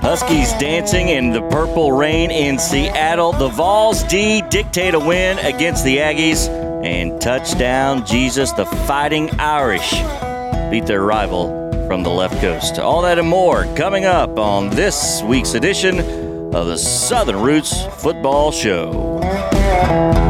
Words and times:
Huskies 0.00 0.52
dancing 0.54 1.10
in 1.10 1.30
the 1.32 1.42
purple 1.50 1.92
rain 1.92 2.30
in 2.30 2.58
Seattle. 2.58 3.32
The 3.32 3.48
Vols 3.48 4.04
D 4.04 4.40
dictate 4.48 4.94
a 4.94 4.98
win 4.98 5.38
against 5.40 5.84
the 5.84 5.98
Aggies. 5.98 6.48
And 6.82 7.20
touchdown, 7.20 8.06
Jesus, 8.06 8.52
the 8.52 8.64
Fighting 8.64 9.28
Irish 9.38 9.90
beat 10.70 10.86
their 10.86 11.02
rival 11.02 11.86
from 11.88 12.02
the 12.02 12.10
left 12.10 12.40
coast. 12.40 12.78
All 12.78 13.02
that 13.02 13.18
and 13.18 13.28
more 13.28 13.64
coming 13.76 14.06
up 14.06 14.38
on 14.38 14.70
this 14.70 15.22
week's 15.24 15.52
edition 15.52 16.00
of 16.54 16.66
the 16.66 16.78
Southern 16.78 17.42
Roots 17.42 17.84
Football 17.98 18.50
Show. 18.50 20.27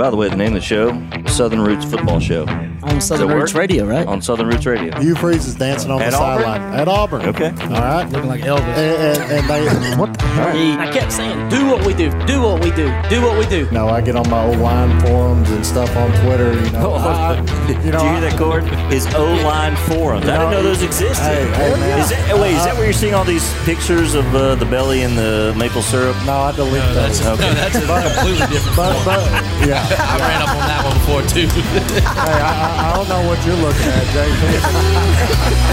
By 0.00 0.08
the 0.08 0.16
way, 0.16 0.30
the 0.30 0.36
name 0.36 0.54
of 0.54 0.54
the 0.54 0.60
show, 0.62 0.98
Southern 1.26 1.60
Roots 1.60 1.84
Football 1.84 2.20
Show. 2.20 2.46
On 2.82 3.00
Southern 3.00 3.28
Does 3.28 3.34
it 3.34 3.38
Roots 3.38 3.54
work? 3.54 3.60
Radio, 3.60 3.86
right? 3.86 4.06
On 4.06 4.22
Southern 4.22 4.46
Roots 4.48 4.64
Radio. 4.66 4.98
Hugh 5.00 5.14
Freeze 5.14 5.46
is 5.46 5.54
dancing 5.54 5.90
on 5.90 6.00
At 6.00 6.10
the 6.12 6.16
Auburn? 6.16 6.44
sideline 6.44 6.74
at 6.80 6.88
Auburn. 6.88 7.22
Okay. 7.26 7.50
All 7.62 7.68
right. 7.68 8.04
Looking 8.10 8.28
like 8.28 8.40
Elvis. 8.42 8.60
And, 8.62 9.18
and, 9.22 9.32
and 9.32 9.48
they 9.50 9.96
what? 10.00 10.12
The, 10.18 10.76
I 10.78 10.90
kept 10.92 11.12
saying, 11.12 11.48
do 11.50 11.66
what 11.66 11.84
we 11.86 11.92
do, 11.94 12.10
do 12.26 12.40
what 12.42 12.62
we 12.64 12.70
do, 12.70 12.86
do 13.10 13.20
what 13.22 13.38
we 13.38 13.46
do. 13.46 13.68
no, 13.70 13.88
I 13.88 14.00
get 14.00 14.16
on 14.16 14.28
my 14.30 14.44
old 14.46 14.58
line 14.58 14.98
forums 15.00 15.50
and 15.50 15.64
stuff 15.64 15.94
on 15.96 16.10
Twitter. 16.24 16.52
You 16.54 16.70
know, 16.72 16.92
I, 16.94 17.34
you 17.36 17.42
know, 17.42 17.66
Did 17.66 17.84
you 17.84 17.90
hear 17.92 18.20
that, 18.22 18.34
Cord? 18.38 18.64
His 18.92 19.06
O-line 19.14 19.76
forums. 19.88 20.26
I 20.26 20.38
didn't 20.38 20.50
know 20.52 20.62
those 20.62 20.82
existed. 20.82 21.22
Hey, 21.22 21.44
hey, 21.52 21.80
man. 21.80 21.98
Is 22.00 22.10
that, 22.10 22.30
oh, 22.32 22.40
wait, 22.40 22.54
is 22.54 22.64
that 22.64 22.74
where 22.76 22.84
you're 22.84 22.92
seeing 22.92 23.14
all 23.14 23.24
these 23.24 23.46
pictures 23.64 24.14
of 24.14 24.24
uh, 24.34 24.54
the 24.54 24.64
belly 24.66 25.02
and 25.02 25.16
the 25.18 25.54
maple 25.58 25.82
syrup? 25.82 26.16
No, 26.24 26.32
I 26.38 26.52
delete 26.52 26.74
No, 26.74 26.94
those. 26.94 27.20
that's, 27.20 27.24
no, 27.24 27.36
that's 27.36 27.76
a 27.76 27.80
completely 28.16 28.46
different 28.48 28.76
But, 28.76 29.04
but 29.04 29.20
yeah, 29.68 29.84
I 29.98 30.18
ran 30.18 30.42
up 30.42 30.48
on 30.50 30.64
that 30.66 30.80
one 30.84 30.94
before 30.96 31.22
too. 31.28 31.46
hey, 31.50 32.40
I, 32.40 32.69
I, 32.69 32.69
I 32.78 32.94
don't 32.94 33.08
know 33.08 33.26
what 33.26 33.44
you're 33.44 33.56
looking 33.56 33.82
at, 33.82 34.04
JP. 34.14 35.70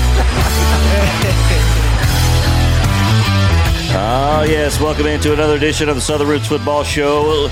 Oh, 3.93 4.43
yes. 4.49 4.79
Welcome 4.79 5.05
into 5.05 5.33
another 5.33 5.55
edition 5.55 5.89
of 5.89 5.95
the 5.95 6.01
Southern 6.01 6.27
Roots 6.27 6.47
Football 6.47 6.83
Show. 6.83 7.49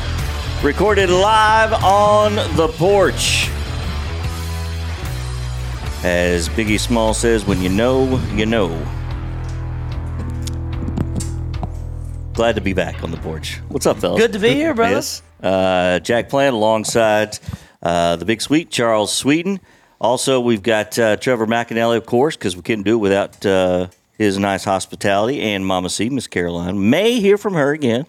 Recorded 0.64 1.10
live 1.10 1.74
on 1.84 2.36
the 2.56 2.68
porch. 2.70 3.50
As 6.04 6.50
Biggie 6.50 6.80
Small 6.80 7.14
says, 7.14 7.46
when 7.46 7.62
you 7.62 7.70
know, 7.70 8.18
you 8.34 8.46
know. 8.46 8.70
Glad 12.34 12.56
to 12.56 12.62
be 12.62 12.74
back 12.74 13.04
on 13.04 13.12
the 13.12 13.18
porch. 13.18 13.62
What's 13.70 13.86
up, 13.86 13.98
fellas? 13.98 14.20
Good 14.20 14.34
to 14.34 14.40
be 14.40 14.50
here, 14.56 14.74
brother. 14.74 14.96
Yes. 14.96 15.22
Uh, 15.42 16.00
Jack 16.00 16.30
Plant 16.30 16.56
alongside 16.56 17.40
uh, 17.86 18.16
the 18.16 18.26
big 18.26 18.42
sweet 18.42 18.72
Charles 18.72 19.14
Sweden. 19.14 19.60
Also, 20.02 20.40
we've 20.42 20.64
got 20.64 20.98
uh, 21.00 21.16
Trevor 21.18 21.46
McAnally, 21.46 21.98
of 21.98 22.06
course, 22.06 22.36
because 22.36 22.56
we 22.56 22.64
couldn't 22.64 22.84
do 22.84 22.96
it 22.96 23.00
without 23.00 23.46
uh, 23.46 23.88
his 24.18 24.38
nice 24.40 24.64
hospitality, 24.64 25.40
and 25.42 25.66
Mama 25.66 25.90
C, 25.90 26.10
Miss 26.10 26.28
Caroline. 26.28 26.90
May 26.90 27.20
hear 27.20 27.38
from 27.38 27.54
her 27.54 27.72
again. 27.72 28.08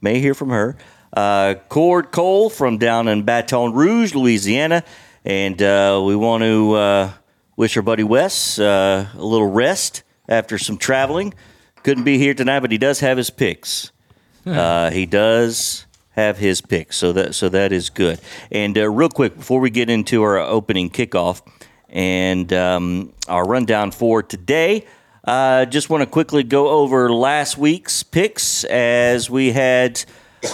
May 0.00 0.18
hear 0.18 0.34
from 0.34 0.50
her. 0.50 0.76
Uh, 1.12 1.54
Cord 1.68 2.10
Cole 2.10 2.50
from 2.50 2.76
down 2.76 3.08
in 3.08 3.22
Baton 3.22 3.72
Rouge, 3.72 4.14
Louisiana. 4.14 4.84
And 5.24 5.60
uh, 5.62 6.02
we 6.04 6.16
want 6.16 6.42
to 6.42 6.72
uh, 6.74 7.12
wish 7.56 7.76
our 7.76 7.82
buddy 7.82 8.04
Wes 8.04 8.58
uh, 8.58 9.08
a 9.14 9.24
little 9.24 9.50
rest 9.50 10.02
after 10.28 10.58
some 10.58 10.76
traveling. 10.76 11.34
Couldn't 11.82 12.04
be 12.04 12.18
here 12.18 12.34
tonight, 12.34 12.60
but 12.60 12.72
he 12.72 12.78
does 12.78 13.00
have 13.00 13.16
his 13.16 13.30
picks. 13.30 13.92
Uh, 14.48 14.90
he 14.90 15.04
does 15.04 15.84
have 16.18 16.38
his 16.38 16.60
picks, 16.60 16.96
so 16.96 17.12
that 17.12 17.34
so 17.34 17.48
that 17.48 17.72
is 17.72 17.90
good. 17.90 18.20
And 18.50 18.76
uh, 18.76 18.90
real 18.90 19.08
quick, 19.08 19.36
before 19.36 19.60
we 19.60 19.70
get 19.70 19.88
into 19.88 20.22
our 20.22 20.38
opening 20.38 20.90
kickoff 20.90 21.42
and 21.88 22.52
um, 22.52 23.12
our 23.28 23.44
rundown 23.44 23.92
for 23.92 24.22
today, 24.22 24.84
uh, 25.24 25.64
just 25.66 25.88
want 25.90 26.02
to 26.02 26.06
quickly 26.06 26.42
go 26.42 26.68
over 26.70 27.12
last 27.12 27.56
week's 27.56 28.02
picks 28.02 28.64
as 28.64 29.30
we 29.30 29.52
had 29.52 30.02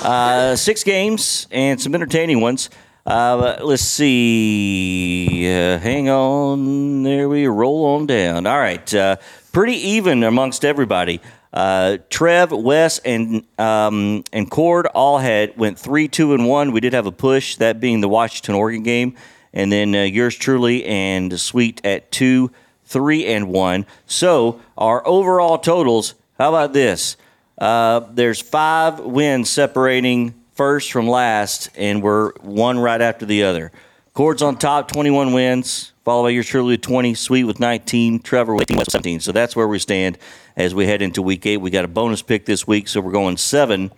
uh, 0.02 0.54
six 0.56 0.84
games 0.84 1.46
and 1.50 1.80
some 1.80 1.94
entertaining 1.94 2.40
ones. 2.40 2.70
Uh, 3.06 3.58
let's 3.62 3.82
see. 3.82 5.46
Uh, 5.46 5.78
hang 5.78 6.08
on. 6.08 7.02
There 7.02 7.28
we 7.28 7.46
roll 7.46 7.84
on 7.96 8.06
down. 8.06 8.46
All 8.46 8.58
right. 8.58 8.94
Uh, 8.94 9.16
pretty 9.52 9.74
even 9.74 10.22
amongst 10.24 10.64
everybody. 10.64 11.20
Uh, 11.54 11.98
Trev, 12.10 12.50
Wes, 12.50 12.98
and 12.98 13.44
um, 13.60 14.24
and 14.32 14.50
Cord 14.50 14.86
all 14.88 15.18
had 15.18 15.56
went 15.56 15.78
three, 15.78 16.08
two, 16.08 16.34
and 16.34 16.48
one. 16.48 16.72
We 16.72 16.80
did 16.80 16.92
have 16.94 17.06
a 17.06 17.12
push, 17.12 17.54
that 17.56 17.78
being 17.78 18.00
the 18.00 18.08
Washington 18.08 18.56
Oregon 18.56 18.82
game, 18.82 19.14
and 19.52 19.70
then 19.70 19.94
uh, 19.94 20.02
yours 20.02 20.34
truly 20.34 20.84
and 20.84 21.38
Sweet 21.40 21.80
at 21.84 22.10
two, 22.10 22.50
three, 22.84 23.24
and 23.26 23.48
one. 23.48 23.86
So 24.06 24.60
our 24.76 25.06
overall 25.06 25.58
totals. 25.58 26.14
How 26.38 26.48
about 26.48 26.72
this? 26.72 27.16
Uh, 27.56 28.00
there's 28.10 28.42
five 28.42 28.98
wins 28.98 29.48
separating 29.48 30.34
first 30.54 30.90
from 30.90 31.06
last, 31.06 31.70
and 31.76 32.02
we're 32.02 32.32
one 32.40 32.80
right 32.80 33.00
after 33.00 33.26
the 33.26 33.44
other. 33.44 33.70
Cord's 34.12 34.42
on 34.42 34.56
top, 34.56 34.90
21 34.90 35.32
wins, 35.32 35.92
followed 36.04 36.24
by 36.24 36.30
yours 36.30 36.46
truly 36.46 36.74
with 36.74 36.80
20, 36.82 37.14
Sweet 37.14 37.44
with 37.44 37.60
19, 37.60 38.20
Trevor 38.20 38.54
with 38.54 38.62
18, 38.62 38.76
Wes 38.76 38.86
with 38.86 38.92
17. 38.92 39.20
So 39.20 39.32
that's 39.32 39.56
where 39.56 39.66
we 39.68 39.78
stand 39.78 40.18
as 40.56 40.74
we 40.74 40.86
head 40.86 41.02
into 41.02 41.22
week 41.22 41.44
eight. 41.46 41.58
We 41.58 41.70
got 41.70 41.84
a 41.84 41.88
bonus 41.88 42.22
pick 42.22 42.44
this 42.46 42.66
week, 42.66 42.88
so 42.88 43.00
we're 43.00 43.12
going 43.12 43.36
seven 43.36 43.90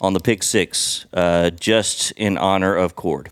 on 0.00 0.14
the 0.14 0.20
pick 0.20 0.42
six, 0.42 1.06
uh, 1.12 1.50
just 1.50 2.12
in 2.12 2.38
honor 2.38 2.74
of 2.74 2.96
Cord. 2.96 3.30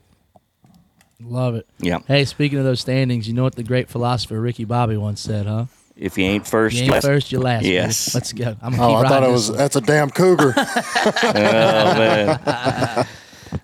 Love 1.21 1.55
it. 1.57 1.67
Yeah. 1.81 1.99
Hey, 2.07 2.25
speaking 2.27 2.59
of 2.59 2.65
those 2.65 2.81
standings, 2.81 3.27
you 3.27 3.35
know 3.35 3.43
what 3.43 3.57
the 3.57 3.65
great 3.65 3.89
philosopher 3.89 4.41
Ricky 4.41 4.65
Bobby 4.65 4.97
once 4.97 5.21
said, 5.21 5.47
huh? 5.47 5.65
If 5.97 6.17
you 6.17 6.25
ain't 6.27 6.47
first, 6.47 6.77
You 6.77 6.83
ain't 6.85 6.93
last- 6.93 7.07
first, 7.07 7.33
you 7.33 7.41
last. 7.41 7.63
baby. 7.65 7.75
Yes. 7.75 8.15
Let's 8.15 8.33
go. 8.33 8.55
I'm 8.63 8.77
gonna 8.77 8.85
Oh, 8.87 8.97
keep 9.03 9.07
I 9.07 9.09
thought 9.09 9.23
it 9.25 9.31
was 9.33 9.49
one. 9.51 9.59
that's 9.59 9.75
a 9.75 9.81
damn 9.81 10.11
cougar. 10.11 10.55
Oh, 10.57 11.33
man. 11.35 13.07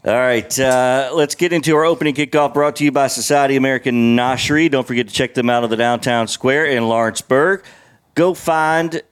All 0.04 0.14
right, 0.14 0.58
uh, 0.58 1.10
let's 1.14 1.34
get 1.34 1.52
into 1.52 1.74
our 1.74 1.84
opening 1.84 2.14
kickoff 2.14 2.54
brought 2.54 2.76
to 2.76 2.84
you 2.84 2.92
by 2.92 3.06
Society 3.08 3.56
American 3.56 4.16
Noshery. 4.16 4.70
Don't 4.70 4.86
forget 4.86 5.08
to 5.08 5.14
check 5.14 5.34
them 5.34 5.50
out 5.50 5.64
of 5.64 5.70
the 5.70 5.76
downtown 5.76 6.28
square 6.28 6.64
in 6.64 6.88
Lawrenceburg. 6.88 7.64
Go 8.14 8.34
find 8.34 9.02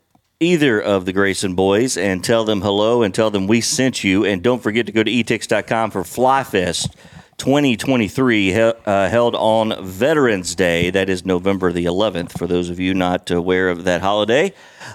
either 0.41 0.81
of 0.81 1.05
the 1.05 1.12
Grayson 1.12 1.55
boys 1.55 1.97
and 1.97 2.25
tell 2.25 2.44
them 2.44 2.62
hello 2.62 3.03
and 3.03 3.15
tell 3.15 3.31
them 3.31 3.47
we 3.47 3.60
sent 3.60 4.03
you. 4.03 4.25
And 4.25 4.43
don't 4.43 4.62
forget 4.62 4.87
to 4.87 4.93
go 4.93 5.03
to 5.03 5.10
etix.com 5.10 5.91
for 5.91 6.03
FlyFest 6.03 6.94
2023 7.39 8.53
he- 8.53 8.60
uh, 8.60 9.09
held 9.09 9.34
on 9.34 9.75
Veterans 9.84 10.54
Day. 10.54 10.91
That 10.91 11.09
is 11.09 11.25
November 11.25 11.72
the 11.72 11.84
11th. 11.87 12.39
For 12.39 12.47
those 12.47 12.71
of 12.71 12.78
you 12.78 12.94
not 12.94 13.31
aware 13.31 13.69
of 13.69 13.84
that 13.84 14.00
holiday, 14.00 14.53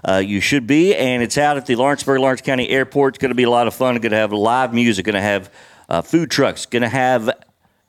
uh, 0.08 0.18
you 0.18 0.40
should 0.40 0.68
be. 0.68 0.96
And 0.96 1.24
it's 1.24 1.38
out 1.38 1.58
at 1.58 1.66
the 1.66 1.76
Lawrenceburg, 1.76 2.20
Lawrence 2.20 2.42
County 2.42 2.70
Airport. 2.70 3.16
It's 3.16 3.22
going 3.22 3.32
to 3.32 3.36
be 3.36 3.44
a 3.44 3.50
lot 3.50 3.68
of 3.68 3.74
fun. 3.74 3.96
Going 3.96 4.12
to 4.12 4.18
have 4.18 4.32
live 4.32 4.74
music. 4.74 5.06
Going 5.06 5.16
to 5.16 5.22
have 5.22 5.50
uh, 5.90 6.02
food 6.02 6.32
trucks. 6.32 6.66
Going 6.66 6.84
to 6.84 6.90
have 6.90 7.30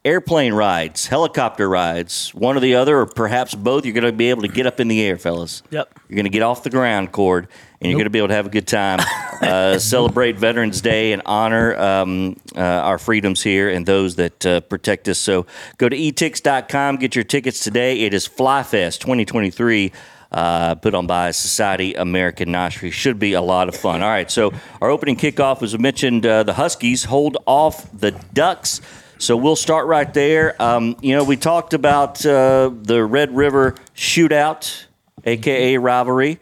airplane 0.04 0.54
rides, 0.54 1.06
helicopter 1.06 1.68
rides, 1.68 2.34
one 2.34 2.56
or 2.56 2.60
the 2.60 2.74
other, 2.76 2.98
or 2.98 3.06
perhaps 3.06 3.54
both. 3.54 3.84
You're 3.84 3.94
going 3.94 4.04
to 4.04 4.12
be 4.12 4.30
able 4.30 4.42
to 4.42 4.48
get 4.48 4.66
up 4.66 4.80
in 4.80 4.88
the 4.88 5.02
air, 5.02 5.18
fellas. 5.18 5.62
Yep. 5.70 6.00
You're 6.08 6.16
going 6.16 6.24
to 6.24 6.30
get 6.30 6.42
off 6.42 6.62
the 6.62 6.70
ground, 6.70 7.12
Cord, 7.12 7.48
and 7.80 7.90
you're 7.90 7.98
going 7.98 8.06
to 8.06 8.10
be 8.10 8.18
able 8.18 8.28
to 8.28 8.34
have 8.34 8.46
a 8.46 8.50
good 8.50 8.66
time. 8.66 9.00
Uh, 9.38 9.78
celebrate 9.78 10.36
Veterans 10.36 10.80
Day 10.80 11.12
and 11.12 11.22
honor 11.24 11.76
um, 11.76 12.36
uh, 12.56 12.60
our 12.60 12.98
freedoms 12.98 13.40
here 13.40 13.70
and 13.70 13.86
those 13.86 14.16
that 14.16 14.44
uh, 14.44 14.60
protect 14.62 15.06
us. 15.06 15.16
So 15.16 15.46
go 15.76 15.88
to 15.88 15.96
etix.com, 15.96 16.96
get 16.96 17.14
your 17.14 17.22
tickets 17.22 17.60
today. 17.60 18.00
It 18.00 18.14
is 18.14 18.26
FlyFest 18.28 18.98
2023. 18.98 19.92
Uh, 20.30 20.74
put 20.74 20.94
on 20.94 21.06
by 21.06 21.30
Society 21.30 21.94
American 21.94 22.50
Noshery. 22.50 22.92
Should 22.92 23.18
be 23.18 23.32
a 23.32 23.40
lot 23.40 23.68
of 23.68 23.74
fun. 23.74 24.02
All 24.02 24.08
right, 24.08 24.30
so 24.30 24.52
our 24.82 24.90
opening 24.90 25.16
kickoff, 25.16 25.62
as 25.62 25.78
mentioned, 25.78 26.26
uh, 26.26 26.42
the 26.42 26.52
Huskies 26.52 27.04
hold 27.04 27.38
off 27.46 27.90
the 27.98 28.10
Ducks. 28.34 28.82
So 29.16 29.36
we'll 29.36 29.56
start 29.56 29.86
right 29.86 30.12
there. 30.12 30.60
Um, 30.62 30.96
you 31.00 31.16
know, 31.16 31.24
we 31.24 31.36
talked 31.36 31.72
about 31.74 32.24
uh, 32.24 32.70
the 32.82 33.02
Red 33.04 33.34
River 33.34 33.74
shootout, 33.96 34.84
aka 35.24 35.78
rivalry. 35.78 36.38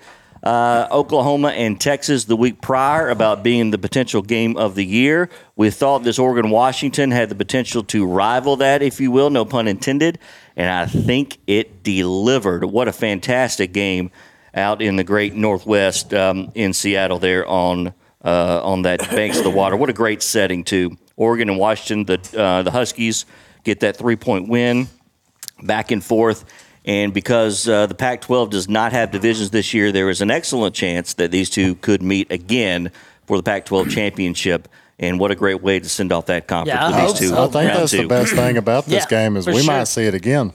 Uh, 0.47 0.87
Oklahoma 0.93 1.49
and 1.49 1.81
Texas 1.81 2.27
the 2.27 2.37
week 2.37 2.63
prior 2.63 3.09
about 3.09 3.43
being 3.43 3.73
the 3.73 3.79
potential 3.79 4.23
game 4.23 4.57
of 4.57 4.77
the 4.77 4.87
year. 4.87 5.29
We 5.57 5.71
thought 5.71 6.05
this 6.05 6.21
Oregon 6.21 6.51
Washington 6.51 7.11
had 7.11 7.31
the 7.31 7.35
potential 7.35 7.83
to 7.83 8.07
rival 8.07 8.55
that, 8.59 8.81
if 8.81 9.01
you 9.01 9.11
will, 9.11 9.29
no 9.29 9.45
pun 9.45 9.67
intended. 9.67 10.21
And 10.55 10.71
I 10.71 10.87
think 10.87 11.39
it 11.49 11.83
delivered. 11.83 12.65
What 12.65 12.87
a 12.87 12.93
fantastic 12.93 13.73
game 13.73 14.13
out 14.55 14.81
in 14.81 14.95
the 14.95 15.03
great 15.03 15.35
Northwest 15.35 16.15
um, 16.15 16.53
in 16.55 16.73
Seattle 16.73 17.19
there 17.19 17.45
on 17.45 17.93
uh, 18.25 18.61
on 18.63 18.83
that 18.83 19.01
banks 19.01 19.39
of 19.39 19.43
the 19.43 19.51
water. 19.51 19.77
What 19.77 19.91
a 19.91 19.93
great 19.93 20.23
setting 20.23 20.63
too. 20.63 20.97
Oregon 21.17 21.51
and 21.51 21.59
Washington, 21.59 22.05
the 22.05 22.41
uh, 22.41 22.63
the 22.63 22.71
Huskies 22.71 23.27
get 23.65 23.81
that 23.81 23.97
three 23.97 24.15
point 24.15 24.49
win, 24.49 24.87
back 25.65 25.91
and 25.91 26.05
forth. 26.05 26.45
And 26.87 27.13
because 27.13 27.69
uh, 27.69 27.87
the 27.87 27.95
Pac 27.97 28.21
12 28.21 28.51
does 28.51 28.69
not 28.69 28.93
have 28.93 29.11
divisions 29.11 29.51
this 29.51 29.75
year, 29.75 29.91
there 29.91 30.09
is 30.09 30.21
an 30.21 30.31
excellent 30.31 30.75
chance 30.75 31.15
that 31.15 31.31
these 31.33 31.51
two 31.51 31.75
could 31.77 32.01
meet 32.03 32.31
again 32.31 32.93
for 33.27 33.37
the 33.37 33.43
Pac 33.43 33.65
12 33.67 33.91
championship 33.91 34.69
And 34.99 35.19
what 35.21 35.31
a 35.31 35.35
great 35.35 35.61
way 35.63 35.79
to 35.81 35.89
send 35.89 36.13
off 36.13 36.27
that 36.27 36.47
conference 36.47 36.79
Yeah, 36.79 36.87
with 36.87 36.97
hope 36.97 37.11
these 37.19 37.19
two. 37.19 37.35
so. 37.35 37.45
I 37.45 37.49
think 37.49 37.73
that's 37.75 37.91
two. 37.91 38.03
the 38.03 38.09
best 38.09 38.33
thing 38.35 38.57
about 38.57 38.87
this 38.87 39.05
Yeah, 39.11 39.25
game 39.25 39.37
is 39.37 39.47
we 39.47 39.59
sure. 39.63 39.65
might 39.67 39.85
see 39.85 40.05
it 40.05 40.15
again. 40.15 40.53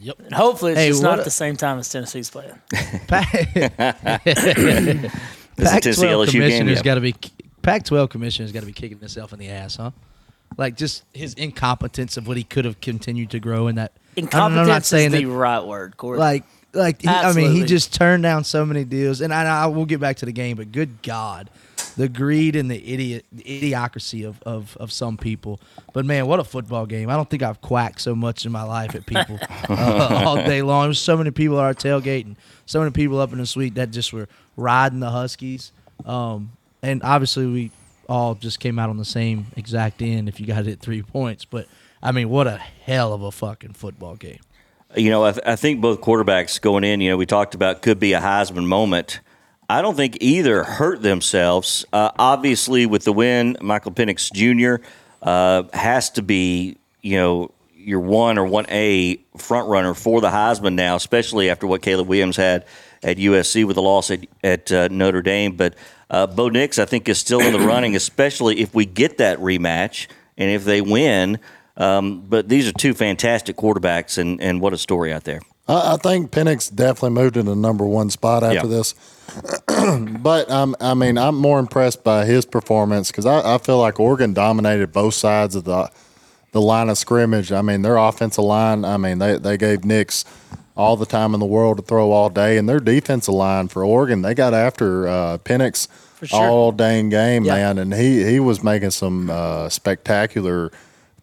Yep. 0.00 0.18
And 0.24 0.32
hopefully 0.34 0.72
it's 0.72 0.80
Hey, 0.80 0.88
just 0.88 1.02
not 1.02 1.18
a- 1.18 1.20
at 1.20 1.24
the 1.24 1.30
same 1.30 1.56
time 1.56 1.78
as 1.78 1.88
Tennessee's 1.88 2.30
playing. 2.30 2.54
This 5.56 5.70
Pac-12 5.70 6.30
commissioner's 6.30 6.82
got 6.82 6.94
to 6.94 7.00
be 7.00 7.14
Pac-12 7.62 8.08
commissioner's 8.10 8.52
got 8.52 8.60
to 8.60 8.66
be 8.66 8.72
kicking 8.72 8.98
himself 8.98 9.32
in 9.32 9.38
the 9.40 9.48
ass, 9.48 9.76
huh? 9.76 9.90
Like 10.56 10.76
just 10.76 11.02
his 11.12 11.34
incompetence 11.34 12.16
of 12.16 12.26
what 12.28 12.36
he 12.36 12.44
could 12.44 12.64
have 12.64 12.80
continued 12.80 13.30
to 13.30 13.40
grow 13.40 13.66
in 13.66 13.74
that. 13.74 13.92
I'm- 14.18 14.24
Incompetence 14.24 14.60
I'm 14.62 14.66
not 14.68 14.84
saying 14.84 15.12
is 15.14 15.20
the 15.20 15.24
that, 15.24 15.30
right 15.32 15.64
word, 15.64 15.96
Corey. 15.96 16.18
like 16.18 16.44
like 16.74 17.00
he, 17.02 17.08
I 17.08 17.32
mean 17.32 17.52
he 17.52 17.64
just 17.64 17.94
turned 17.94 18.22
down 18.22 18.44
so 18.44 18.64
many 18.66 18.84
deals, 18.84 19.20
and 19.20 19.32
I, 19.32 19.64
I 19.64 19.66
will 19.66 19.86
get 19.86 20.00
back 20.00 20.16
to 20.18 20.26
the 20.26 20.32
game, 20.32 20.56
but 20.56 20.70
good 20.70 21.02
God, 21.02 21.48
the 21.96 22.08
greed 22.08 22.56
and 22.56 22.70
the 22.70 22.76
idiot 22.92 23.24
the 23.32 23.42
idiocracy 23.44 24.26
of, 24.26 24.42
of 24.42 24.76
of 24.78 24.92
some 24.92 25.16
people. 25.16 25.60
But 25.94 26.04
man, 26.04 26.26
what 26.26 26.40
a 26.40 26.44
football 26.44 26.84
game! 26.84 27.08
I 27.08 27.16
don't 27.16 27.28
think 27.30 27.42
I've 27.42 27.60
quacked 27.62 28.00
so 28.02 28.14
much 28.14 28.44
in 28.44 28.52
my 28.52 28.64
life 28.64 28.94
at 28.94 29.06
people 29.06 29.38
uh, 29.68 30.22
all 30.26 30.36
day 30.36 30.60
long. 30.62 30.82
There 30.82 30.88
was 30.88 30.98
so 31.00 31.16
many 31.16 31.30
people 31.30 31.58
at 31.58 31.64
our 31.64 31.74
tailgate 31.74 32.26
and 32.26 32.36
so 32.66 32.80
many 32.80 32.90
people 32.90 33.18
up 33.18 33.32
in 33.32 33.38
the 33.38 33.46
suite 33.46 33.74
that 33.76 33.90
just 33.90 34.12
were 34.12 34.28
riding 34.56 35.00
the 35.00 35.10
Huskies. 35.10 35.72
Um, 36.04 36.52
and 36.82 37.02
obviously 37.02 37.46
we 37.46 37.70
all 38.08 38.34
just 38.34 38.60
came 38.60 38.78
out 38.78 38.90
on 38.90 38.98
the 38.98 39.04
same 39.04 39.46
exact 39.56 40.02
end. 40.02 40.28
If 40.28 40.38
you 40.38 40.46
got 40.46 40.66
it 40.66 40.80
three 40.80 41.02
points, 41.02 41.44
but 41.44 41.66
I 42.02 42.12
mean, 42.12 42.28
what 42.28 42.46
a 42.46 42.56
hell 42.56 43.12
of 43.12 43.22
a 43.22 43.30
fucking 43.30 43.72
football 43.72 44.16
game. 44.16 44.40
You 44.96 45.10
know, 45.10 45.24
I, 45.24 45.32
th- 45.32 45.46
I 45.46 45.56
think 45.56 45.80
both 45.80 46.00
quarterbacks 46.00 46.60
going 46.60 46.84
in, 46.84 47.00
you 47.00 47.10
know, 47.10 47.16
we 47.16 47.26
talked 47.26 47.54
about 47.54 47.82
could 47.82 48.00
be 48.00 48.14
a 48.14 48.20
Heisman 48.20 48.66
moment. 48.66 49.20
I 49.68 49.82
don't 49.82 49.96
think 49.96 50.16
either 50.20 50.64
hurt 50.64 51.02
themselves. 51.02 51.84
Uh, 51.92 52.10
obviously, 52.18 52.86
with 52.86 53.04
the 53.04 53.12
win, 53.12 53.56
Michael 53.60 53.92
Penix 53.92 54.32
Jr. 54.32 54.82
Uh, 55.22 55.64
has 55.74 56.08
to 56.10 56.22
be, 56.22 56.78
you 57.02 57.16
know, 57.16 57.50
your 57.76 58.00
one 58.00 58.38
or 58.38 58.46
one 58.46 58.66
A 58.70 59.16
front 59.36 59.68
runner 59.68 59.92
for 59.94 60.20
the 60.20 60.28
Heisman 60.28 60.74
now, 60.74 60.96
especially 60.96 61.50
after 61.50 61.66
what 61.66 61.82
Caleb 61.82 62.08
Williams 62.08 62.36
had 62.36 62.64
at 63.02 63.18
USC 63.18 63.66
with 63.66 63.76
the 63.76 63.82
loss 63.82 64.10
at, 64.10 64.26
at 64.42 64.72
uh, 64.72 64.88
Notre 64.88 65.22
Dame. 65.22 65.56
But 65.56 65.74
uh, 66.10 66.26
Bo 66.26 66.48
Nix, 66.48 66.78
I 66.78 66.86
think, 66.86 67.08
is 67.08 67.18
still 67.18 67.40
in 67.40 67.52
the 67.52 67.60
running, 67.60 67.94
especially 67.94 68.60
if 68.60 68.74
we 68.74 68.86
get 68.86 69.18
that 69.18 69.38
rematch 69.38 70.06
and 70.36 70.50
if 70.50 70.64
they 70.64 70.80
win. 70.80 71.38
Um, 71.78 72.24
but 72.28 72.48
these 72.48 72.68
are 72.68 72.72
two 72.72 72.92
fantastic 72.92 73.56
quarterbacks, 73.56 74.18
and, 74.18 74.40
and 74.42 74.60
what 74.60 74.72
a 74.72 74.78
story 74.78 75.12
out 75.12 75.24
there. 75.24 75.40
I, 75.68 75.94
I 75.94 75.96
think 75.96 76.30
Penix 76.32 76.74
definitely 76.74 77.10
moved 77.10 77.36
into 77.36 77.54
number 77.54 77.86
one 77.86 78.10
spot 78.10 78.42
after 78.42 78.56
Yeah. 78.56 78.64
this. 78.66 78.94
but 80.20 80.50
um, 80.50 80.74
I 80.80 80.94
mean, 80.94 81.18
I'm 81.18 81.36
more 81.36 81.58
impressed 81.58 82.02
by 82.04 82.24
his 82.24 82.44
performance 82.44 83.10
because 83.10 83.26
I, 83.26 83.54
I 83.54 83.58
feel 83.58 83.78
like 83.78 84.00
Oregon 84.00 84.32
dominated 84.34 84.92
both 84.92 85.14
sides 85.14 85.54
of 85.54 85.64
the 85.64 85.90
the 86.52 86.60
line 86.62 86.88
of 86.88 86.96
scrimmage. 86.98 87.52
I 87.52 87.60
mean, 87.62 87.82
their 87.82 87.96
offensive 87.96 88.42
line. 88.44 88.84
I 88.84 88.96
mean, 88.96 89.18
they 89.18 89.36
they 89.38 89.56
gave 89.56 89.84
Nix 89.84 90.24
all 90.76 90.96
the 90.96 91.06
time 91.06 91.34
in 91.34 91.40
the 91.40 91.46
world 91.46 91.76
to 91.76 91.82
throw 91.82 92.10
all 92.10 92.30
day, 92.30 92.56
and 92.56 92.68
their 92.68 92.80
defensive 92.80 93.34
line 93.34 93.68
for 93.68 93.84
Oregon, 93.84 94.22
they 94.22 94.32
got 94.34 94.54
after 94.54 95.06
uh, 95.08 95.38
Penix 95.38 95.88
sure. 96.24 96.40
all 96.40 96.72
dang 96.72 97.08
game, 97.10 97.44
Yeah. 97.44 97.54
man, 97.54 97.78
and 97.78 97.92
he 97.94 98.24
he 98.24 98.40
was 98.40 98.62
making 98.64 98.90
some 98.92 99.28
uh, 99.28 99.68
spectacular 99.68 100.72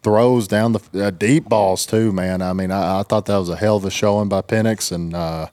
throws 0.06 0.48
down 0.48 0.74
the 0.74 1.08
uh, 1.08 1.10
deep 1.10 1.50
balls 1.50 1.84
too, 1.84 2.12
man. 2.12 2.44
I 2.44 2.54
mean, 2.54 2.70
I, 2.70 3.00
I 3.00 3.04
thought 3.04 3.26
that 3.26 3.38
was 3.38 3.50
a 3.50 3.56
hell 3.56 3.78
of 3.78 3.86
a 3.86 3.90
showing 3.90 4.30
by 4.30 4.44
Penix, 4.44 4.92
and 4.92 5.16
uh, 5.16 5.48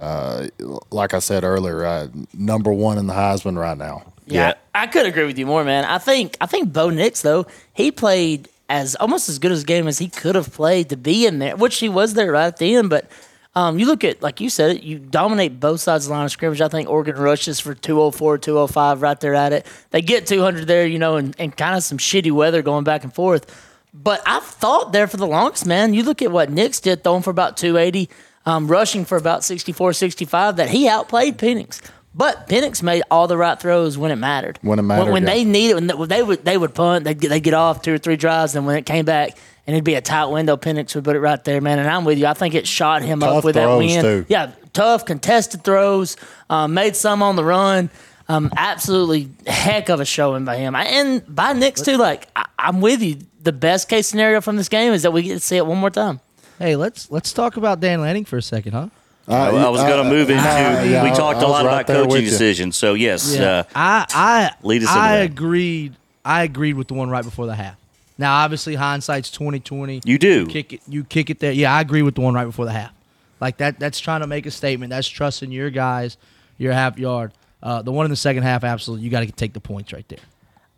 uh, 0.00 0.48
like 0.90 1.12
I 1.12 1.18
said 1.18 1.44
earlier, 1.44 1.84
uh, 1.84 2.08
number 2.32 2.72
one 2.72 2.96
in 2.96 3.06
the 3.06 3.12
Heisman 3.12 3.58
right 3.58 3.76
now. 3.76 4.02
Yeah, 4.24 4.48
Yeah. 4.48 4.54
I, 4.74 4.84
I 4.84 4.86
could 4.86 5.04
agree 5.04 5.26
with 5.26 5.38
you 5.38 5.44
more, 5.44 5.62
man. 5.62 5.84
I 5.84 5.98
think 5.98 6.38
I 6.40 6.46
think 6.46 6.72
Bo 6.72 6.88
Nix 6.88 7.20
though 7.20 7.46
he 7.74 7.92
played 7.92 8.48
as 8.70 8.94
almost 8.94 9.28
as 9.28 9.38
good 9.38 9.52
as 9.52 9.62
a 9.62 9.66
game 9.66 9.86
as 9.86 9.98
he 9.98 10.08
could 10.08 10.36
have 10.36 10.50
played 10.54 10.88
to 10.88 10.96
be 10.96 11.26
in 11.26 11.38
there, 11.38 11.54
which 11.54 11.78
he 11.78 11.90
was 11.90 12.14
there 12.14 12.32
right 12.32 12.46
at 12.46 12.56
the 12.56 12.74
end. 12.74 12.88
But 12.88 13.10
um, 13.54 13.78
you 13.78 13.84
look 13.84 14.04
at 14.04 14.22
like 14.22 14.40
you 14.40 14.48
said 14.48 14.76
it, 14.76 14.82
you 14.82 14.98
dominate 15.00 15.60
both 15.60 15.80
sides 15.80 16.06
of 16.06 16.08
the 16.08 16.14
line 16.14 16.24
of 16.24 16.30
scrimmage. 16.30 16.62
I 16.62 16.68
think 16.68 16.88
Oregon 16.88 17.16
rushes 17.16 17.60
for 17.60 17.74
204, 17.74 18.38
205 18.38 19.02
right 19.02 19.20
there 19.20 19.34
at 19.34 19.52
it. 19.52 19.66
They 19.90 20.00
get 20.00 20.26
200 20.26 20.66
there, 20.66 20.86
you 20.86 20.98
know, 20.98 21.16
and, 21.16 21.36
and 21.38 21.54
kind 21.54 21.76
of 21.76 21.82
some 21.84 21.98
shitty 21.98 22.32
weather 22.32 22.62
going 22.62 22.84
back 22.84 23.04
and 23.04 23.14
forth. 23.14 23.68
But 23.94 24.22
I 24.26 24.40
thought 24.40 24.92
there 24.92 25.06
for 25.06 25.16
the 25.18 25.26
longest, 25.26 25.66
man. 25.66 25.92
You 25.94 26.02
look 26.02 26.22
at 26.22 26.32
what 26.32 26.50
Nix 26.50 26.80
did, 26.80 27.04
throwing 27.04 27.22
for 27.22 27.30
about 27.30 27.56
280, 27.56 28.08
um, 28.46 28.66
rushing 28.66 29.04
for 29.04 29.16
about 29.16 29.44
64, 29.44 29.92
65, 29.92 30.56
that 30.56 30.70
he 30.70 30.88
outplayed 30.88 31.36
Penix. 31.38 31.80
But 32.14 32.48
Penix 32.48 32.82
made 32.82 33.02
all 33.10 33.26
the 33.26 33.36
right 33.36 33.58
throws 33.58 33.96
when 33.96 34.10
it 34.10 34.16
mattered. 34.16 34.58
When 34.62 34.78
it 34.78 34.82
mattered, 34.82 35.12
When, 35.12 35.22
yeah. 35.22 35.30
they 35.30 35.44
needed, 35.44 35.74
when 35.98 36.08
they, 36.08 36.22
would 36.22 36.44
they 36.44 36.58
would 36.58 36.74
punt, 36.74 37.04
they'd 37.04 37.18
get, 37.18 37.28
they'd 37.28 37.40
get 37.40 37.54
off 37.54 37.82
two 37.82 37.94
or 37.94 37.98
three 37.98 38.16
drives, 38.16 38.54
and 38.54 38.66
when 38.66 38.76
it 38.76 38.84
came 38.86 39.04
back 39.04 39.36
and 39.66 39.74
it'd 39.74 39.84
be 39.84 39.94
a 39.94 40.00
tight 40.00 40.26
window, 40.26 40.56
Penix 40.56 40.94
would 40.94 41.04
put 41.04 41.16
it 41.16 41.20
right 41.20 41.42
there, 41.44 41.60
man. 41.60 41.78
And 41.78 41.88
I'm 41.88 42.04
with 42.04 42.18
you. 42.18 42.26
I 42.26 42.34
think 42.34 42.54
it 42.54 42.66
shot 42.66 43.02
him 43.02 43.20
Tough 43.20 43.38
up 43.38 43.44
with 43.44 43.54
that 43.54 43.76
win. 43.78 44.02
too. 44.02 44.26
Yeah, 44.28 44.52
tough 44.72 45.06
contested 45.06 45.64
throws, 45.64 46.16
um, 46.50 46.74
made 46.74 46.96
some 46.96 47.22
on 47.22 47.36
the 47.36 47.44
run. 47.44 47.90
Um, 48.28 48.50
absolutely 48.56 49.28
heck 49.46 49.88
of 49.88 50.00
a 50.00 50.04
showing 50.04 50.44
by 50.44 50.56
him. 50.56 50.74
And 50.74 51.22
by 51.34 51.52
Nix 51.54 51.82
too. 51.82 51.96
Like 51.96 52.28
I, 52.36 52.46
I'm 52.58 52.80
with 52.80 53.02
you. 53.02 53.18
The 53.42 53.52
best 53.52 53.88
case 53.88 54.06
scenario 54.06 54.40
from 54.40 54.56
this 54.56 54.68
game 54.68 54.92
is 54.92 55.02
that 55.02 55.12
we 55.12 55.22
get 55.22 55.34
to 55.34 55.40
see 55.40 55.56
it 55.56 55.66
one 55.66 55.78
more 55.78 55.90
time. 55.90 56.20
Hey, 56.58 56.76
let's 56.76 57.10
let's 57.10 57.32
talk 57.32 57.56
about 57.56 57.80
Dan 57.80 58.00
Lanning 58.00 58.24
for 58.24 58.36
a 58.36 58.42
second, 58.42 58.72
huh? 58.72 58.88
I, 59.28 59.48
I 59.50 59.68
was 59.68 59.80
going 59.82 60.02
to 60.02 60.08
move 60.10 60.30
into. 60.30 60.42
yeah, 60.42 61.02
we 61.04 61.10
talked 61.10 61.38
I 61.38 61.42
a 61.42 61.44
was 61.44 61.50
lot 61.50 61.64
right 61.66 61.88
about 61.88 62.08
coaching 62.08 62.24
decisions. 62.24 62.76
So 62.76 62.94
yes, 62.94 63.36
uh, 63.38 63.64
I 63.74 64.06
I 64.10 64.50
lead 64.62 64.82
us 64.82 64.88
into 64.88 65.00
I 65.00 65.16
that. 65.18 65.30
agreed. 65.30 65.96
I 66.24 66.42
agreed 66.44 66.74
with 66.74 66.88
the 66.88 66.94
one 66.94 67.10
right 67.10 67.24
before 67.24 67.46
the 67.46 67.54
half. 67.54 67.76
Now, 68.18 68.36
obviously, 68.36 68.74
hindsight's 68.74 69.30
twenty 69.30 69.58
twenty. 69.60 70.00
You 70.04 70.18
do. 70.18 70.46
kick 70.46 70.72
it. 70.72 70.80
You 70.86 71.02
kick 71.04 71.30
it 71.30 71.40
there. 71.40 71.52
Yeah, 71.52 71.74
I 71.74 71.80
agree 71.80 72.02
with 72.02 72.14
the 72.14 72.20
one 72.20 72.34
right 72.34 72.44
before 72.44 72.64
the 72.64 72.72
half. 72.72 72.92
Like 73.40 73.56
that. 73.58 73.78
That's 73.80 73.98
trying 73.98 74.20
to 74.20 74.26
make 74.26 74.46
a 74.46 74.50
statement. 74.50 74.90
That's 74.90 75.08
trusting 75.08 75.50
your 75.50 75.70
guys, 75.70 76.16
your 76.58 76.72
half 76.72 76.98
yard. 76.98 77.32
Uh, 77.62 77.82
the 77.82 77.92
one 77.92 78.06
in 78.06 78.10
the 78.10 78.16
second 78.16 78.42
half, 78.42 78.64
absolutely, 78.64 79.04
you 79.04 79.10
got 79.10 79.20
to 79.20 79.30
take 79.30 79.52
the 79.52 79.60
points 79.60 79.92
right 79.92 80.08
there. 80.08 80.18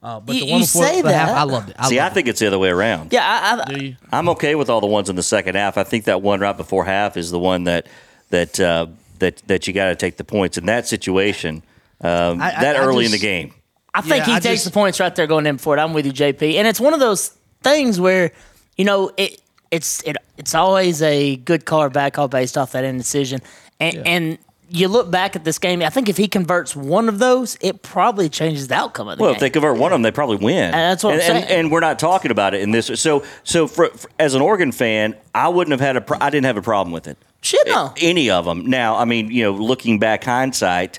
Uh, 0.05 0.21
but 0.21 0.35
You- 0.35 0.43
the 0.45 0.51
one 0.53 0.61
you 0.61 0.67
before 0.67 0.87
say 0.87 1.01
the 1.03 1.13
half, 1.13 1.29
that. 1.29 1.37
I 1.39 1.43
loved 1.45 1.71
it. 1.71 1.77
I 1.79 1.89
see, 1.89 1.99
I 1.99 2.03
loved 2.05 2.13
it. 2.13 2.15
think 2.15 2.29
it's 2.29 2.41
the 2.41 2.47
other 2.49 2.59
way 2.59 2.69
around. 2.69 3.11
Yeah, 3.13 3.25
I, 3.67 3.73
I, 3.75 3.97
I'm 4.13 4.29
okay 4.31 4.55
with 4.55 4.69
all 4.69 4.81
the 4.83 4.87
ones 4.87 5.09
in 5.09 5.17
the 5.17 5.23
second 5.23 5.55
half. 5.55 5.79
I 5.79 5.85
think 5.85 6.05
that 6.05 6.21
one 6.21 6.41
right 6.41 6.57
before 6.57 6.85
half 6.85 7.17
is 7.17 7.31
the 7.31 7.39
one 7.39 7.65
that 7.65 7.87
that 8.31 8.61
uh, 8.61 8.87
that 9.21 9.39
that 9.47 9.67
you 9.67 9.73
got 9.73 9.89
to 9.89 9.97
take 9.97 10.19
the 10.19 10.25
points 10.25 10.59
in 10.59 10.67
that 10.67 10.87
situation. 10.87 11.63
Um, 12.03 12.43
I- 12.43 12.55
I- 12.57 12.61
that 12.61 12.77
I 12.77 12.81
early 12.81 13.07
in 13.07 13.13
the 13.13 13.19
game. 13.19 13.55
I 13.95 14.03
think 14.03 14.17
Yeah, 14.19 14.25
he 14.27 14.33
I 14.33 14.41
takes 14.41 14.63
just- 14.63 14.65
the 14.67 14.71
points 14.73 15.01
right 15.01 15.15
there 15.15 15.27
going 15.27 15.47
in 15.47 15.57
for 15.57 15.75
it. 15.77 15.81
I'm 15.81 15.95
with 15.95 16.05
you, 16.05 16.13
JP. 16.13 16.57
And 16.57 16.69
it's 16.69 16.81
one 16.81 16.93
of 16.95 17.01
those 17.01 17.31
things 17.63 17.99
where, 17.99 18.33
you 18.77 18.85
know, 18.85 19.11
it 19.17 19.41
it's 19.71 20.03
it 20.03 20.17
it's 20.37 20.55
always 20.55 21.01
a 21.01 21.37
good 21.37 21.65
call 21.65 21.83
or 21.85 21.89
bad 21.91 22.13
call 22.13 22.29
based 22.29 22.59
off 22.59 22.73
that 22.73 22.85
indecision. 22.85 23.41
And 23.81 23.97
and 24.07 24.39
you 24.71 24.89
look 24.89 25.11
back 25.11 25.37
at 25.37 25.45
this 25.45 25.59
game, 25.59 25.83
I 25.83 25.91
think 25.91 26.09
if 26.09 26.17
he 26.17 26.27
converts 26.27 26.75
one 26.75 27.09
of 27.09 27.19
those, 27.19 27.57
it 27.61 27.83
probably 27.83 28.29
changes 28.29 28.69
the 28.69 28.75
outcome 28.75 29.09
of 29.09 29.19
the 29.19 29.23
Well, 29.23 29.31
game. 29.31 29.33
Well, 29.33 29.37
if 29.37 29.41
they 29.41 29.51
convert 29.51 29.79
one 29.79 29.93
of 29.93 29.97
them, 29.97 30.03
they 30.03 30.11
probably 30.11 30.37
win. 30.37 30.65
And 30.65 30.75
that's 30.75 31.05
what 31.05 31.15
I'm 31.15 31.21
and, 31.21 31.29
and, 31.39 31.45
saying. 31.47 31.61
and 31.61 31.71
we're 31.73 31.81
not 31.81 31.99
talking 31.99 32.31
about 32.31 32.55
it 32.55 32.63
in 32.63 32.71
this. 32.71 32.87
So, 33.01 33.25
so 33.45 33.67
for, 33.67 33.89
for- 33.91 34.11
as 34.19 34.35
an 34.35 34.43
Oregon 34.43 34.73
fan, 34.73 35.17
I 35.35 35.49
wouldn't 35.49 35.73
have 35.73 35.81
had 35.81 35.97
a. 35.97 36.01
Pro- 36.01 36.19
I 36.21 36.31
didn't 36.31 36.47
have 36.47 36.57
a 36.57 36.63
problem 36.63 36.93
with 36.93 37.07
it. 37.07 37.19
Shit, 37.43 37.67
no. 37.67 37.93
Any 38.01 38.31
of 38.31 38.47
them. 38.47 38.67
Now, 38.67 38.97
I 38.97 39.05
mean, 39.05 39.31
you 39.31 39.45
know, 39.45 39.53
looking 39.53 39.99
back 39.99 40.25
hindsight, 40.25 40.99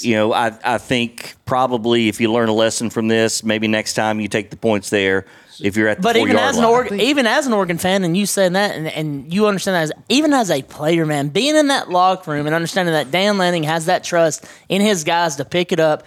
you 0.00 0.14
know, 0.14 0.32
I 0.34 0.52
I 0.62 0.76
think 0.78 1.34
probably 1.46 2.08
if 2.08 2.20
you 2.20 2.30
learn 2.30 2.50
a 2.50 2.54
lesson 2.54 2.90
from 2.90 3.08
this, 3.08 3.42
maybe 3.42 3.68
next 3.68 3.94
time 3.94 4.20
you 4.20 4.28
take 4.28 4.50
the 4.50 4.56
points 4.56 4.90
there. 4.90 5.24
If 5.62 5.76
you're 5.76 5.88
at 5.88 5.98
the 5.98 6.02
But 6.02 6.16
four 6.16 6.26
even 6.26 6.36
yard 6.36 6.50
as 6.50 6.56
an 6.56 6.62
line. 6.62 6.72
Oregon, 6.72 7.00
even 7.00 7.26
as 7.26 7.46
an 7.46 7.52
Oregon 7.52 7.78
fan, 7.78 8.04
and 8.04 8.16
you 8.16 8.26
saying 8.26 8.52
that, 8.52 8.76
and, 8.76 8.88
and 8.88 9.32
you 9.32 9.46
understand 9.46 9.74
that, 9.76 9.82
as, 9.82 9.92
even 10.08 10.32
as 10.32 10.50
a 10.50 10.62
player, 10.62 11.04
man, 11.06 11.28
being 11.28 11.56
in 11.56 11.68
that 11.68 11.90
locker 11.90 12.30
room 12.30 12.46
and 12.46 12.54
understanding 12.54 12.92
that 12.92 13.10
Dan 13.10 13.38
Lanning 13.38 13.64
has 13.64 13.86
that 13.86 14.04
trust 14.04 14.44
in 14.68 14.80
his 14.80 15.04
guys 15.04 15.36
to 15.36 15.44
pick 15.44 15.72
it 15.72 15.80
up 15.80 16.04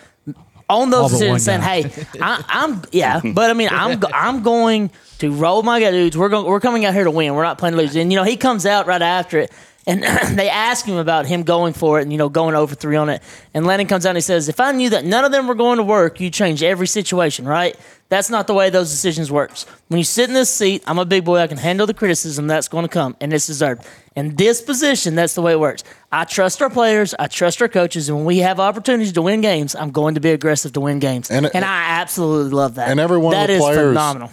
on 0.70 0.89
those 0.89 1.12
but 1.12 1.27
one 1.27 1.38
decisions, 1.38 1.43
saying, 1.43 1.62
"Hey, 1.62 2.05
I, 2.22 2.43
I'm 2.48 2.81
yeah," 2.91 3.20
but 3.24 3.50
I 3.50 3.53
mean, 3.53 3.70
I'm 3.72 4.00
go- 4.00 4.08
I'm 4.13 4.41
going 4.41 4.89
to 5.20 5.31
roll 5.34 5.63
my 5.63 5.79
dudes. 5.79 6.17
We're 6.17 6.29
going, 6.29 6.46
we're 6.46 6.60
coming 6.62 6.86
out 6.86 6.93
here 6.93 7.03
to 7.03 7.12
win. 7.12 7.36
We're 7.36 7.43
not 7.43 7.58
playing 7.58 7.75
to 7.75 7.81
lose. 7.81 7.96
And 7.96 8.12
you 8.12 8.17
know, 8.17 8.24
he 8.24 8.38
comes 8.38 8.65
out 8.65 8.88
right 8.88 9.01
after 9.01 9.39
it. 9.39 9.51
And 9.88 10.04
they 10.38 10.50
ask 10.50 10.86
him 10.86 10.98
about 10.98 11.26
him 11.26 11.44
going 11.44 11.74
for 11.74 12.00
it 12.00 12.04
and, 12.04 12.12
you 12.12 12.18
know, 12.18 12.30
going 12.30 12.56
over 12.56 12.76
three 12.76 12.96
on 12.96 13.10
it. 13.10 13.22
And 13.54 13.66
Lanning 13.66 13.88
comes 13.88 14.06
out 14.06 14.12
and 14.12 14.18
he 14.18 14.22
says, 14.22 14.48
If 14.48 14.60
I 14.60 14.72
knew 14.72 14.90
that 14.92 15.06
none 15.06 15.26
of 15.26 15.32
them 15.32 15.48
were 15.48 15.56
going 15.56 15.78
to 15.78 15.84
work, 15.84 16.20
you'd 16.20 16.34
change 16.34 16.62
every 16.62 16.88
situation, 16.88 17.46
right? 17.48 17.76
That's 18.10 18.30
not 18.30 18.46
the 18.46 18.54
way 18.54 18.70
those 18.70 18.90
decisions 18.92 19.32
works. 19.32 19.66
When 19.88 19.98
you 19.98 20.04
sit 20.04 20.28
in 20.28 20.34
this 20.34 20.54
seat, 20.54 20.84
I'm 20.86 21.00
a 21.00 21.06
big 21.06 21.24
boy. 21.24 21.38
I 21.40 21.48
can 21.48 21.58
handle 21.58 21.88
the 21.88 21.94
criticism 21.94 22.46
that's 22.46 22.68
going 22.68 22.84
to 22.84 22.90
come, 22.90 23.16
and 23.22 23.32
it's 23.32 23.48
deserved. 23.48 23.88
In 24.18 24.36
this 24.36 24.62
position, 24.62 25.16
that's 25.16 25.34
the 25.34 25.42
way 25.42 25.54
it 25.54 25.60
works. 25.62 25.86
I 26.12 26.26
trust 26.26 26.62
our 26.62 26.70
players. 26.70 27.16
I 27.18 27.28
trust 27.28 27.62
our 27.62 27.70
coaches, 27.70 28.10
and 28.10 28.18
when 28.18 28.26
we 28.26 28.40
have 28.40 28.60
opportunities 28.60 29.14
to 29.14 29.22
win 29.22 29.40
games, 29.40 29.76
I'm 29.76 29.92
going 29.92 30.16
to 30.16 30.20
be 30.20 30.32
aggressive 30.32 30.74
to 30.74 30.82
win 30.82 31.00
games. 31.00 31.32
And 31.32 31.50
And, 31.56 31.64
I 31.64 32.02
absolutely 32.02 32.52
love 32.52 32.76
that. 32.76 32.90
And 32.90 33.00
every 33.00 33.18
one 33.18 33.32
That 33.32 33.44
of 33.44 33.48
the 33.48 33.54
is 33.54 33.62
players, 33.62 33.90
phenomenal. 33.92 34.30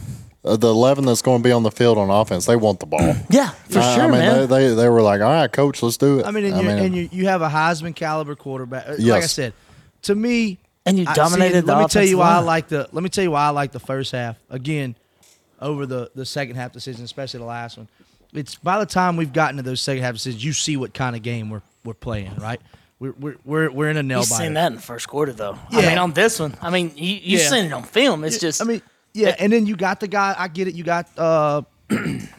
Uh, 0.49 0.57
the 0.57 0.69
eleven 0.69 1.05
that's 1.05 1.23
going 1.23 1.43
to 1.43 1.45
be 1.49 1.53
on 1.53 1.63
the 1.63 1.71
field 1.71 1.99
on 1.99 2.11
offense, 2.11 2.47
they 2.47 2.57
want 2.57 2.81
the 2.81 2.87
ball. 2.87 3.15
Yeah, 3.31 3.51
for 3.51 3.79
I- 3.81 3.95
sure, 3.95 4.05
I 4.05 4.07
mean, 4.09 4.19
man. 4.21 4.49
They, 4.49 4.69
they 4.69 4.75
they 4.75 4.89
were 4.89 5.03
like, 5.03 5.21
all 5.21 5.31
right, 5.33 5.51
coach, 5.53 5.83
let's 5.83 5.97
do 5.97 6.21
it. 6.21 6.27
I 6.27 6.31
mean, 6.31 6.45
and, 6.47 6.63
you 6.63 6.69
and 6.71 6.97
you, 6.97 7.09
you 7.13 7.27
have 7.29 7.43
a 7.43 7.49
Heisman 7.49 7.95
caliber 7.95 8.35
quarterback. 8.35 8.89
Uh, 8.89 8.95
Like 8.99 9.23
I 9.23 9.27
said, 9.27 9.53
to 10.03 10.15
me, 10.15 10.59
And 10.87 10.99
you 10.99 11.05
I- 11.07 11.13
see, 11.13 11.17
dominated 11.17 11.67
the 11.67 11.75
Let 11.75 11.83
me 11.83 11.89
tell 11.89 12.03
you 12.03 12.17
offensive 12.17 12.19
why 12.19 12.35
I 12.35 12.39
like 12.41 12.69
the. 12.69 12.89
Let 12.93 13.03
me 13.03 13.09
tell 13.11 13.25
you 13.25 13.31
why 13.31 13.47
I 13.47 13.51
like 13.51 13.73
the 13.73 13.81
first 13.81 14.13
half 14.13 14.37
again 14.51 14.97
over 15.61 15.87
the 15.87 16.11
the 16.15 16.25
second 16.27 16.57
half 16.57 16.73
decision, 16.73 17.05
especially 17.05 17.39
the 17.41 17.47
last 17.47 17.77
one. 17.77 17.89
It's 18.35 18.57
by 18.57 18.79
the 18.79 18.87
time 18.87 19.17
we've 19.17 19.33
gotten 19.33 19.57
to 19.57 19.63
those 19.63 19.81
second 19.81 20.03
half 20.05 20.15
decisions, 20.15 20.45
you 20.45 20.53
see 20.53 20.77
what 20.77 20.93
kind 20.95 21.17
of 21.17 21.23
game 21.23 21.51
we're 21.51 21.63
we're 21.85 21.95
playing, 21.95 22.35
right? 22.37 22.61
We're 23.01 23.13
we're 23.19 23.37
we're, 23.45 23.71
we're 23.71 23.89
in 23.91 23.97
a 23.97 24.03
nail 24.03 24.21
You've 24.21 24.31
biter. 24.31 24.45
seen 24.45 24.55
that 24.55 24.67
in 24.69 24.75
the 24.77 24.81
first 24.83 25.09
quarter, 25.09 25.33
though. 25.33 25.57
I 25.71 25.83
mean, 25.87 25.99
on 25.99 26.13
this 26.13 26.39
one, 26.41 26.57
I 26.61 26.71
mean, 26.71 26.93
you, 26.97 27.15
you've 27.15 27.41
Yeah. 27.43 27.49
seen 27.49 27.65
it 27.67 27.73
on 27.73 27.85
film. 27.85 28.25
It's 28.25 28.37
Yeah, 28.37 28.49
just, 28.49 28.61
I 28.61 28.65
mean, 28.65 28.83
yeah, 29.19 29.35
and 29.39 29.53
then 29.53 29.67
you 29.67 29.77
got 29.77 30.01
the 30.01 30.09
guy. 30.09 30.35
I 30.39 30.49
get 30.49 30.69
it. 30.69 30.75
You 30.75 30.85
got 30.85 31.09
uh, 31.19 31.63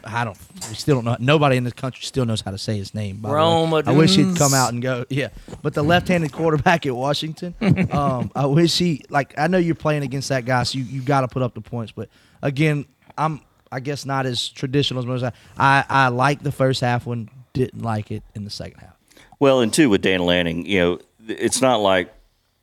I 0.03 0.23
don't. 0.23 0.37
We 0.69 0.75
still 0.75 1.01
don't 1.01 1.05
know. 1.05 1.17
Nobody 1.19 1.57
in 1.57 1.63
this 1.63 1.73
country 1.73 2.03
still 2.03 2.25
knows 2.25 2.41
how 2.41 2.51
to 2.51 2.57
say 2.57 2.77
his 2.77 2.93
name. 2.93 3.17
by 3.17 3.29
the 3.29 3.33
way. 3.33 3.39
Rome 3.39 3.73
I 3.73 3.91
wish 3.91 4.15
he'd 4.15 4.37
come 4.37 4.53
out 4.53 4.71
and 4.71 4.81
go. 4.81 5.05
Yeah, 5.09 5.29
but 5.61 5.73
the 5.73 5.83
left-handed 5.83 6.31
quarterback 6.31 6.85
at 6.85 6.95
Washington. 6.95 7.55
um, 7.91 8.31
I 8.35 8.45
wish 8.45 8.77
he 8.77 9.03
like. 9.09 9.33
I 9.37 9.47
know 9.47 9.57
you're 9.57 9.75
playing 9.75 10.03
against 10.03 10.29
that 10.29 10.45
guy, 10.45 10.63
so 10.63 10.77
you 10.77 10.85
you 10.85 11.01
got 11.01 11.21
to 11.21 11.27
put 11.27 11.41
up 11.41 11.53
the 11.53 11.61
points. 11.61 11.91
But 11.91 12.09
again, 12.41 12.85
I'm 13.17 13.41
I 13.71 13.81
guess 13.81 14.05
not 14.05 14.25
as 14.25 14.47
traditional 14.47 14.99
as 14.99 15.05
most. 15.05 15.23
I 15.23 15.31
I, 15.57 15.85
I 15.89 16.07
like 16.07 16.41
the 16.41 16.51
first 16.51 16.81
half 16.81 17.05
one. 17.05 17.29
Didn't 17.53 17.81
like 17.81 18.11
it 18.11 18.23
in 18.35 18.45
the 18.45 18.51
second 18.51 18.79
half. 18.79 18.95
Well, 19.39 19.61
and 19.61 19.73
two 19.73 19.89
with 19.89 20.01
Dan 20.01 20.21
Lanning, 20.21 20.65
you 20.65 20.79
know, 20.79 20.99
it's 21.27 21.61
not 21.61 21.77
like 21.77 22.13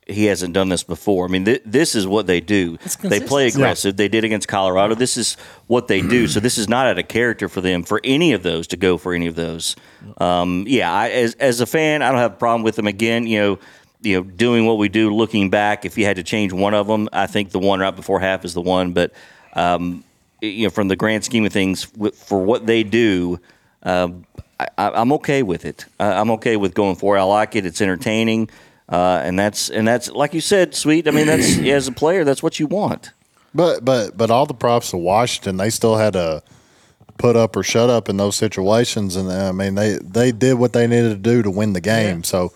he 0.09 0.25
hasn't 0.25 0.53
done 0.53 0.69
this 0.69 0.83
before. 0.83 1.25
I 1.25 1.27
mean, 1.29 1.45
th- 1.45 1.61
this 1.65 1.95
is 1.95 2.07
what 2.07 2.27
they 2.27 2.39
do. 2.39 2.77
They 2.77 3.19
play 3.19 3.19
consistency. 3.19 3.47
aggressive. 3.57 3.97
They 3.97 4.07
did 4.07 4.23
against 4.23 4.47
Colorado. 4.47 4.95
This 4.95 5.17
is 5.17 5.35
what 5.67 5.87
they 5.87 6.01
do. 6.01 6.27
So 6.27 6.39
this 6.39 6.57
is 6.57 6.67
not 6.69 6.87
out 6.87 6.97
of 6.99 7.07
character 7.07 7.49
for 7.49 7.61
them 7.61 7.83
for 7.83 7.99
any 8.03 8.33
of 8.33 8.43
those 8.43 8.67
to 8.67 8.77
go 8.77 8.97
for 8.97 9.13
any 9.13 9.27
of 9.27 9.35
those. 9.35 9.75
Um, 10.19 10.63
yeah, 10.67 10.91
I, 10.91 11.09
as 11.09 11.33
as 11.35 11.59
a 11.61 11.65
fan, 11.65 12.01
I 12.01 12.09
don't 12.11 12.19
have 12.19 12.33
a 12.33 12.37
problem 12.37 12.63
with 12.63 12.75
them. 12.75 12.87
Again, 12.87 13.27
you 13.27 13.39
know. 13.39 13.59
You 13.99 14.17
know, 14.17 14.23
doing 14.23 14.67
what 14.67 14.77
we 14.77 14.89
do, 14.89 15.11
looking 15.13 15.49
back, 15.49 15.83
if 15.83 15.97
you 15.97 16.05
had 16.05 16.17
to 16.17 16.23
change 16.23 16.53
one 16.53 16.75
of 16.75 16.85
them, 16.85 17.09
I 17.11 17.25
think 17.25 17.49
the 17.49 17.57
one 17.57 17.79
right 17.79 17.95
before 17.95 18.19
half 18.19 18.45
is 18.45 18.53
the 18.53 18.61
one. 18.61 18.93
But 18.93 19.11
um, 19.53 20.03
you 20.39 20.67
know, 20.67 20.69
from 20.69 20.87
the 20.87 20.95
grand 20.95 21.25
scheme 21.25 21.43
of 21.45 21.51
things, 21.51 21.83
for 22.13 22.39
what 22.43 22.67
they 22.67 22.83
do, 22.83 23.39
um, 23.81 24.23
I, 24.59 24.67
I- 24.77 24.91
I'm 25.01 25.11
okay 25.13 25.41
with 25.41 25.65
it. 25.65 25.85
I- 25.99 26.13
I'm 26.13 26.29
okay 26.31 26.57
with 26.57 26.75
going 26.75 26.95
for 26.95 27.17
it. 27.17 27.19
I 27.19 27.23
like 27.23 27.55
it. 27.55 27.65
It's 27.65 27.81
entertaining, 27.81 28.49
uh, 28.89 29.21
and 29.23 29.37
that's 29.37 29.69
and 29.69 29.87
that's 29.87 30.09
like 30.09 30.33
you 30.33 30.41
said, 30.41 30.73
sweet. 30.73 31.07
I 31.07 31.11
mean, 31.11 31.27
that's 31.27 31.57
as 31.59 31.87
a 31.87 31.91
player, 31.91 32.23
that's 32.23 32.41
what 32.41 32.59
you 32.59 32.67
want. 32.67 33.11
But 33.53 33.83
but 33.83 34.15
but 34.17 34.31
all 34.31 34.45
the 34.45 34.53
props 34.53 34.91
to 34.91 34.97
Washington, 34.97 35.57
they 35.57 35.69
still 35.69 35.95
had 35.97 36.13
to 36.13 36.43
put 37.17 37.35
up 37.35 37.55
or 37.55 37.63
shut 37.63 37.89
up 37.89 38.09
in 38.09 38.17
those 38.17 38.35
situations, 38.35 39.15
and 39.15 39.29
uh, 39.29 39.49
I 39.49 39.51
mean 39.51 39.75
they 39.75 39.97
they 40.01 40.31
did 40.31 40.53
what 40.55 40.73
they 40.73 40.87
needed 40.87 41.09
to 41.09 41.15
do 41.15 41.41
to 41.41 41.51
win 41.51 41.73
the 41.73 41.81
game. 41.81 42.23
So 42.23 42.53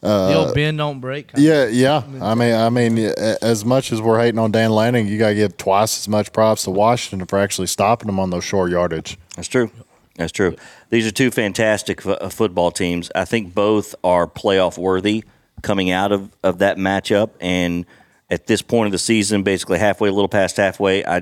the 0.00 0.34
old 0.34 0.54
bend 0.54 0.78
don't 0.78 1.00
break. 1.00 1.30
yeah, 1.36 1.66
yeah. 1.66 2.02
I 2.20 2.34
mean 2.34 2.54
I 2.54 2.68
mean 2.68 2.98
as 2.98 3.64
much 3.64 3.92
as 3.92 4.02
we're 4.02 4.20
hating 4.20 4.38
on 4.38 4.50
Dan 4.50 4.70
Lanning, 4.70 5.06
you 5.06 5.18
got 5.18 5.28
to 5.28 5.34
give 5.34 5.56
twice 5.56 6.00
as 6.00 6.08
much 6.08 6.32
props 6.32 6.64
to 6.64 6.70
Washington 6.70 7.26
for 7.26 7.38
actually 7.38 7.68
stopping 7.68 8.08
them 8.08 8.18
on 8.18 8.30
those 8.30 8.44
short 8.44 8.70
yardage. 8.70 9.16
That's 9.36 9.48
true. 9.48 9.70
That's 10.16 10.32
true. 10.32 10.56
These 10.90 11.06
are 11.06 11.10
two 11.10 11.30
fantastic 11.30 12.02
fo- 12.02 12.12
uh, 12.14 12.28
football 12.28 12.70
teams. 12.70 13.10
I 13.14 13.24
think 13.24 13.54
both 13.54 13.94
are 14.04 14.26
playoff 14.26 14.76
worthy 14.76 15.24
coming 15.62 15.90
out 15.90 16.12
of, 16.12 16.30
of 16.42 16.58
that 16.58 16.76
matchup. 16.78 17.30
And 17.40 17.84
at 18.30 18.46
this 18.46 18.62
point 18.62 18.86
of 18.86 18.92
the 18.92 18.98
season, 18.98 19.42
basically 19.42 19.78
halfway, 19.78 20.08
a 20.08 20.12
little 20.12 20.28
past 20.28 20.56
halfway, 20.56 21.04
I 21.04 21.18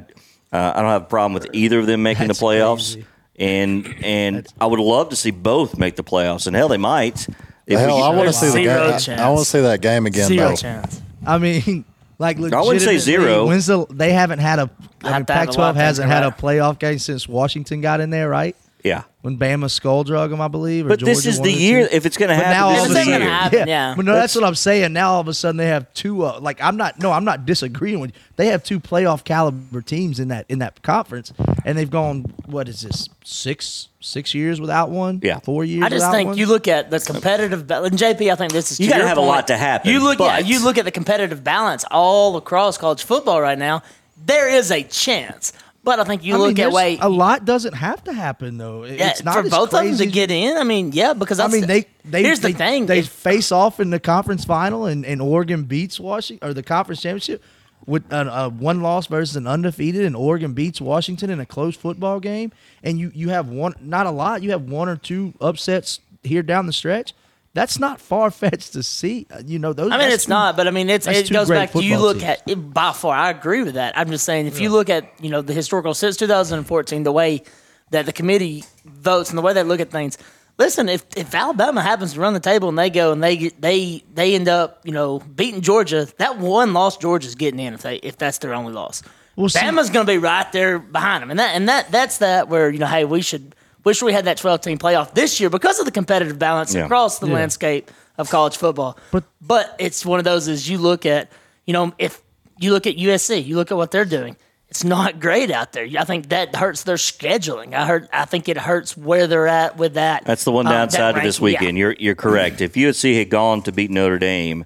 uh, 0.53 0.73
I 0.75 0.81
don't 0.83 0.91
have 0.91 1.03
a 1.03 1.07
problem 1.07 1.33
with 1.35 1.49
either 1.53 1.79
of 1.79 1.87
them 1.87 2.03
making 2.03 2.27
That's 2.29 2.39
the 2.41 2.45
playoffs. 2.47 2.95
crazy. 2.95 3.07
And 3.37 4.05
and 4.05 4.47
I 4.61 4.67
would 4.67 4.81
love 4.81 5.09
to 5.11 5.17
see 5.17 5.31
both 5.31 5.79
make 5.79 5.97
the 5.97 6.05
playoffs. 6.05 6.47
And 6.47 6.55
hell, 6.55 6.69
they 6.69 6.77
might. 6.77 7.27
If 7.67 7.79
Hell, 7.79 7.97
we- 7.97 8.03
I 8.03 8.09
want 8.11 8.27
to 8.29 8.33
see 8.33 8.49
the 8.49 8.65
game. 8.65 8.69
I- 8.71 9.23
I, 9.23 9.29
want 9.31 9.41
to 9.41 9.45
see 9.51 9.61
that 9.61 9.81
game 9.81 10.07
again 10.07 10.27
zero 10.29 10.49
though. 10.51 10.57
chance. 10.57 11.01
I 11.25 11.39
mean, 11.39 11.85
like 12.19 12.37
I 12.39 12.61
wouldn't 12.61 12.83
say 12.83 12.99
zero. 12.99 13.47
When's 13.47 13.67
the 13.67 13.87
they 13.91 14.13
haven't 14.13 14.41
had 14.41 14.59
a 14.59 14.63
I 15.03 15.05
mean, 15.05 15.13
a 15.13 15.19
lot 15.21 15.27
Pac-12 15.27 15.71
of 15.71 15.77
hasn't 15.77 16.09
had 16.11 16.25
a 16.25 16.31
playoff 16.31 16.79
game 16.79 16.99
since 16.99 17.27
Washington 17.29 17.81
got 17.81 18.01
in 18.01 18.11
there, 18.11 18.29
right? 18.29 18.57
yeah. 18.85 19.05
When 19.23 19.37
Bama 19.37 19.71
skull 19.71 20.03
drug 20.03 20.31
them, 20.31 20.41
I 20.41 20.49
believe. 20.49 20.87
Or 20.87 20.91
But 20.91 21.01
this 21.01 21.27
is 21.27 21.39
the 21.43 21.53
year. 21.53 21.87
two. 21.87 21.95
If 21.95 22.07
it's 22.07 22.17
going 22.17 22.31
to 22.31 22.37
But 22.37 22.41
now 22.41 22.71
happen, 22.71 22.79
all 22.81 22.85
this 22.85 22.85
of 22.85 22.91
is 22.91 22.97
a 22.97 22.99
the 23.01 23.05
year. 23.11 23.19
gonna 23.19 23.31
sudden, 23.31 23.59
happen, 23.59 23.69
yeah. 23.69 23.93
But 23.95 24.05
no, 24.07 24.15
that's 24.15 24.35
what 24.35 24.45
I'm 24.45 24.55
saying. 24.55 24.95
Now 24.95 25.13
all 25.13 25.21
of 25.21 25.29
a 25.29 25.35
sudden 25.35 25.59
they 25.59 25.67
have 25.67 25.93
two. 25.93 26.25
Uh, 26.25 26.39
like 26.41 26.59
I'm 26.63 26.79
not. 26.79 26.99
No, 27.01 27.13
I'm 27.13 27.25
not 27.27 27.45
disagreeing 27.45 28.01
with 28.01 28.15
you. 28.15 28.21
They 28.37 28.47
have 28.47 28.65
two 28.65 28.81
playoff 28.81 29.23
caliber 29.23 29.83
teams 29.83 30.21
in 30.21 30.29
that 30.29 30.47
in 30.49 30.61
that 30.61 30.81
conference, 30.83 31.35
and 31.67 31.77
they've 31.77 31.91
gone. 31.91 32.33
What 32.47 32.67
is 32.67 32.81
this? 32.81 33.11
Six 33.23 33.89
six 34.01 34.35
years 34.35 34.59
without 34.59 34.89
one. 34.89 35.21
Yeah. 35.23 35.41
four 35.41 35.65
years. 35.67 35.85
I 35.85 35.89
just 35.91 35.97
without 35.97 36.13
think 36.13 36.29
one? 36.29 36.39
you 36.39 36.47
look 36.47 36.67
at 36.67 36.91
the 36.91 36.99
competitive 36.99 37.67
ba- 37.67 37.83
and 37.83 37.99
JP. 37.99 38.33
I 38.33 38.37
think 38.37 38.53
this 38.53 38.73
is 38.73 38.81
You 38.81 38.89
gotta 38.89 39.01
your 39.01 39.09
have 39.09 39.19
a 39.19 39.21
lot 39.21 39.49
to 39.49 39.57
happen, 39.59 39.91
You 39.93 40.03
look 40.03 40.17
but- 40.17 40.31
at 40.41 40.47
you 40.47 40.65
look 40.65 40.79
at 40.79 40.87
the 40.87 40.91
competitive 40.91 41.45
balance 41.45 41.85
all 41.91 42.39
across 42.39 42.79
college 42.79 43.03
football 43.05 43.43
right 43.43 43.59
now. 43.59 43.83
There 44.25 44.49
is 44.49 44.71
a 44.71 44.83
chance, 44.83 45.53
but 45.85 45.99
I 46.01 46.05
think 46.05 46.25
you 46.25 46.35
I 46.35 46.37
mean, 46.39 46.47
look 46.49 46.53
at 46.53 46.57
there's- 46.57 46.75
way 46.75 46.99
a 47.01 47.09
lot 47.09 47.45
doesn't 47.45 47.75
have 47.75 48.05
to 48.05 48.13
happen 48.13 48.59
though. 48.59 48.85
It- 48.85 48.99
yeah, 48.99 49.11
it's 49.11 49.25
not 49.25 49.37
for 49.45 49.51
both 49.51 49.73
of 49.75 49.85
them 49.85 49.97
to 49.97 50.07
get 50.07 50.31
in. 50.31 50.57
I 50.57 50.65
mean, 50.65 50.93
yeah, 50.93 51.13
because 51.15 51.41
I 51.41 51.49
mean, 51.49 51.67
they 51.67 51.87
they 52.05 52.23
here's 52.23 52.41
they, 52.41 52.53
the 52.53 52.59
thing. 52.59 52.87
They 52.87 53.01
if- 53.01 53.09
face 53.09 53.51
off 53.53 53.81
in 53.81 53.91
the 53.91 54.01
conference 54.01 54.45
final, 54.45 54.87
and, 54.87 55.05
and 55.07 55.21
Oregon 55.23 55.65
beats 55.65 55.99
Washington 56.01 56.49
or 56.49 56.53
the 56.55 56.63
conference 56.63 57.01
championship 57.03 57.43
with 57.87 58.13
a, 58.13 58.29
a 58.29 58.49
one 58.51 58.83
loss 58.83 59.07
versus 59.07 59.37
an 59.37 59.47
undefeated, 59.47 60.05
and 60.05 60.15
Oregon 60.15 60.53
beats 60.53 60.81
Washington 60.81 61.31
in 61.31 61.41
a 61.41 61.47
close 61.47 61.75
football 61.77 62.21
game, 62.21 62.53
and 62.83 62.99
you 62.99 63.11
you 63.15 63.31
have 63.31 63.49
one 63.49 63.75
not 63.81 64.07
a 64.07 64.11
lot, 64.11 64.43
you 64.43 64.51
have 64.51 64.63
one 64.71 64.89
or 64.89 64.97
two 64.97 65.33
upsets 65.41 66.01
here 66.23 66.43
down 66.43 66.67
the 66.67 66.73
stretch. 66.73 67.15
That's 67.53 67.81
not 67.81 68.01
far 68.01 68.31
fetched 68.31 68.75
to 68.75 68.83
see. 68.83 69.27
Uh, 69.31 69.43
You 69.45 69.59
know 69.59 69.73
those. 69.73 69.91
I 69.91 69.99
mean, 69.99 70.11
it's 70.11 70.29
not, 70.29 70.57
but 70.57 70.69
I 70.69 70.71
mean, 70.71 70.89
it's 70.89 71.07
it 71.07 71.31
goes 71.31 71.49
back 71.49 71.73
to 71.73 71.83
you 71.83 71.99
look 71.99 72.19
teams. 72.19 72.31
at 72.31 72.43
it, 72.49 72.55
by 72.57 72.93
far. 72.93 73.17
I 73.17 73.31
agree 73.31 73.63
with 73.65 73.75
that. 73.75 73.99
I'm 73.99 74.09
just 74.11 74.25
saying, 74.25 74.47
if 74.47 74.61
you 74.61 74.71
look 74.71 74.89
at 74.89 75.11
you 75.21 75.31
know 75.31 75.43
the 75.43 75.53
historical 75.53 75.93
since 75.95 76.17
2014, 76.17 77.03
the 77.03 77.11
way 77.13 77.43
that 77.91 78.07
the 78.07 78.13
committee 78.13 78.63
votes 78.85 79.31
and 79.31 79.39
the 79.39 79.43
way 79.43 79.53
they 79.53 79.65
look 79.65 79.81
at 79.81 79.91
things. 79.91 80.17
Listen, 80.59 80.89
if 80.89 81.05
if 81.17 81.35
Alabama 81.35 81.81
happens 81.83 82.13
to 82.13 82.21
run 82.21 82.35
the 82.35 82.41
table 82.41 82.69
and 82.69 82.79
they 82.79 82.91
go 82.91 83.13
and 83.13 83.23
they 83.23 83.37
get- 83.37 83.61
they 83.61 84.05
they 84.15 84.35
end 84.37 84.47
up 84.47 84.81
you 84.85 84.93
know 84.93 85.19
beating 85.19 85.61
Georgia, 85.63 86.07
that 86.19 86.39
one 86.39 86.73
loss 86.73 86.99
Georgia's 86.99 87.35
getting 87.35 87.59
in 87.59 87.75
if 87.75 87.83
they 87.83 87.97
if 87.97 88.17
that's 88.17 88.39
their 88.39 88.55
only 88.55 88.73
loss. 88.73 89.03
Well, 89.37 89.49
Bama's 89.49 89.89
going 89.91 90.07
to 90.07 90.13
be 90.13 90.19
right 90.19 90.51
there 90.53 90.79
behind 90.79 91.23
them, 91.23 91.31
and 91.31 91.41
that 91.41 91.55
and 91.57 91.69
that 91.69 91.91
that's 91.91 92.19
that 92.19 92.49
where 92.49 92.71
you 92.71 92.79
know 92.79 92.87
hey 92.87 93.05
we 93.07 93.23
should 93.23 93.55
wish 93.85 94.03
we 94.03 94.13
had 94.13 94.25
that 94.27 94.37
12 94.37 94.61
team 94.61 94.79
playoff 94.79 95.15
this 95.15 95.41
year 95.41 95.51
because 95.51 95.79
of 95.79 95.85
the 95.87 95.91
competitive 95.93 96.39
balance 96.39 96.75
Yeah. 96.75 96.85
across 96.85 97.19
the 97.19 97.27
Yeah. 97.29 97.35
landscape 97.35 97.91
of 98.19 98.29
college 98.31 98.57
football. 98.57 98.99
But- 99.11 99.25
but 99.41 99.75
it's 99.79 100.05
one 100.05 100.19
of 100.19 100.25
those 100.25 100.49
as 100.49 100.69
you 100.69 100.79
look 100.79 101.07
at 101.07 101.29
you 101.67 101.73
know 101.73 101.93
if 101.99 102.21
you 102.59 102.73
look 102.73 102.87
at 102.87 102.97
USC, 102.99 103.39
you 103.43 103.57
look 103.57 103.71
at 103.71 103.77
what 103.77 103.91
they're 103.91 104.05
doing. 104.05 104.37
It's 104.69 104.85
not 104.85 105.19
great 105.19 105.51
out 105.51 105.73
there. 105.73 105.87
I 105.99 106.05
think 106.05 106.29
that 106.29 106.55
hurts 106.55 106.85
their 106.85 106.97
scheduling. 106.97 107.75
I 107.75 107.87
heard. 107.87 108.09
I 108.13 108.25
think 108.25 108.49
it 108.49 108.57
hurts 108.57 108.97
where 108.97 109.27
they're 109.27 109.49
at 109.49 109.77
with 109.77 109.95
that. 109.95 110.25
That's 110.25 110.45
the 110.45 110.53
one 110.53 110.67
um, 110.67 110.73
that 110.73 110.91
downside 110.91 111.17
of 111.17 111.23
this 111.25 111.41
ranking. 111.41 111.55
Yeah. 111.55 111.61
weekend. 111.61 111.79
You're 111.79 111.97
you're 111.99 112.15
correct. 112.15 112.61
If 112.61 112.75
USC 112.77 113.19
had 113.19 113.31
gone 113.31 113.63
to 113.63 113.73
beat 113.73 113.91
Notre 113.91 114.19
Dame, 114.19 114.65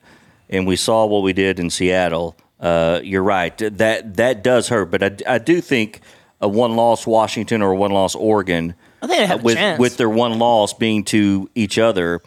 and 0.50 0.66
we 0.66 0.76
saw 0.76 1.06
what 1.06 1.23
we 1.23 1.33
did 1.33 1.59
in 1.59 1.71
Seattle, 1.71 2.37
uh, 2.61 3.00
you're 3.02 3.23
right. 3.23 3.56
That 3.56 4.16
that 4.16 4.42
does 4.44 4.68
hurt. 4.68 4.90
But 4.90 5.02
I, 5.02 5.35
I 5.37 5.38
do 5.38 5.62
think 5.62 6.00
a 6.40 6.49
one 6.49 6.76
loss 6.76 7.06
Washington 7.06 7.62
or 7.62 7.71
a 7.73 7.76
one 7.76 7.92
loss 7.92 8.14
Oregon, 8.14 8.75
I 9.04 9.06
think 9.06 9.18
they 9.20 9.26
have 9.26 9.40
a 9.40 9.42
with 9.42 9.54
chance. 9.56 9.78
with 9.78 9.96
their 9.96 10.11
one 10.11 10.38
loss 10.38 10.73
being 10.75 11.04
to 11.04 11.49
each 11.54 11.78
other, 11.78 12.20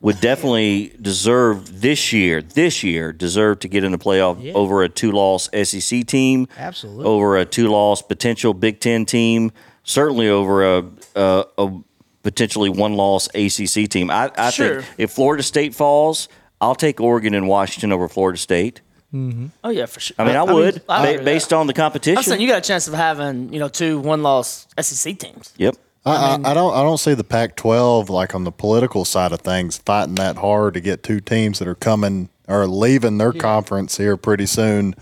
would 0.00 0.20
definitely 0.20 0.92
deserve 1.00 1.80
this 1.80 2.12
year. 2.12 2.42
This 2.42 2.82
year 2.82 3.12
deserve 3.12 3.60
to 3.60 3.68
get 3.68 3.84
in 3.84 3.92
the 3.92 3.98
playoff 3.98 4.42
Yeah. 4.42 4.52
over 4.52 4.82
a 4.82 4.88
two 4.88 5.12
loss 5.12 5.48
SEC 5.52 6.04
team, 6.06 6.46
Absolutely. 6.58 7.04
over 7.06 7.38
a 7.38 7.44
two 7.44 7.68
loss 7.68 8.02
potential 8.02 8.52
Big 8.54 8.80
Ten 8.80 9.06
team, 9.06 9.50
certainly 9.82 10.28
over 10.28 10.76
a 10.78 10.84
a, 11.16 11.44
a 11.58 11.80
potentially 12.22 12.68
one 12.70 12.94
loss 12.96 13.28
ACC 13.34 13.88
team. 13.88 14.10
I, 14.10 14.30
I 14.36 14.50
Sure. 14.50 14.82
think 14.82 14.94
if 14.98 15.10
Florida 15.12 15.42
State 15.42 15.74
falls, 15.74 16.28
I'll 16.60 16.74
take 16.74 17.00
Oregon 17.00 17.34
and 17.34 17.48
Washington 17.48 17.92
over 17.92 18.08
Florida 18.08 18.38
State. 18.38 18.80
Mm-hmm. 19.14 19.46
oh 19.62 19.68
yeah, 19.70 19.86
for 19.86 20.00
sure. 20.00 20.16
I 20.18 20.24
mean, 20.24 20.34
I, 20.36 20.42
I 20.42 20.46
mean, 20.46 20.54
would 20.54 20.82
I 20.88 21.16
ba- 21.16 21.22
based 21.22 21.50
that. 21.50 21.56
on 21.56 21.66
the 21.68 21.72
competition. 21.72 22.18
I'm 22.18 22.24
saying 22.24 22.40
you 22.40 22.48
got 22.48 22.58
a 22.58 22.66
chance 22.66 22.88
of 22.88 22.94
having 22.94 23.52
you 23.52 23.60
know 23.60 23.68
two 23.68 24.00
one 24.00 24.22
loss 24.24 24.66
SEC 24.80 25.16
teams. 25.18 25.52
yep. 25.56 25.76
I, 26.06 26.12
I, 26.36 26.50
I 26.50 26.54
don't 26.54 26.74
I 26.74 26.82
don't 26.82 26.98
see 26.98 27.14
the 27.14 27.24
Pac-12 27.24 28.08
like 28.10 28.34
on 28.34 28.44
the 28.44 28.52
political 28.52 29.04
side 29.04 29.32
of 29.32 29.40
things 29.40 29.78
fighting 29.78 30.16
that 30.16 30.36
hard 30.36 30.74
to 30.74 30.80
get 30.80 31.02
two 31.02 31.20
teams 31.20 31.58
that 31.60 31.68
are 31.68 31.74
coming 31.74 32.28
or 32.46 32.66
leaving 32.66 33.16
their 33.18 33.32
conference 33.32 33.96
here 33.96 34.16
pretty 34.18 34.46
soon 34.46 34.94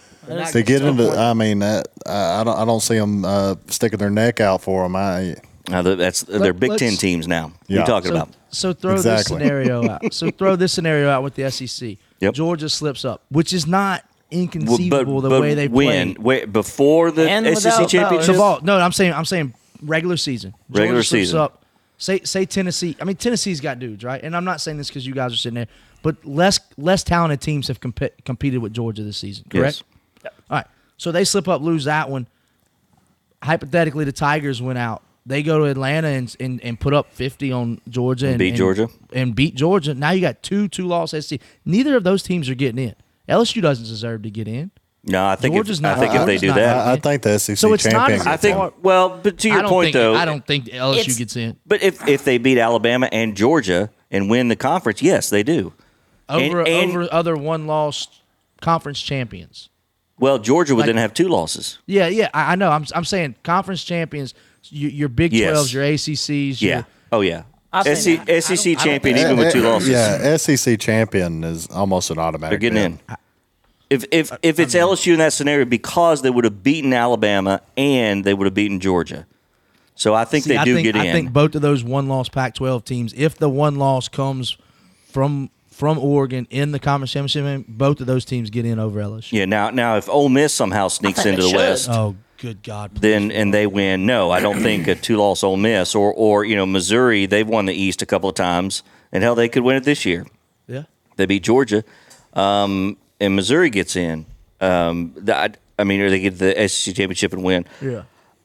to 0.52 0.62
get 0.62 0.82
into. 0.82 0.88
important. 0.90 1.18
I 1.18 1.34
mean, 1.34 1.58
that, 1.58 1.88
I 2.06 2.40
I 2.40 2.44
don't 2.44 2.56
I 2.58 2.64
don't 2.64 2.80
see 2.80 2.98
them 2.98 3.24
uh, 3.24 3.56
sticking 3.66 3.98
their 3.98 4.10
neck 4.10 4.40
out 4.40 4.62
for 4.62 4.84
them. 4.84 4.94
I 4.94 5.34
Now 5.68 5.82
that's 5.82 6.22
they're 6.22 6.52
Big 6.52 6.76
Ten 6.76 6.92
teams 6.96 7.26
now. 7.26 7.52
Yeah. 7.66 7.78
You're 7.78 7.86
talking 7.86 8.10
so, 8.10 8.14
about. 8.16 8.28
So 8.50 8.72
throw 8.72 8.92
Exactly. 8.92 9.38
this 9.38 9.46
scenario 9.46 9.88
out. 9.90 10.02
So 10.14 10.30
throw 10.30 10.54
this 10.56 10.72
scenario 10.72 11.08
out 11.10 11.22
with 11.24 11.34
the 11.34 11.50
SEC. 11.50 11.96
Yep. 12.20 12.34
Georgia 12.34 12.68
slips 12.68 13.04
up, 13.04 13.22
which 13.30 13.52
is 13.52 13.66
not 13.66 14.04
Well, 14.30 14.42
inconceivable 14.42 15.20
the 15.20 15.40
way 15.40 15.54
they 15.54 15.66
when? 15.66 16.14
play. 16.14 16.22
Wait, 16.22 16.52
before 16.52 17.10
the 17.10 17.28
And 17.28 17.44
SEC 17.46 17.72
without- 17.72 17.88
championship. 17.88 18.34
The 18.34 18.38
ball. 18.38 18.60
No, 18.62 18.78
I'm 18.78 18.92
saying 18.92 19.12
I'm 19.14 19.24
saying 19.24 19.54
regular 19.82 20.16
season. 20.16 20.54
Georgia 20.70 20.82
Regular 20.82 21.02
slips 21.02 21.28
season. 21.28 21.40
Up, 21.40 21.62
Say 22.02 22.18
say 22.24 22.44
Tennessee. 22.46 22.96
I 23.00 23.04
mean 23.04 23.14
Tennessee's 23.14 23.60
got 23.60 23.78
dudes, 23.78 24.02
right? 24.02 24.20
And 24.20 24.34
I'm 24.34 24.44
not 24.44 24.60
saying 24.60 24.76
this 24.76 24.88
because 24.88 25.06
you 25.06 25.14
guys 25.14 25.32
are 25.32 25.36
sitting 25.36 25.54
there, 25.54 25.68
but 26.02 26.24
less 26.24 26.58
less 26.76 27.04
talented 27.04 27.40
teams 27.40 27.68
have 27.68 27.78
comp- 27.78 28.24
competed 28.24 28.60
with 28.60 28.72
Georgia 28.72 29.04
this 29.04 29.18
season. 29.18 29.44
Correct. 29.48 29.84
Yes. 30.24 30.32
All 30.50 30.56
right. 30.56 30.66
So 30.96 31.12
they 31.12 31.22
slip 31.22 31.46
up, 31.46 31.62
lose 31.62 31.84
that 31.84 32.10
one. 32.10 32.26
Hypothetically, 33.40 34.04
the 34.04 34.10
Tigers 34.10 34.60
went 34.60 34.78
out. 34.78 35.02
They 35.26 35.44
go 35.44 35.60
to 35.60 35.66
Atlanta 35.66 36.08
and 36.08 36.34
and, 36.40 36.60
and 36.64 36.80
put 36.80 36.92
up 36.92 37.12
50 37.12 37.52
on 37.52 37.80
Georgia 37.88 38.30
and, 38.30 38.38
beat 38.38 38.56
Georgia. 38.56 38.88
and 39.12 39.36
beat 39.36 39.54
Georgia. 39.54 39.94
Now 39.94 40.10
you 40.10 40.20
got 40.22 40.42
two 40.42 40.66
two 40.66 40.88
loss 40.88 41.12
SC. 41.12 41.34
Neither 41.64 41.96
of 41.96 42.02
those 42.02 42.24
teams 42.24 42.50
are 42.50 42.56
getting 42.56 42.82
in. 42.82 42.96
LSU 43.28 43.62
doesn't 43.62 43.86
deserve 43.86 44.22
to 44.22 44.30
get 44.30 44.48
in. 44.48 44.72
No, 45.04 45.26
I 45.26 45.34
think 45.36 45.54
Georgia's 45.54 45.78
if, 45.78 45.82
not- 45.82 45.96
I 45.96 46.00
think 46.00 46.14
if 46.14 46.26
they 46.26 46.36
Georgia's 46.36 46.40
do 46.40 46.46
not- 46.48 46.54
that, 46.56 46.76
I, 46.76 46.92
I 46.92 46.96
think 46.96 47.22
the 47.22 47.38
SEC 47.38 47.56
So 47.58 47.72
it's 47.72 47.84
not 47.84 47.92
champion. 48.08 48.20
as- 48.20 48.26
I 48.26 48.36
think. 48.36 48.56
in. 48.56 48.70
Well, 48.82 49.18
but 49.22 49.36
to 49.38 49.50
I 49.50 49.52
your 49.54 49.62
don't 49.62 49.70
point 49.70 49.84
think, 49.86 49.94
though, 49.94 50.14
I 50.14 50.24
don't 50.24 50.46
think 50.46 50.66
LSU 50.66 50.98
it's- 51.00 51.18
gets 51.18 51.36
in 51.36 51.56
But 51.66 51.82
if 51.82 52.06
if 52.06 52.24
they 52.24 52.38
beat 52.38 52.58
Alabama 52.58 53.08
and 53.10 53.36
Georgia 53.36 53.90
and 54.12 54.30
win 54.30 54.46
the 54.48 54.56
conference, 54.56 55.02
yes, 55.02 55.28
they 55.30 55.42
do. 55.42 55.72
over 56.28 56.60
and- 56.60 56.68
and- 56.68 56.90
over 56.90 57.08
other 57.12 57.36
one 57.36 57.66
loss 57.66 58.06
conference 58.60 59.00
champions. 59.02 59.68
Well, 60.20 60.38
Georgia 60.38 60.74
would 60.76 60.82
Like- 60.82 60.86
then 60.86 60.96
have 60.98 61.12
two 61.14 61.26
losses. 61.28 61.78
Yeah, 61.86 62.06
yeah, 62.06 62.28
I, 62.32 62.52
I 62.52 62.54
know. 62.54 62.70
I'm 62.70 62.86
I'm 62.94 63.04
saying 63.04 63.34
conference 63.42 63.82
champions. 63.82 64.34
Your, 64.70 64.90
your 64.92 65.08
Big 65.08 65.32
Yes. 65.32 65.56
12s, 65.58 65.72
your 65.72 65.82
ACCs. 65.82 66.62
Yeah. 66.62 66.76
Your, 66.76 66.86
Oh 67.10 67.20
yeah. 67.22 67.42
I 67.72 67.82
think- 67.82 67.96
SC, 67.98 68.08
I 68.20 68.24
don't- 68.24 68.42
SEC 68.42 68.66
I 68.70 68.74
don't 68.74 68.84
champion 68.84 69.18
even 69.18 69.36
with 69.36 69.52
two 69.52 69.62
losses. 69.62 69.88
Yeah, 69.88 70.36
SEC 70.36 70.76
champion 70.78 71.42
is 71.42 71.66
almost 71.68 72.10
an 72.10 72.18
automatic. 72.18 72.60
They're 72.60 72.70
getting 72.70 72.98
bid. 72.98 73.00
in. 73.08 73.16
If 73.92 74.04
if 74.10 74.32
if 74.42 74.58
it's 74.58 74.74
LSU 74.74 75.12
in 75.12 75.18
that 75.18 75.32
scenario, 75.32 75.64
because 75.64 76.22
they 76.22 76.30
would 76.30 76.44
have 76.44 76.62
beaten 76.62 76.92
Alabama 76.92 77.60
and 77.76 78.24
they 78.24 78.34
would 78.34 78.46
have 78.46 78.54
beaten 78.54 78.80
Georgia, 78.80 79.26
so 79.94 80.14
I 80.14 80.24
think 80.24 80.44
See, 80.44 80.50
they 80.50 80.56
I 80.56 80.64
do 80.64 80.74
think, 80.74 80.84
get 80.86 80.96
in. 80.96 81.02
I 81.02 81.12
think 81.12 81.32
both 81.32 81.54
of 81.54 81.62
those 81.62 81.84
one 81.84 82.08
loss 82.08 82.28
Pac-12 82.28 82.84
teams, 82.84 83.12
if 83.16 83.36
the 83.36 83.48
one 83.48 83.76
loss 83.76 84.08
comes 84.08 84.56
from 85.10 85.50
from 85.70 85.98
Oregon 85.98 86.46
in 86.50 86.72
the 86.72 86.78
conference 86.78 87.12
championship, 87.12 87.44
game, 87.44 87.64
both 87.68 88.00
of 88.00 88.06
those 88.06 88.24
teams 88.24 88.50
get 88.50 88.64
in 88.64 88.78
over 88.78 89.00
LSU. 89.00 89.32
yeah. 89.32 89.44
Now 89.46 89.70
now 89.70 89.96
if 89.96 90.08
Ole 90.08 90.28
Miss 90.28 90.52
somehow 90.54 90.88
sneaks 90.88 91.24
into 91.26 91.42
the 91.42 91.48
should. 91.48 91.56
West, 91.56 91.88
Oh, 91.90 92.14
good 92.38 92.62
God! 92.62 92.92
please. 92.94 93.00
then 93.00 93.30
and 93.30 93.52
they 93.52 93.66
win. 93.66 94.06
No, 94.06 94.30
I 94.30 94.40
don't 94.40 94.60
think 94.62 94.86
a 94.88 94.94
two 94.94 95.16
loss 95.16 95.42
Ole 95.44 95.56
Miss 95.56 95.94
or 95.94 96.12
or 96.14 96.44
you 96.44 96.56
know 96.56 96.66
Missouri. 96.66 97.26
They've 97.26 97.48
won 97.48 97.66
the 97.66 97.74
East 97.74 98.00
a 98.02 98.06
couple 98.06 98.28
of 98.28 98.34
times, 98.36 98.82
and 99.12 99.22
hell, 99.22 99.34
they 99.34 99.48
could 99.48 99.62
win 99.64 99.76
it 99.76 99.84
this 99.84 100.04
year. 100.06 100.26
yeah. 100.66 100.84
They 101.16 101.26
beat 101.26 101.42
Georgia, 101.42 101.84
um, 102.32 102.96
and 103.22 103.36
Missouri 103.36 103.70
gets 103.70 103.96
in. 103.96 104.26
Um, 104.60 105.12
the- 105.16 105.36
I, 105.36 105.50
I 105.78 105.84
mean, 105.84 106.00
or 106.00 106.10
they 106.10 106.20
get 106.20 106.38
the 106.38 106.68
SEC 106.68 106.94
championship 106.94 107.32
and 107.32 107.42
win. 107.42 107.64
Yeah. 107.80 108.02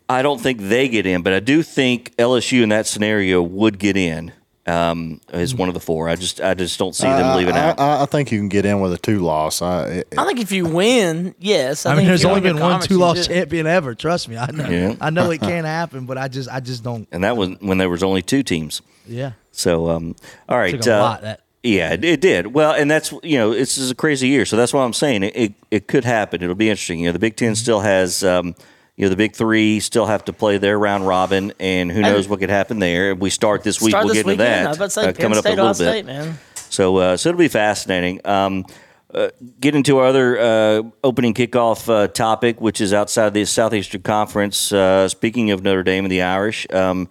I 0.10 0.22
don't 0.22 0.40
think 0.40 0.62
they 0.62 0.88
get 0.88 1.06
in, 1.06 1.22
but 1.22 1.34
I 1.34 1.42
do 1.42 1.62
think 1.62 2.16
LSU 2.16 2.64
in 2.64 2.70
that 2.70 2.88
scenario 2.88 3.42
would 3.42 3.78
get 3.78 3.98
in 3.98 4.32
um, 4.66 5.20
as 5.30 5.54
one 5.54 5.68
of 5.68 5.74
the 5.74 5.82
four. 5.82 6.08
I 6.08 6.16
just 6.16 6.40
I 6.40 6.54
just 6.54 6.80
don't 6.80 6.96
see 6.96 7.08
them 7.08 7.36
leaving 7.36 7.56
I, 7.56 7.70
out. 7.70 7.80
I, 7.80 8.04
I 8.04 8.06
think 8.06 8.32
you 8.32 8.40
can 8.40 8.48
get 8.48 8.66
in 8.66 8.80
with 8.80 8.94
a 8.94 8.98
two 8.98 9.20
loss. 9.20 9.62
I, 9.62 9.88
it, 9.88 10.14
I 10.18 10.26
think 10.26 10.40
if 10.40 10.54
you 10.54 10.66
win, 10.66 11.36
yes. 11.40 11.86
I, 11.86 11.92
I, 11.92 11.96
think 11.96 12.04
mean, 12.04 12.08
there's 12.08 12.24
only 12.24 12.40
been 12.40 12.60
one 12.60 12.80
two 12.80 12.98
loss 12.98 13.28
champion 13.28 13.68
ever. 13.68 13.96
Trust 13.96 14.30
me, 14.30 14.38
I 14.38 14.50
know. 14.52 14.70
Yeah. 14.70 14.96
I 15.02 15.10
know 15.10 15.30
it 15.32 15.42
can't 15.42 15.66
happen, 15.66 16.06
but 16.06 16.18
I 16.18 16.30
just 16.30 16.50
I 16.50 16.62
just 16.62 16.84
don't. 16.84 17.08
and 17.12 17.26
that 17.26 17.36
was 17.36 17.50
when 17.60 17.78
there 17.78 17.90
was 17.90 18.04
only 18.04 18.22
two 18.22 18.44
teams. 18.44 18.82
Yeah. 19.06 19.34
So, 19.52 19.90
um, 19.90 20.16
all 20.48 20.58
right. 20.58 20.72
Took 20.72 20.86
a 20.86 20.96
uh, 20.96 21.00
lot, 21.00 21.22
that. 21.22 21.42
Yeah, 21.64 21.94
it, 21.94 22.06
it 22.06 22.22
did. 22.22 22.54
Well, 22.54 22.72
and 22.74 22.90
that's 22.90 23.12
you 23.24 23.38
know, 23.38 23.54
this 23.54 23.78
is 23.78 23.92
a 23.92 23.96
crazy 23.96 24.28
year, 24.28 24.46
so 24.46 24.56
that's 24.56 24.74
why 24.74 24.84
I'm 24.84 24.94
saying 24.94 25.24
it. 25.24 25.36
It, 25.36 25.54
it 25.72 25.88
could 25.88 26.06
happen. 26.06 26.42
It'll 26.42 26.56
be 26.56 26.70
interesting. 26.70 27.00
You 27.00 27.08
know, 27.08 27.14
the 27.14 27.20
Big 27.20 27.36
10 27.36 27.56
still 27.56 27.82
has, 27.82 28.24
um, 28.24 28.56
you 28.96 29.06
know, 29.06 29.10
the 29.10 29.16
Big 29.16 29.36
Three 29.36 29.80
still 29.80 30.06
have 30.06 30.26
to 30.26 30.34
play 30.34 30.58
their 30.58 30.78
round 30.78 31.08
robin, 31.08 31.54
and 31.60 31.92
who 31.92 32.02
knows 32.02 32.28
what 32.28 32.40
could 32.40 32.50
happen 32.50 32.80
there. 32.80 33.16
We 33.16 33.30
start 33.30 33.64
this 33.64 33.82
week. 33.82 33.92
Start 33.92 34.06
we'll 34.06 34.14
this 34.14 34.24
get 34.24 34.32
into 34.32 34.44
weekend. 34.44 34.66
that 34.66 34.66
I 34.66 34.70
was 34.70 34.78
about 34.78 34.86
to 34.86 34.92
say, 34.92 35.08
uh, 35.08 35.14
coming 35.14 35.38
up 35.38 35.46
a 35.46 35.50
little 35.50 35.66
Ohio 35.66 35.74
bit. 35.74 35.92
State, 35.92 36.06
man. 36.06 36.40
So, 36.70 36.98
uh, 36.98 37.18
so 37.18 37.30
it'll 37.30 37.40
be 37.40 37.48
fascinating. 37.48 38.22
Um, 38.26 38.66
uh, 39.14 39.30
get 39.60 39.74
into 39.74 39.98
our 40.00 40.08
other 40.08 40.40
uh, 40.40 40.84
opening 41.04 41.34
kickoff 41.34 41.88
uh, 41.90 42.08
topic, 42.08 42.60
which 42.60 42.82
is 42.82 42.94
outside 42.94 43.34
the 43.34 43.46
Southeastern 43.46 44.02
Conference. 44.02 44.72
Uh, 44.72 45.08
speaking 45.08 45.52
of 45.52 45.64
Notre 45.64 45.84
Dame 45.84 46.06
and 46.06 46.12
the 46.12 46.22
Irish, 46.22 46.68
um, 46.72 47.08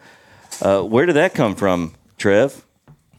uh, 0.61 0.83
where 0.83 1.07
did 1.07 1.17
that 1.17 1.35
come 1.35 1.55
from, 1.55 1.95
Trev? 2.19 2.66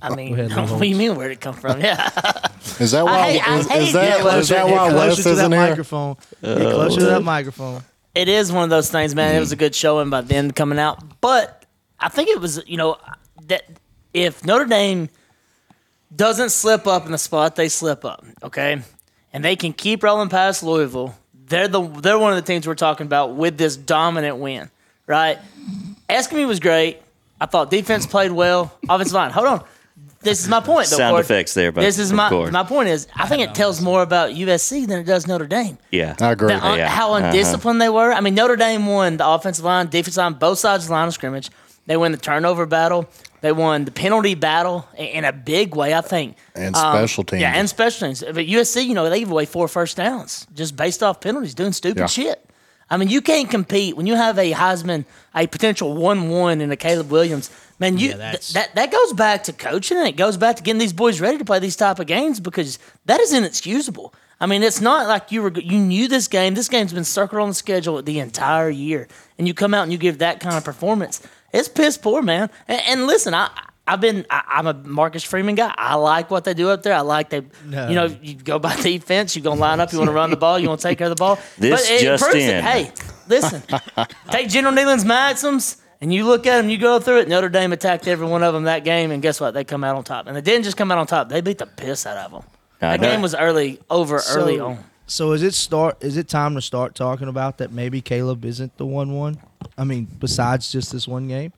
I 0.01 0.15
mean, 0.15 0.39
ahead, 0.39 0.55
what 0.71 0.79
do 0.79 0.86
you 0.88 0.95
mean? 0.95 1.15
Where 1.15 1.27
did 1.27 1.38
it 1.38 1.41
come 1.41 1.55
from? 1.55 1.81
Yeah, 1.81 2.05
is 2.79 2.91
that 2.91 3.03
why? 3.05 3.31
hate- 3.33 3.47
I 3.47 3.57
is, 3.57 3.67
hate 3.67 3.81
is 3.88 3.93
that, 3.93 4.23
that 4.23 4.38
is 4.39 4.49
that 4.49 4.65
Get 4.67 4.75
why 4.75 4.89
closer 4.89 5.07
Wes 5.07 5.15
to 5.17 5.23
that 5.23 5.29
isn't 5.31 5.51
here? 5.51 5.62
microphone. 5.69 6.15
Get 6.41 6.57
closer 6.73 6.99
to 6.99 7.05
that 7.07 7.17
uh, 7.17 7.19
microphone. 7.21 7.81
it 8.15 8.27
is 8.29 8.51
one 8.51 8.63
of 8.63 8.69
those 8.69 8.91
things, 8.91 9.15
man. 9.15 9.36
It 9.36 9.39
was 9.39 9.51
a 9.51 9.55
good 9.55 9.73
showing 9.75 10.10
by 10.10 10.21
then 10.21 10.51
coming 10.51 10.79
out, 10.79 11.01
but 11.21 11.65
I 11.99 12.10
think 12.10 12.29
it 12.29 12.39
was, 12.39 12.62
you 12.67 12.77
know, 12.77 12.97
that 13.47 13.63
if 14.13 14.45
Notre 14.45 14.65
Dame 14.65 15.10
doesn't 16.15 16.51
slip 16.51 16.88
up 16.88 17.05
in 17.05 17.12
the 17.12 17.17
spot 17.17 17.55
they 17.55 17.69
slip 17.69 18.05
up, 18.05 18.23
okay, 18.43 18.81
and 19.33 19.43
they 19.43 19.55
can 19.55 19.73
keep 19.73 20.03
rolling 20.03 20.29
past 20.29 20.63
Louisville, 20.63 21.15
they're 21.47 21.67
the 21.67 21.81
they're 21.81 22.19
one 22.19 22.31
of 22.31 22.36
the 22.38 22.41
teams 22.53 22.67
we're 22.67 22.75
talking 22.75 23.05
about 23.07 23.36
with 23.36 23.57
this 23.57 23.75
dominant 23.75 24.38
win, 24.38 24.69
right? 25.05 25.39
Estime 26.10 26.47
was 26.47 26.60
great. 26.60 27.01
I 27.39 27.45
thought 27.45 27.69
defense 27.69 28.05
played 28.05 28.31
well. 28.31 28.73
Offensive 28.89 29.13
line. 29.13 29.31
Hold 29.31 29.47
on. 29.47 29.65
This 30.27 30.41
is 30.41 30.47
my 30.49 30.59
point. 30.59 30.87
Though, 30.89 30.97
Sound 30.97 31.13
Cord. 31.13 31.25
effects 31.25 31.53
there, 31.53 31.71
but 31.71 31.81
this 31.81 31.97
is 31.99 32.11
my 32.13 32.29
course. 32.29 32.51
my 32.51 32.63
point 32.63 32.89
is 32.89 33.07
I 33.15 33.27
think 33.27 33.41
it 33.43 33.55
tells 33.55 33.81
more 33.81 34.01
about 34.01 34.31
USC 34.31 34.85
than 34.87 34.99
it 34.99 35.05
does 35.05 35.25
Notre 35.27 35.47
Dame. 35.47 35.77
Yeah, 35.91 36.15
I 36.19 36.31
agree. 36.31 36.49
The 36.49 36.63
un- 36.65 36.77
Yeah. 36.77 36.87
How 36.89 37.13
Uh-huh. 37.13 37.25
undisciplined 37.27 37.81
they 37.81 37.89
were. 37.89 38.11
I 38.13 38.19
mean, 38.21 38.35
Notre 38.35 38.55
Dame 38.55 38.85
won 38.85 39.17
the 39.17 39.27
offensive 39.27 39.63
line, 39.65 39.87
defensive 39.87 40.17
line, 40.21 40.33
both 40.33 40.59
sides 40.59 40.83
of 40.83 40.89
the 40.89 40.93
line 40.93 41.07
of 41.07 41.13
scrimmage. 41.13 41.49
They 41.85 41.95
won 41.97 42.11
the 42.11 42.17
turnover 42.17 42.65
battle. 42.65 43.05
They 43.41 43.51
won 43.51 43.85
the 43.85 43.91
penalty 43.91 44.33
battle 44.35 44.87
in 44.97 45.23
a 45.23 45.31
big 45.31 45.75
way, 45.75 45.93
I 45.93 46.01
think. 46.01 46.35
And 46.55 46.75
Um, 46.75 46.95
special 46.97 47.23
teams. 47.23 47.41
Yeah, 47.41 47.53
and 47.55 47.69
special 47.69 48.07
teams. 48.07 48.23
But 48.33 48.45
USC, 48.47 48.81
you 48.83 48.93
know, 48.93 49.09
they 49.09 49.19
give 49.19 49.31
away 49.31 49.45
four 49.45 49.67
first 49.67 49.95
downs 49.95 50.47
just 50.53 50.75
based 50.75 51.01
off 51.03 51.21
penalties, 51.21 51.53
doing 51.53 51.71
stupid 51.71 51.99
Yeah. 51.99 52.05
shit. 52.07 52.43
I 52.89 52.97
mean, 52.97 53.09
you 53.09 53.21
can't 53.21 53.49
compete 53.49 53.95
when 53.95 54.07
you 54.07 54.15
have 54.15 54.37
a 54.39 54.53
Heisman, 54.53 55.05
a 55.35 55.45
potential 55.47 55.93
one-one 55.93 56.61
in 56.61 56.71
a 56.71 56.75
Caleb 56.77 57.11
Williams. 57.11 57.49
Man, 57.79 57.97
you 57.97 58.09
Yeah, 58.09 58.31
th- 58.31 58.53
that 58.53 58.75
that 58.75 58.91
goes 58.91 59.13
back 59.13 59.43
to 59.43 59.53
coaching, 59.53 59.97
and 59.97 60.07
it 60.07 60.15
goes 60.15 60.35
back 60.37 60.55
to 60.55 60.63
getting 60.63 60.79
these 60.79 60.93
boys 60.93 61.21
ready 61.21 61.37
to 61.37 61.45
play 61.45 61.59
these 61.59 61.75
type 61.75 61.99
of 61.99 62.07
games 62.07 62.39
because 62.39 62.79
that 63.05 63.19
is 63.19 63.33
inexcusable. 63.33 64.13
I 64.39 64.45
mean, 64.45 64.63
it's 64.63 64.81
not 64.81 65.07
like 65.07 65.31
you 65.31 65.41
were 65.43 65.51
you 65.51 65.77
knew 65.77 66.07
this 66.07 66.27
game. 66.27 66.55
This 66.55 66.69
game's 66.69 66.93
been 66.93 67.03
circled 67.03 67.41
on 67.41 67.49
the 67.49 67.55
schedule 67.55 68.01
the 68.01 68.19
entire 68.19 68.69
year, 68.69 69.07
and 69.37 69.47
you 69.47 69.53
come 69.53 69.73
out 69.73 69.83
and 69.83 69.91
you 69.91 69.97
give 69.97 70.19
that 70.19 70.39
kind 70.39 70.55
of 70.55 70.63
performance. 70.63 71.21
It's 71.53 71.67
piss 71.69 71.97
poor, 71.97 72.21
man. 72.21 72.49
And, 72.67 72.81
and 72.87 73.07
listen, 73.07 73.33
I. 73.33 73.49
I've 73.89 74.01
been. 74.01 74.25
I, 74.29 74.43
I'm 74.49 74.67
a 74.67 74.73
Marcus 74.73 75.23
Freeman 75.23 75.55
guy. 75.55 75.73
I 75.77 75.95
like 75.95 76.29
what 76.29 76.43
they 76.43 76.53
do 76.53 76.69
up 76.71 76.83
there. 76.83 76.93
I 76.93 76.99
like 76.99 77.29
they. 77.29 77.43
No. 77.63 77.87
You 77.87 77.95
know, 77.95 78.05
you 78.21 78.33
go 78.35 78.59
by 78.59 78.75
defense. 78.81 79.33
You 79.33 79.41
gonna 79.41 79.61
line 79.61 79.79
up. 79.79 79.93
You 79.93 79.99
want 79.99 80.09
to 80.09 80.13
run 80.13 80.29
the 80.29 80.35
ball. 80.35 80.59
You 80.59 80.67
want 80.67 80.81
to 80.81 80.87
take 80.89 80.97
care 80.97 81.07
of 81.07 81.15
the 81.15 81.15
ball. 81.15 81.39
This 81.57 81.83
but 81.83 81.89
it 81.89 82.01
just 82.01 82.35
in. 82.35 82.49
It. 82.49 82.63
Hey, 82.65 82.91
listen. 83.29 83.63
take 84.29 84.49
General 84.49 84.73
Neyland's 84.73 85.05
maxims 85.05 85.77
and 86.01 86.13
you 86.13 86.25
look 86.25 86.45
at 86.47 86.57
them. 86.62 86.69
You 86.69 86.77
go 86.77 86.99
through 86.99 87.19
it. 87.21 87.27
Notre 87.29 87.49
Dame 87.49 87.73
attacked 87.73 88.07
every 88.07 88.27
one 88.27 88.43
of 88.43 88.53
them 88.53 88.63
that 88.63 88.83
game, 88.83 89.12
and 89.12 89.21
guess 89.21 89.39
what? 89.39 89.53
They 89.53 89.63
come 89.63 89.83
out 89.83 89.95
on 89.95 90.03
top. 90.03 90.27
And 90.27 90.36
they 90.36 90.41
didn't 90.41 90.63
just 90.65 90.77
come 90.77 90.91
out 90.91 90.97
on 90.97 91.07
top. 91.07 91.29
They 91.29 91.41
beat 91.41 91.57
the 91.57 91.65
piss 91.65 92.05
out 92.05 92.17
of 92.17 92.31
them. 92.31 92.43
I 92.81 92.97
That 92.97 93.01
know. 93.01 93.12
game 93.12 93.21
was 93.21 93.33
early 93.36 93.79
over 93.89 94.21
early 94.29 94.60
on. 94.60 94.77
So 95.07 95.31
is 95.31 95.41
it 95.41 95.53
start? 95.53 95.97
Is 96.03 96.17
it 96.17 96.27
time 96.27 96.53
to 96.55 96.62
start 96.62 96.93
talking 96.93 97.27
about 97.27 97.57
that? 97.60 97.71
Maybe 97.71 98.01
Caleb 98.01 98.43
isn't 98.45 98.77
the 98.77 98.86
one 98.86 99.13
one. 99.13 99.38
I 99.77 99.83
mean, 99.83 100.07
besides 100.19 100.71
just 100.71 100.91
this 100.91 101.07
one 101.07 101.27
game, 101.27 101.53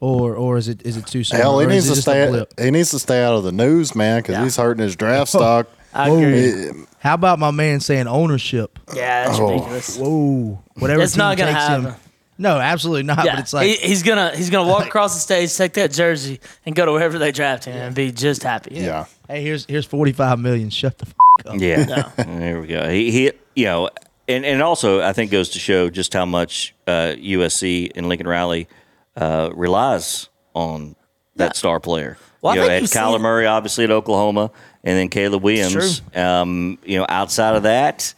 or 0.00 0.34
or 0.34 0.56
is 0.58 0.68
it 0.68 0.82
is 0.84 0.96
it 0.96 1.06
too 1.06 1.22
soon? 1.24 1.38
Hell, 1.40 1.60
he 1.60 1.66
Or 1.66 1.68
needs 1.68 1.84
is 1.84 1.90
it 1.90 1.92
to 1.92 1.96
just 1.96 2.08
a 2.08 2.10
stay. 2.10 2.28
blip? 2.28 2.60
He 2.60 2.70
needs 2.70 2.90
to 2.90 2.98
stay 2.98 3.22
out 3.22 3.34
of 3.34 3.44
the 3.44 3.52
news, 3.52 3.94
man, 3.94 4.18
because 4.20 4.34
Yeah. 4.34 4.42
he's 4.44 4.56
hurting 4.56 4.82
his 4.82 4.96
draft 4.96 5.28
stock. 5.38 5.68
I 5.94 6.08
agree. 6.08 6.68
Eh, 6.68 6.72
How 6.98 7.14
about 7.14 7.38
my 7.38 7.50
man 7.50 7.80
saying 7.80 8.06
ownership? 8.06 8.78
Yeah, 8.94 9.26
that's 9.26 9.38
Oh. 9.38 9.50
ridiculous. 9.50 9.96
Whoa, 9.96 10.62
whatever. 10.74 11.02
It's 11.02 11.12
team 11.14 11.18
not 11.18 11.36
gonna 11.38 11.52
takes 11.52 11.66
him- 11.68 11.82
happen. 11.84 12.00
No, 12.40 12.58
absolutely 12.58 13.02
not. 13.02 13.24
Yeah, 13.26 13.32
But 13.34 13.40
it's 13.40 13.52
like 13.52 13.66
he, 13.66 13.76
he's 13.76 14.02
gonna 14.02 14.34
he's 14.34 14.48
gonna 14.48 14.66
walk 14.68 14.86
across 14.86 15.12
the 15.12 15.20
stage, 15.20 15.54
take 15.54 15.74
that 15.74 15.92
jersey, 15.92 16.40
and 16.64 16.74
go 16.74 16.86
to 16.86 16.92
wherever 16.92 17.18
they 17.18 17.32
draft 17.32 17.66
him, 17.66 17.76
and 17.76 17.94
be 17.94 18.10
just 18.12 18.42
happy. 18.42 18.76
Yeah. 18.76 19.04
hey, 19.28 19.42
here's 19.42 19.66
here's 19.66 19.84
forty 19.84 20.12
five 20.12 20.38
million. 20.38 20.70
Shut 20.70 20.96
the. 20.96 21.06
F- 21.06 21.14
up. 21.46 21.60
Yeah, 21.60 22.10
there 22.24 22.60
we 22.60 22.66
go. 22.66 22.88
He, 22.88 23.10
he, 23.10 23.32
you 23.54 23.64
know, 23.66 23.90
and 24.26 24.44
and 24.46 24.62
also 24.62 25.02
I 25.02 25.12
think 25.12 25.30
goes 25.30 25.50
to 25.50 25.58
show 25.58 25.90
just 25.90 26.14
how 26.14 26.24
much 26.24 26.74
uh, 26.86 27.14
USC 27.18 27.92
and 27.94 28.08
Lincoln 28.08 28.26
Riley 28.26 28.68
uh, 29.16 29.50
relies 29.54 30.28
on 30.54 30.96
that 31.36 31.56
star 31.56 31.78
player. 31.78 32.16
Well, 32.40 32.52
I 32.52 32.56
you 32.56 32.60
know, 32.62 32.68
think 32.68 32.90
had 32.90 33.02
Kyler 33.02 33.12
seen- 33.16 33.22
Murray 33.22 33.46
obviously 33.46 33.84
at 33.84 33.90
Oklahoma, 33.90 34.50
and 34.82 34.96
then 34.98 35.08
Caleb 35.10 35.42
Williams. 35.42 36.00
Um, 36.14 36.78
you 36.84 36.98
know, 36.98 37.06
outside 37.08 37.56
of 37.56 37.64
that. 37.64 38.14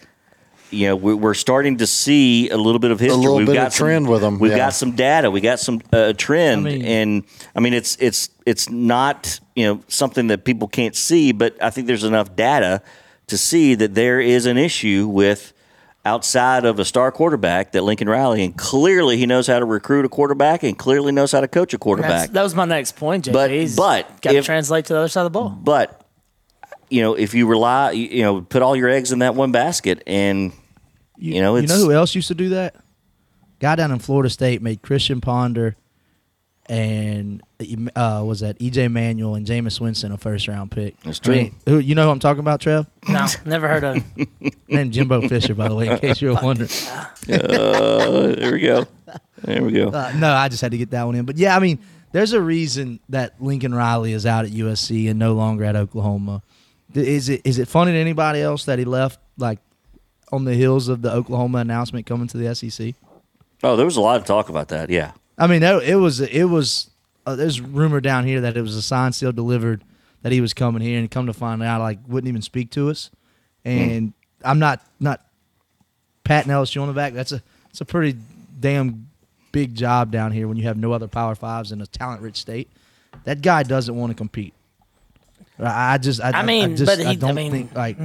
You 0.73 0.89
know, 0.89 0.97
we- 0.97 1.15
we're 1.15 1.35
starting 1.35 1.77
to 1.79 1.87
see 1.87 2.49
a 2.49 2.57
little 2.57 2.79
bit 2.79 2.91
of 2.91 2.99
history. 2.99 3.19
little 3.21 3.37
We've 3.37 3.47
bit 3.47 3.55
got 3.55 3.67
of 3.69 3.75
some- 3.75 3.87
trend 3.87 4.09
with 4.09 4.25
'em, 4.25 4.39
We've 4.39 4.53
yeah. 4.53 4.57
got 4.59 4.75
some 4.75 4.93
data. 4.93 5.31
We 5.31 5.41
got 5.41 5.61
some 5.61 5.81
uh, 5.93 6.15
trend, 6.17 6.67
I 6.67 6.71
mean- 6.71 6.85
and 6.85 7.23
I 7.55 7.61
mean, 7.61 7.75
it's 7.75 7.97
it's 8.01 8.31
it's 8.47 8.71
not 8.71 9.39
you 9.55 9.67
know 9.67 9.81
something 9.89 10.29
that 10.29 10.45
people 10.45 10.69
can't 10.69 10.97
see, 10.97 11.33
but 11.33 11.55
I 11.61 11.71
think 11.71 11.87
there's 11.87 12.05
enough 12.05 12.35
data 12.35 12.81
to 13.29 13.37
see 13.39 13.75
that 13.77 13.95
there 13.95 14.19
is 14.21 14.47
an 14.47 14.57
issue 14.59 15.07
with 15.11 15.53
outside 16.05 16.65
of 16.65 16.81
a 16.81 16.85
star 16.85 17.13
quarterback 17.13 17.73
that 17.73 17.83
Lincoln 17.85 18.09
Riley, 18.09 18.43
and 18.43 18.57
clearly 18.57 19.17
he 19.19 19.27
knows 19.27 19.47
how 19.47 19.59
to 19.61 19.65
recruit 19.65 20.05
a 20.05 20.09
quarterback 20.09 20.63
and 20.65 20.77
clearly 20.77 21.13
knows 21.13 21.31
how 21.33 21.41
to 21.41 21.47
coach 21.49 21.73
a 21.75 21.79
quarterback. 21.79 22.33
that 22.33 22.43
was 22.43 22.55
my 22.57 22.65
next 22.65 22.97
point, 22.97 23.27
JP. 23.27 23.33
But- 23.33 23.51
He's 23.51 23.77
but 23.77 24.21
got 24.23 24.31
to 24.33 24.39
if- 24.39 24.45
translate 24.47 24.87
to 24.87 24.95
the 24.95 24.99
other 25.01 25.09
side 25.09 25.21
of 25.21 25.27
the 25.33 25.39
ball. 25.39 25.51
But 25.63 26.01
you 26.91 27.03
know, 27.03 27.15
if 27.15 27.35
you 27.35 27.47
rely, 27.47 27.93
you 27.93 28.09
you 28.09 28.23
know, 28.23 28.41
put 28.41 28.63
all 28.63 28.75
your 28.75 28.89
eggs 28.89 29.13
in 29.13 29.21
that 29.21 29.35
one 29.35 29.53
basket, 29.53 30.03
and 30.07 30.53
you, 31.23 31.41
know, 31.41 31.57
you 31.57 31.67
know 31.67 31.77
who 31.77 31.93
else 31.93 32.15
used 32.15 32.29
to 32.29 32.35
do 32.35 32.51
that? 32.51 32.77
Guy 33.61 33.77
down 33.77 33.93
in 33.93 33.99
Florida 33.99 34.29
State 34.29 34.61
made 34.61 34.83
Christian 34.83 35.21
Ponder 35.21 35.77
and 36.67 37.43
uh, 37.97 38.23
was 38.25 38.41
that 38.41 38.59
EJ 38.59 38.91
Manuel 38.91 39.35
and 39.35 39.47
Jameis 39.47 39.81
Winston 39.81 40.13
a 40.13 40.19
first 40.19 40.49
round 40.49 40.71
pick. 40.71 40.99
That's 41.01 41.21
I 41.25 41.31
mean, 41.31 41.55
who 41.67 41.79
you 41.79 41.95
know 41.95 42.07
who 42.07 42.11
I'm 42.11 42.19
talking 42.19 42.41
about, 42.41 42.61
Trev? 42.61 42.87
No, 43.09 43.27
never 43.45 43.69
heard 43.69 43.85
of 43.85 43.97
him. 43.97 44.27
Named 44.69 44.93
Jimbo 44.93 45.29
Fisher, 45.29 45.55
by 45.55 45.69
the 45.69 45.75
way, 45.75 45.89
in 45.89 45.99
case 45.99 46.23
you 46.23 46.29
were 46.29 46.41
wondering. 46.43 46.71
uh, 47.29 48.35
there 48.37 48.53
we 48.53 48.61
go, 48.61 48.87
there 49.43 49.63
we 49.63 49.73
go. 49.73 49.89
Uh, 49.89 50.13
no, 50.17 50.33
I 50.33 50.49
just 50.49 50.63
had 50.63 50.71
to 50.73 50.79
get 50.79 50.91
that 50.91 51.05
one 51.05 51.15
in. 51.15 51.25
But 51.25 51.37
yeah, 51.37 51.57
I 51.57 51.59
mean, 51.59 51.79
there's 52.13 52.33
a 52.33 52.41
reason 52.41 53.01
that 53.09 53.41
Lincoln 53.43 53.75
Riley 53.75 54.13
is 54.13 54.25
out 54.25 54.45
at 54.45 54.53
USC 54.53 55.11
and 55.11 55.19
no 55.19 55.35
longer 55.35 55.65
at 55.65 55.77
Oklahoma. 55.77 56.43
Is 56.95 57.29
it 57.29 57.43
is 57.45 57.59
it 57.59 57.69
funny 57.69 57.93
to 57.93 57.99
anybody 57.99 58.41
else 58.41 58.67
that 58.67 58.79
he 58.79 58.85
left 58.85 59.19
like 59.37 59.59
on 60.33 60.45
the 60.45 60.55
heels 60.55 60.89
of 60.89 61.03
the 61.03 61.13
Oklahoma 61.13 61.59
announcement 61.59 62.07
coming 62.07 62.27
to 62.29 62.37
the 62.39 62.55
SEC? 62.55 62.95
Oh, 63.63 63.77
there 63.77 63.85
was 63.87 63.97
a 63.97 64.01
lot 64.01 64.17
of 64.19 64.25
talk 64.27 64.49
about 64.49 64.69
that. 64.69 64.91
Yeah, 64.91 65.13
I 65.39 65.47
mean, 65.47 65.61
that- 65.61 65.83
it 65.85 65.97
was 65.97 66.21
it 66.21 66.45
was. 66.45 66.89
Uh, 67.25 67.37
there's 67.37 67.61
rumor 67.61 68.01
down 68.01 68.25
here 68.27 68.41
that 68.41 68.57
it 68.57 68.63
was 68.63 68.75
a 68.75 68.83
signed, 68.83 69.15
sealed, 69.15 69.37
delivered 69.37 69.85
that 70.23 70.33
he 70.33 70.41
was 70.41 70.53
coming 70.53 70.83
here, 70.83 70.99
and 70.99 71.09
come 71.09 71.27
to 71.27 71.33
find 71.33 71.63
out, 71.63 71.81
like 71.81 71.99
wouldn't 72.09 72.29
even 72.29 72.43
speak 72.43 72.71
to 72.71 72.91
us. 72.91 73.11
And 73.65 74.13
I'm 74.45 74.59
not 74.59 74.81
not 74.99 75.21
patting 76.25 76.51
LSU 76.51 76.83
on 76.83 76.89
the 76.89 76.95
back. 76.95 77.13
That's 77.13 77.31
a 77.31 77.41
it's 77.71 77.81
a 77.81 77.85
pretty 77.85 78.19
damn 78.59 79.09
big 79.53 79.75
job 79.77 80.11
down 80.11 80.33
here 80.33 80.49
when 80.49 80.57
you 80.57 80.65
have 80.65 80.77
no 80.77 80.93
other 80.93 81.07
Power 81.07 81.35
Fives 81.37 81.71
in 81.71 81.81
a 81.81 81.87
talent-rich 81.87 82.37
state. 82.37 82.69
That 83.25 83.41
guy 83.43 83.63
doesn't 83.63 83.95
want 83.95 84.11
to 84.11 84.15
compete. 84.17 84.55
I 85.61 85.95
I 85.95 85.99
just 85.99 86.21
I, 86.21 86.31
I 86.31 86.43
mean, 86.43 86.75
just, 86.77 86.91
but 86.91 86.99
he- 86.99 87.05
I 87.05 87.11
I 87.11 87.15
don't 87.15 87.37
mean, 87.37 87.53
think 87.53 87.75
like 87.77 87.99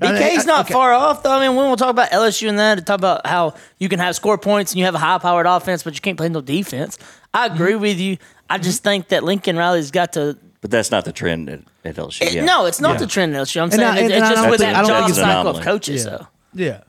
BK's 0.00 0.46
not 0.46 0.64
okay. 0.64 0.72
far 0.74 0.92
off, 0.92 1.22
though. 1.22 1.30
I 1.30 1.46
mean, 1.46 1.56
when 1.56 1.66
we'll 1.66 1.76
talk 1.76 1.90
about 1.90 2.10
LSU 2.10 2.48
and 2.48 2.58
that, 2.58 2.76
to 2.78 2.82
talk 2.84 2.98
about 2.98 3.24
how 3.26 3.54
you 3.78 3.88
can 3.88 3.98
have 4.00 4.16
score 4.16 4.36
points 4.38 4.72
and 4.72 4.78
you 4.80 4.84
have 4.86 4.94
a 4.96 4.98
high 4.98 5.18
powered 5.18 5.46
offense, 5.46 5.82
but 5.84 5.94
you 5.94 6.00
can't 6.00 6.16
play 6.16 6.28
no 6.28 6.40
defense. 6.40 6.98
I 7.32 7.46
Mm-hmm. 7.48 7.54
agree 7.54 7.74
with 7.76 7.98
you. 8.00 8.16
I 8.50 8.58
just 8.58 8.82
think 8.82 9.08
that 9.08 9.22
Lincoln 9.22 9.56
Riley's 9.56 9.90
got 9.90 10.12
to. 10.14 10.36
but 10.60 10.70
that's 10.70 10.90
not 10.90 11.04
the 11.04 11.12
trend 11.12 11.48
at, 11.50 11.60
at 11.84 11.96
LSU. 11.96 12.22
it- 12.22 12.32
yeah. 12.34 12.44
No, 12.44 12.66
it's 12.66 12.80
not 12.80 12.92
Yeah. 12.94 12.98
the 12.98 13.06
trend, 13.06 13.36
at 13.36 13.42
LSU. 13.42 13.58
I'm 13.60 13.64
And 13.64 13.72
saying 13.74 13.84
I- 13.84 13.96
it- 13.96 14.02
and- 14.04 14.12
it's 14.12 14.22
and 14.22 14.34
just 14.36 14.50
with 14.50 14.60
think- 14.60 14.72
that 14.74 14.86
job 14.86 14.96
think 14.98 15.08
it's 15.10 15.18
cycle 15.18 15.56
of 15.56 15.62
coaches, 15.64 16.04
Yeah. 16.04 16.10
though. 16.10 16.26
Yeah. 16.54 16.80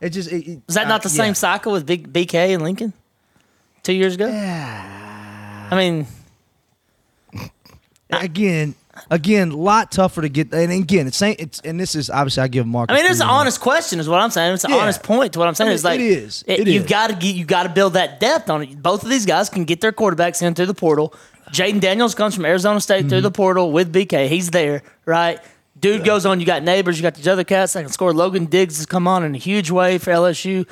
It 0.00 0.10
just 0.10 0.30
it, 0.30 0.46
it- 0.46 0.62
Is 0.68 0.74
that 0.74 0.88
not 0.88 1.00
uh, 1.00 1.04
the 1.04 1.08
same 1.10 1.28
yeah. 1.28 1.32
cycle 1.34 1.72
with 1.72 1.86
Big 1.86 2.12
BK 2.12 2.52
and 2.52 2.62
Lincoln 2.62 2.92
two 3.82 3.94
years 3.94 4.14
ago? 4.16 4.26
Yeah. 4.28 5.68
I 5.70 5.74
mean, 5.76 6.06
again, 8.10 8.74
again, 9.10 9.50
a 9.52 9.56
lot 9.56 9.90
tougher 9.92 10.22
to 10.22 10.28
get. 10.28 10.52
And 10.52 10.72
again, 10.72 11.06
it's 11.06 11.16
saying 11.16 11.36
it's 11.38 11.60
and 11.60 11.78
this 11.78 11.94
is 11.94 12.10
obviously 12.10 12.42
I 12.42 12.48
give 12.48 12.66
Mark. 12.66 12.90
I 12.90 12.94
mean, 12.94 13.06
it's 13.06 13.20
an 13.20 13.28
honest 13.28 13.60
question, 13.60 14.00
is 14.00 14.08
what 14.08 14.20
I'm 14.20 14.30
saying. 14.30 14.54
It's 14.54 14.64
an 14.64 14.70
Yeah. 14.72 14.78
honest 14.78 15.02
point 15.02 15.32
to 15.34 15.38
what 15.38 15.48
I'm 15.48 15.54
saying. 15.54 15.68
I 15.68 15.70
mean, 15.70 15.74
it's 15.74 15.84
like 15.84 16.00
it 16.00 16.06
is. 16.06 16.44
it- 16.46 16.60
It 16.60 16.68
you 16.68 16.80
is. 16.80 16.86
got 16.86 17.08
to 17.08 17.14
get 17.14 17.34
you 17.36 17.44
got 17.44 17.64
to 17.64 17.68
build 17.68 17.94
that 17.94 18.20
depth 18.20 18.50
on 18.50 18.62
it. 18.62 18.82
Both 18.82 19.02
of 19.04 19.10
these 19.10 19.26
guys 19.26 19.48
can 19.48 19.64
get 19.64 19.80
their 19.80 19.92
quarterbacks 19.92 20.42
in 20.42 20.54
through 20.54 20.66
the 20.66 20.74
portal. 20.74 21.14
Jayden 21.52 21.80
Daniels 21.80 22.14
comes 22.14 22.34
from 22.34 22.44
Arizona 22.44 22.80
State 22.80 23.08
through 23.08 23.18
Mm-hmm. 23.18 23.22
the 23.22 23.30
portal 23.30 23.70
with 23.72 23.92
BK. 23.92 24.26
He's 24.28 24.50
there, 24.50 24.82
right? 25.04 25.38
Dude 25.78 26.04
goes 26.04 26.24
on. 26.26 26.40
You 26.40 26.46
got 26.46 26.62
Nabers. 26.62 26.96
You 26.96 27.02
got 27.02 27.14
these 27.14 27.28
other 27.28 27.44
cats 27.44 27.74
that 27.74 27.82
can 27.82 27.92
score. 27.92 28.12
Logan 28.14 28.46
Diggs 28.46 28.78
has 28.78 28.86
come 28.86 29.06
on 29.06 29.22
in 29.24 29.34
a 29.34 29.38
huge 29.38 29.70
way 29.70 29.98
for 29.98 30.10
LSU. 30.10 30.66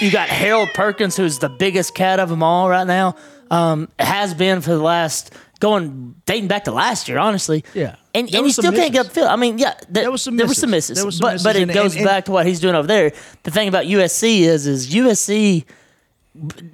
You 0.00 0.10
got 0.10 0.28
Harold 0.28 0.68
Perkins, 0.74 1.16
who's 1.16 1.38
the 1.38 1.48
biggest 1.48 1.94
cat 1.94 2.18
of 2.20 2.28
them 2.28 2.42
all 2.42 2.68
right 2.68 2.86
now. 2.86 3.14
Um, 3.50 3.88
has 3.98 4.34
been 4.34 4.60
for 4.60 4.70
the 4.70 4.82
last 4.82 5.32
going 5.68 6.14
dating 6.26 6.48
back 6.48 6.64
to 6.64 6.72
last 6.72 7.08
year, 7.08 7.18
honestly. 7.18 7.64
Yeah. 7.74 7.96
and, 8.14 8.28
There 8.28 8.38
and 8.38 8.44
was 8.44 8.50
you 8.50 8.62
some 8.62 8.62
still 8.64 8.72
can't 8.80 8.92
get 8.92 9.06
misses. 9.06 9.22
upfield. 9.24 9.28
I 9.30 9.36
mean, 9.36 9.58
yeah, 9.58 9.72
th- 9.72 9.86
There 9.90 10.10
was 10.10 10.22
some 10.22 10.36
there 10.36 10.46
was 10.46 10.58
some 10.58 10.70
misses. 10.70 10.90
misses, 10.90 10.96
There 10.98 11.06
was 11.06 11.16
some 11.18 11.26
but 11.28 11.42
but 11.46 11.56
it 11.56 11.62
and- 11.64 11.72
goes 11.72 11.94
and- 11.96 12.04
back 12.04 12.22
to 12.26 12.32
what 12.32 12.44
he's 12.46 12.60
doing 12.60 12.74
over 12.74 12.86
there. 12.86 13.12
The 13.44 13.50
thing 13.50 13.68
about 13.68 13.84
USC 13.86 14.22
is 14.54 14.66
is 14.66 14.80
USC 14.94 15.64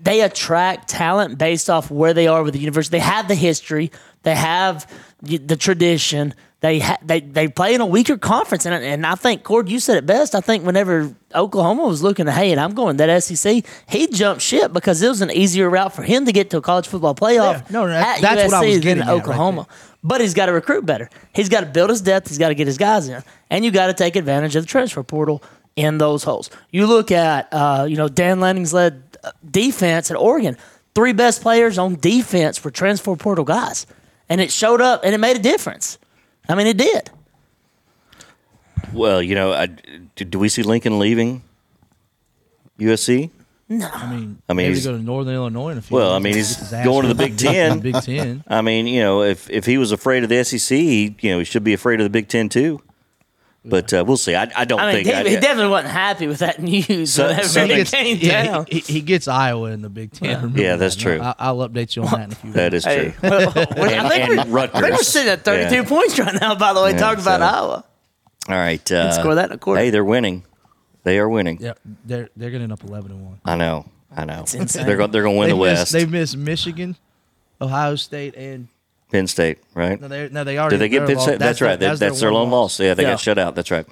they 0.03 0.23
attract 0.23 0.89
talent 0.89 1.37
based 1.39 1.69
off 1.69 1.91
where 1.91 2.15
they 2.15 2.27
are 2.27 2.43
with 2.43 2.55
the 2.55 2.61
university. 2.61 2.97
They 2.97 3.05
have 3.05 3.29
the 3.29 3.35
history, 3.35 3.91
they 4.23 4.35
have 4.35 4.87
the 5.23 5.57
tradition. 5.57 6.35
They 6.61 6.79
ha- 6.81 6.99
they 7.03 7.21
they 7.21 7.49
play 7.49 7.75
in 7.75 7.81
a 7.81 7.87
weaker 7.87 8.19
conference, 8.19 8.67
and 8.67 8.75
and 8.85 9.07
I 9.07 9.15
think 9.15 9.45
Cord, 9.45 9.71
you 9.71 9.81
said 9.81 9.97
it 9.97 10.05
best. 10.05 10.35
I 10.35 10.41
think 10.43 10.65
whenever 10.67 11.15
Oklahoma 11.35 11.85
was 11.87 12.03
looking 12.03 12.29
at, 12.29 12.35
hey, 12.35 12.53
and 12.53 12.61
I'm 12.61 12.75
going 12.75 12.99
that 12.99 13.23
SEC, 13.23 13.65
he 13.89 14.07
jumped 14.09 14.43
ship 14.43 14.71
because 14.73 15.01
it 15.01 15.09
was 15.09 15.23
an 15.23 15.31
easier 15.31 15.71
route 15.71 15.95
for 15.95 16.03
him 16.03 16.27
to 16.27 16.33
get 16.33 16.51
to 16.51 16.59
a 16.59 16.61
college 16.61 16.87
football 16.87 17.15
playoff. 17.15 17.55
Yeah. 17.55 17.63
No, 17.71 17.87
that- 17.89 18.19
at 18.19 18.21
that's 18.23 18.53
what 18.53 18.63
I 18.63 18.65
USC 18.65 18.67
was 18.67 18.75
than 18.75 18.83
getting 18.83 19.03
at 19.05 19.07
right 19.09 19.15
Oklahoma. 19.23 19.67
but 20.05 20.21
he's 20.21 20.35
got 20.35 20.47
to 20.47 20.53
recruit 20.53 20.85
better. 20.85 21.09
He's 21.35 21.49
got 21.49 21.61
to 21.61 21.67
build 21.67 21.89
his 21.89 22.03
depth. 22.03 22.29
He's 22.29 22.37
got 22.37 22.49
to 22.49 22.55
get 22.55 22.67
his 22.67 22.77
guys 22.77 23.09
in, 23.09 23.23
and 23.49 23.65
you 23.65 23.71
got 23.71 23.87
to 23.87 23.95
take 23.95 24.15
advantage 24.17 24.55
of 24.55 24.63
the 24.65 24.69
transfer 24.69 25.03
portal 25.03 25.43
in 25.77 25.97
those 25.97 26.25
holes. 26.25 26.51
You 26.71 26.87
look 26.87 27.11
at, 27.11 27.49
uh, 27.53 27.87
you 27.89 27.97
know, 27.97 28.09
Dan 28.09 28.39
Lanning's 28.41 28.75
led 28.75 29.03
uh, 29.25 29.31
defense 29.51 30.11
at 30.11 30.17
Oregon. 30.19 30.59
Three 30.95 31.15
best 31.15 31.41
players 31.41 31.79
on 31.79 31.95
defense 31.95 32.63
were 32.63 32.71
transfer 32.71 33.17
portal 33.17 33.47
guys, 33.47 33.87
and 34.29 34.43
it 34.43 34.53
showed 34.53 34.83
up 34.83 35.01
and 35.05 35.15
it 35.15 35.19
made 35.19 35.37
a 35.39 35.41
difference. 35.41 35.97
I 36.49 36.55
mean, 36.55 36.67
it 36.67 36.77
did. 36.77 37.11
Well, 38.93 39.23
you 39.23 39.35
know, 39.35 39.53
I, 39.53 39.67
do, 39.67 40.25
do 40.25 40.39
we 40.39 40.49
see 40.49 40.63
Lincoln 40.63 40.99
leaving 40.99 41.43
USC? 42.79 43.31
No. 43.69 43.87
I 43.87 44.11
mean, 44.11 44.43
I 44.49 44.53
mean, 44.53 44.67
maybe 44.67 44.75
he's- 44.75 44.85
go 44.85 44.97
to 44.97 45.03
Northern 45.03 45.35
Illinois 45.35 45.71
in 45.71 45.79
a 45.79 45.83
few. 45.83 45.97
Well, 45.97 46.13
I 46.13 46.19
mean, 46.19 46.35
he's 46.35 46.55
get 46.57 46.59
his 46.61 46.73
ass 46.73 46.85
going 46.85 47.03
to 47.03 47.09
the 47.09 47.15
Big 47.15 47.37
Ten. 47.39 47.79
Big 47.79 47.95
Ten. 48.03 48.43
I 48.49 48.63
mean, 48.63 48.89
you 48.89 49.01
know, 49.01 49.23
if 49.23 49.49
if 49.49 49.65
he 49.65 49.79
was 49.79 49.93
afraid 49.93 50.25
of 50.25 50.29
the 50.29 50.43
SEC, 50.43 50.77
he, 50.77 51.15
you 51.21 51.31
know, 51.31 51.39
he 51.39 51.45
should 51.45 51.63
be 51.63 51.73
afraid 51.73 52.01
of 52.01 52.05
the 52.05 52.11
Big 52.11 52.27
Ten 52.27 52.49
too. 52.49 52.83
But 53.63 53.93
uh, 53.93 54.05
we'll 54.07 54.17
see. 54.17 54.35
I, 54.35 54.51
I 54.57 54.65
don't 54.65 54.81
I 54.81 54.87
mean, 54.87 55.05
think. 55.05 55.09
he, 55.09 55.13
I, 55.13 55.29
he 55.29 55.35
definitely 55.37 55.69
wasn't 55.71 55.93
happy 55.93 56.27
with 56.27 56.39
that 56.39 56.63
news 56.63 57.13
So- 57.13 57.27
whenever 57.29 57.47
so 57.49 57.65
it 57.65 57.69
gets- 57.69 57.91
came 57.91 58.19
yeah, 58.21 58.45
down. 58.45 58.67
he, 58.71 58.79
he, 58.79 58.93
he 58.95 59.01
gets 59.03 59.29
Iowa 59.29 59.71
in 59.71 59.83
the 59.83 59.91
Big 59.91 60.13
Ten. 60.13 60.35
Remember 60.37 60.63
Yeah, 60.63 60.77
that's 60.77 60.95
that. 60.97 61.03
true. 61.03 61.21
I, 61.21 61.35
I'll 61.39 61.59
update 61.69 61.95
you 61.95 62.05
on 62.05 62.11
that 62.13 62.25
in 62.25 62.33
a 62.33 62.35
few. 62.37 62.53
that 62.53 62.73
weeks. 62.73 62.87
is 62.87 62.93
Hey, 62.93 63.11
true. 63.11 63.29
well, 63.31 63.49
I, 63.57 64.09
think 64.09 64.39
And- 64.39 64.53
we're, 64.53 64.61
I 64.61 64.67
think 64.69 64.83
we're 64.93 64.97
sitting 64.99 65.31
at 65.31 65.45
32 65.45 65.75
Yeah. 65.75 65.85
points 65.85 66.19
right 66.19 66.41
now, 66.41 66.55
by 66.55 66.73
the 66.73 66.83
way, 66.83 66.93
Yeah, 66.93 66.99
talking 66.99 67.21
about 67.23 67.43
Iowa. 67.43 67.85
All 68.49 68.55
right. 68.55 68.91
Uh, 68.91 69.13
score 69.13 69.35
that 69.35 69.51
in 69.51 69.57
a 69.57 69.59
quarter. 69.59 69.81
Hey, 69.83 69.91
they're 69.91 70.05
winning. 70.05 70.45
They 71.05 71.19
are 71.19 71.29
winning. 71.29 71.59
Yep, 71.61 71.79
they're 72.05 72.29
they're 72.37 72.51
getting 72.51 72.73
up 72.73 72.83
eleven 72.85 73.11
and 73.13 73.25
one. 73.25 73.41
I 73.45 73.57
know. 73.57 73.87
I 74.15 74.25
know. 74.27 74.41
insane. 74.41 74.85
They're 74.87 74.97
going. 74.99 75.11
They're 75.11 75.23
going 75.23 75.35
to 75.37 75.39
win 75.41 75.49
They 75.49 75.55
the 75.55 75.59
missed, 75.61 75.81
West. 75.81 75.93
They've 75.93 76.11
missed 76.11 76.37
Michigan, 76.37 76.97
Ohio 77.61 77.97
State, 77.97 78.35
and 78.37 78.69
Penn 79.11 79.27
State, 79.27 79.59
right? 79.75 80.01
no, 80.01 80.09
they 80.09 80.29
no 80.31 80.45
they 80.45 80.59
already. 80.59 80.75
Did 80.77 80.81
they 80.83 80.89
get 80.89 81.07
Penn. 81.07 81.19
State? 81.19 81.39
That's, 81.39 81.61
right. 81.61 81.79
their- 81.79 81.91
That- 81.91 81.99
that's 82.01 82.21
their 82.21 82.33
one 82.33 82.43
lone 82.45 82.51
loss. 82.51 82.79
Yeah, 82.81 82.95
they 82.95 83.03
Yeah. 83.03 83.11
got 83.11 83.21
shut 83.21 83.39
out. 83.39 83.55
That's 83.55 83.71
right. 83.71 83.87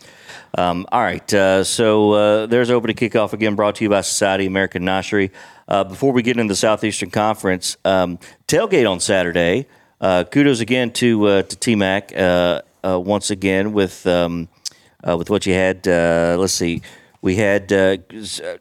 Um, 0.57 0.87
all 0.91 1.03
right. 1.03 1.35
Uh, 1.35 1.63
so 1.65 2.13
uh, 2.13 2.47
there's 2.47 2.71
opening 2.71 2.97
kickoff 2.97 3.33
again, 3.35 3.55
brought 3.55 3.75
to 3.77 3.85
you 3.85 3.91
by 3.91 4.01
Society 4.01 4.47
American 4.47 4.83
Noshery. 4.83 5.31
Uh, 5.69 5.85
before 5.85 6.13
we 6.13 6.23
get 6.23 6.39
into 6.39 6.51
the 6.53 6.57
Southeastern 6.57 7.11
Conference, 7.11 7.77
um, 7.85 8.19
tailgate 8.47 8.91
on 8.91 9.01
Saturday. 9.01 9.67
Uh, 10.01 10.25
kudos 10.25 10.61
again 10.61 10.91
to 10.93 11.27
uh, 11.27 11.43
to 11.43 11.57
T 11.57 11.75
Mac 11.75 12.13
uh, 12.17 12.63
uh, 12.85 12.99
once 12.99 13.31
again 13.31 13.73
with 13.73 14.07
um, 14.07 14.49
uh, 15.07 15.17
with 15.17 15.29
what 15.29 15.45
you 15.45 15.53
had. 15.53 15.87
Uh, 15.87 16.37
let's 16.39 16.53
see, 16.55 16.81
we 17.21 17.35
had, 17.37 17.71
uh, 17.73 17.97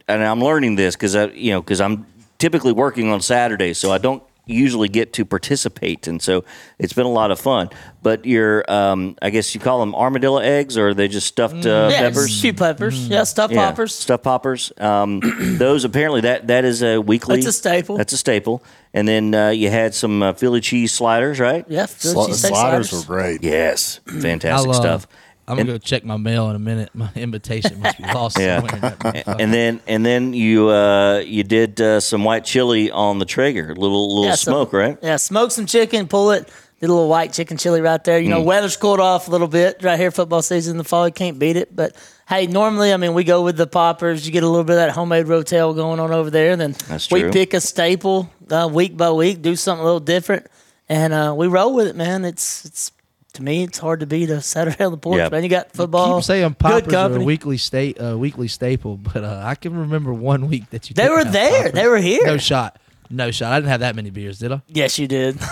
and 0.08 0.24
I'm 0.24 0.43
learning 0.43 0.76
this 0.76 0.96
because 0.96 1.15
I 1.15 1.26
you 1.28 1.52
know 1.52 1.62
because 1.62 1.80
I'm 1.80 2.06
typically 2.39 2.74
working 2.74 3.12
on 3.12 3.22
Saturdays, 3.22 3.78
so 3.78 3.91
I 3.91 4.00
don't 4.00 4.22
usually 4.48 4.88
get 4.90 5.14
to 5.14 5.26
participate, 5.26 6.08
and 6.08 6.22
so 6.22 6.44
it's 6.80 6.94
been 6.94 7.06
a 7.06 7.12
lot 7.12 7.32
of 7.32 7.40
fun. 7.40 7.70
But 8.02 8.26
your, 8.26 8.70
um, 8.72 9.16
I 9.22 9.30
guess 9.30 9.54
you 9.54 9.62
call 9.62 9.80
them 9.82 9.94
armadillo 9.94 10.40
eggs, 10.40 10.78
or 10.78 10.90
are 10.90 10.94
they 10.94 11.08
just 11.08 11.28
stuffed 11.28 11.66
uh, 11.66 11.90
yeah, 11.92 12.00
peppers? 12.10 12.42
Few 12.42 12.54
peppers. 12.54 13.08
Yeah, 13.08 13.24
stuffed 13.24 13.54
Yeah, 13.54 13.70
poppers. 13.70 13.94
stuffed 13.94 14.24
poppers. 14.24 14.72
Um, 14.78 15.22
those 15.58 15.84
apparently 15.84 16.22
that 16.22 16.48
that 16.48 16.66
is 16.66 16.82
a 16.84 17.00
weekly. 17.00 17.36
That's 17.36 17.48
a 17.48 17.54
staple. 17.54 17.98
That's 17.98 18.14
a 18.14 18.18
staple. 18.18 18.64
And 18.94 19.08
then 19.08 19.36
uh, 19.36 19.50
you 19.50 19.70
had 19.70 19.94
some 19.94 20.24
uh, 20.24 20.34
Philly 20.34 20.62
cheese 20.62 20.92
sliders, 20.94 21.40
right? 21.40 21.66
Yeah, 21.68 21.86
Philly 21.86 22.16
Sli- 22.16 22.30
cheesesteak 22.30 22.48
sliders 22.48 22.90
sliders. 22.90 23.08
were 23.08 23.16
great. 23.16 23.44
Yes, 23.44 24.00
fantastic 24.22 24.70
I'll, 24.70 24.74
stuff. 24.74 25.08
I'm 25.48 25.56
gonna 25.58 25.72
go 25.72 25.78
check 25.78 26.04
my 26.04 26.18
mail 26.18 26.50
in 26.50 26.56
a 26.56 26.60
minute. 26.60 26.90
My 26.94 27.10
invitation 27.16 27.80
must 27.80 27.98
be 27.98 28.04
lost 28.04 28.38
Yeah. 28.38 28.60
somewhere. 28.60 28.76
In 28.76 28.82
that 28.82 29.00
motherfucker. 29.00 29.36
and 29.40 29.54
then 29.54 29.80
and 29.88 30.06
then 30.06 30.34
you 30.34 30.70
uh, 30.70 31.20
you 31.20 31.44
did 31.44 31.80
uh, 31.80 32.00
some 32.00 32.24
white 32.24 32.44
chili 32.46 32.92
on 32.92 33.20
the 33.20 33.26
Traeger, 33.26 33.74
little 33.76 34.10
little 34.16 34.26
Yeah, 34.26 34.36
so- 34.36 34.52
smoke, 34.52 34.74
right? 34.74 34.98
Yeah, 35.02 35.16
smoke 35.18 35.52
some 35.52 35.66
chicken, 35.66 36.08
pull 36.08 36.32
it. 36.32 36.50
Did 36.80 36.90
a 36.90 36.94
little 36.94 37.10
white 37.10 37.34
chicken 37.34 37.58
chili 37.58 37.82
right 37.82 38.04
there. 38.04 38.20
Mm. 38.20 38.24
You 38.26 38.30
know, 38.30 38.42
weather's 38.44 38.78
cooled 38.78 39.00
off 39.00 39.28
a 39.28 39.32
little 39.32 39.48
bit 39.48 39.82
right 39.82 39.98
here. 39.98 40.12
Football 40.12 40.44
season 40.44 40.72
in 40.74 40.78
the 40.78 40.84
fall, 40.84 41.08
you 41.08 41.14
can't 41.14 41.40
beat 41.40 41.56
it. 41.58 41.76
But 41.76 41.96
hey, 42.30 42.46
normally, 42.46 42.94
I 42.94 42.98
mean, 42.98 43.16
we 43.16 43.24
go 43.24 43.42
with 43.42 43.58
the 43.58 43.66
poppers. 43.66 44.28
You 44.28 44.32
get 44.32 44.44
a 44.44 44.48
little 44.48 44.64
bit 44.64 44.74
of 44.74 44.78
that 44.86 44.92
homemade 44.92 45.26
rotel 45.26 45.74
going 45.76 46.00
on 46.00 46.12
over 46.12 46.30
there. 46.30 46.56
Then 46.56 46.74
That's 46.88 47.10
we 47.10 47.32
pick 47.32 47.56
a 47.56 47.62
staple 47.62 48.30
uh, 48.52 48.70
week 48.72 48.96
by 48.96 49.10
week, 49.12 49.42
do 49.42 49.56
something 49.56 49.82
a 49.82 49.86
little 49.86 50.00
different, 50.00 50.46
and 50.88 51.14
uh, 51.14 51.34
we 51.36 51.48
roll 51.48 51.74
with 51.74 51.88
it, 51.88 51.96
man. 51.96 52.24
It's 52.26 52.64
it's 52.66 52.92
to 53.38 53.43
me, 53.43 53.63
it's 53.63 53.78
hard 53.80 54.02
to 54.02 54.06
beat 54.06 54.30
a 54.30 54.41
Saturday 54.54 54.84
on 54.84 54.91
the 54.91 54.97
porch, 54.97 55.17
Yeah. 55.17 55.30
man. 55.30 55.43
You 55.43 55.50
got 55.50 55.71
football. 55.71 56.17
Keep 56.19 56.26
saying 56.26 56.47
good 56.50 56.60
poppers 56.60 56.82
are 56.84 56.89
a 56.89 56.91
company. 56.91 57.26
weekly 57.26 57.58
state, 57.58 58.00
uh, 58.00 58.17
weekly 58.17 58.47
staple, 58.47 58.97
but 59.13 59.23
uh, 59.23 59.41
I 59.43 59.56
can 59.56 59.76
remember 59.78 60.13
one 60.13 60.47
week 60.47 60.69
that 60.71 60.89
you. 60.89 60.93
They 60.93 61.04
didn't 61.04 61.17
were 61.17 61.23
have 61.23 61.34
there. 61.34 61.58
poppers. 61.63 61.71
They 61.73 61.88
were 61.88 61.97
here. 61.97 62.26
No 62.26 62.38
shot. 62.38 62.78
No 63.10 63.32
shot. 63.32 63.54
I 63.54 63.58
didn't 63.60 63.69
have 63.69 63.80
that 63.80 63.95
many 63.95 64.10
beers, 64.10 64.38
did 64.38 64.52
I? 64.52 64.62
Yes, 64.67 65.00
you 65.00 65.08
did. 65.08 65.38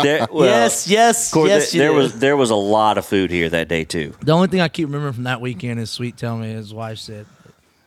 There, 0.00 0.28
well, 0.30 0.44
yes, 0.46 0.86
yes, 0.86 1.32
Corey, 1.32 1.48
yes. 1.48 1.72
there 1.72 1.76
you 1.76 1.82
there 1.82 1.90
did. 1.92 1.96
was 1.98 2.18
there 2.20 2.36
was 2.36 2.50
a 2.50 2.54
lot 2.54 2.98
of 2.98 3.04
food 3.04 3.32
here 3.32 3.48
that 3.48 3.66
day 3.66 3.82
too. 3.84 4.14
The 4.22 4.30
only 4.30 4.46
thing 4.46 4.60
I 4.60 4.68
keep 4.68 4.86
remembering 4.86 5.12
from 5.14 5.24
that 5.24 5.40
weekend 5.40 5.80
is 5.80 5.90
Sweet 5.90 6.16
telling 6.16 6.42
me 6.42 6.52
his 6.52 6.72
wife 6.72 6.98
said, 6.98 7.26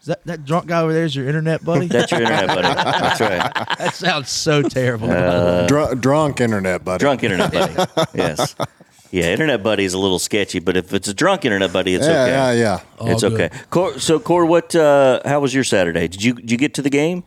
"Is 0.02 0.08
that 0.08 0.22
that 0.26 0.44
drunk 0.44 0.66
guy 0.68 0.82
over 0.82 0.92
there 0.92 1.06
is 1.06 1.16
your 1.16 1.26
internet 1.28 1.64
buddy?" 1.64 1.88
That's 1.88 2.12
your 2.12 2.20
internet, 2.22 2.48
buddy. 2.48 2.62
That's 2.64 3.22
right. 3.22 3.78
that 3.78 3.96
sounds 3.96 4.30
so 4.30 4.62
terrible. 4.62 5.08
Dr- 5.08 6.02
drunk 6.02 6.42
internet, 6.42 6.84
buddy. 6.84 7.00
Drunk 7.00 7.24
internet 7.24 7.54
buddy. 7.54 8.08
Yes. 8.14 8.56
Yeah, 9.12 9.26
internet 9.26 9.62
buddy 9.62 9.84
is 9.84 9.94
a 9.94 10.00
little 10.00 10.20
sketchy, 10.20 10.60
but 10.60 10.78
if 10.78 10.94
it's 10.94 11.08
a 11.10 11.14
drunk 11.14 11.44
internet 11.46 11.74
buddy, 11.74 11.96
it's 11.96 12.08
Yeah, 12.08 12.24
okay. 12.24 12.32
yeah, 12.32 12.52
yeah. 13.02 13.12
It's 13.12 13.24
All 13.24 13.34
okay. 13.34 13.50
Cor, 13.70 14.00
so, 14.00 14.20
Cor, 14.20 14.46
what? 14.46 14.74
Uh, 14.74 15.20
how 15.26 15.40
was 15.42 15.54
your 15.54 15.66
Saturday? 15.66 16.08
Did 16.08 16.24
you 16.24 16.34
did 16.34 16.50
you 16.50 16.58
get 16.58 16.74
to 16.76 16.82
the 16.82 16.90
game? 16.90 17.24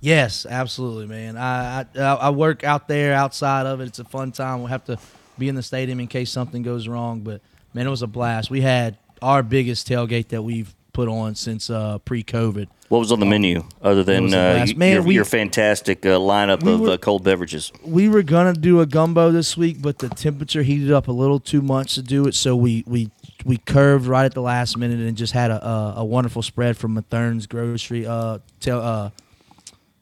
Yes, 0.00 0.46
absolutely, 0.48 1.06
man. 1.06 1.36
I, 1.36 1.80
I 1.96 2.14
I 2.14 2.30
work 2.30 2.64
out 2.64 2.88
there 2.88 3.14
outside 3.14 3.66
of 3.66 3.80
it. 3.80 3.86
It's 3.86 3.98
a 4.00 4.04
fun 4.04 4.32
time. 4.32 4.58
We'll 4.58 4.66
have 4.68 4.84
to 4.86 4.98
be 5.38 5.48
in 5.48 5.54
the 5.54 5.62
stadium 5.62 6.00
in 6.00 6.08
case 6.08 6.30
something 6.30 6.62
goes 6.62 6.88
wrong. 6.88 7.20
But 7.20 7.40
man, 7.72 7.86
it 7.86 7.90
was 7.90 8.02
a 8.02 8.06
blast. 8.08 8.50
We 8.50 8.60
had 8.60 8.96
our 9.22 9.42
biggest 9.42 9.88
tailgate 9.88 10.28
that 10.28 10.42
we've 10.42 10.74
put 10.98 11.08
on 11.08 11.32
since 11.36 11.70
uh, 11.70 11.96
pre-COVID. 11.98 12.66
What 12.88 12.98
was 12.98 13.12
on 13.12 13.20
the 13.20 13.26
menu 13.26 13.62
other 13.80 14.02
than 14.02 14.34
uh, 14.34 14.36
last- 14.36 14.76
Man, 14.76 14.94
your, 14.94 15.02
we- 15.04 15.14
your 15.14 15.24
fantastic 15.24 16.04
uh, 16.04 16.18
lineup 16.18 16.64
we 16.64 16.72
of 16.72 16.80
were- 16.80 16.90
uh, 16.90 16.96
cold 16.96 17.22
beverages? 17.22 17.70
We 17.84 18.08
were 18.08 18.24
gonna 18.24 18.52
do 18.54 18.80
a 18.80 18.86
gumbo 18.86 19.30
this 19.30 19.56
week, 19.56 19.80
but 19.80 19.98
the 20.00 20.08
temperature 20.08 20.62
heated 20.64 20.90
up 20.90 21.06
a 21.06 21.12
little 21.12 21.38
too 21.38 21.62
much 21.62 21.94
to 21.94 22.02
do 22.02 22.26
it. 22.26 22.34
So 22.34 22.56
we 22.56 22.82
we 22.88 23.10
we 23.44 23.58
curved 23.58 24.06
right 24.08 24.24
at 24.24 24.34
the 24.34 24.42
last 24.42 24.76
minute 24.76 24.98
and 24.98 25.16
just 25.16 25.34
had 25.34 25.52
a 25.52 25.64
a, 25.64 25.94
a 25.98 26.04
wonderful 26.04 26.42
spread 26.42 26.76
from 26.76 26.94
Matherne's 26.94 27.46
Grocery. 27.46 28.04
Uh, 28.04 28.38
tel- 28.58 28.80
uh, 28.82 29.10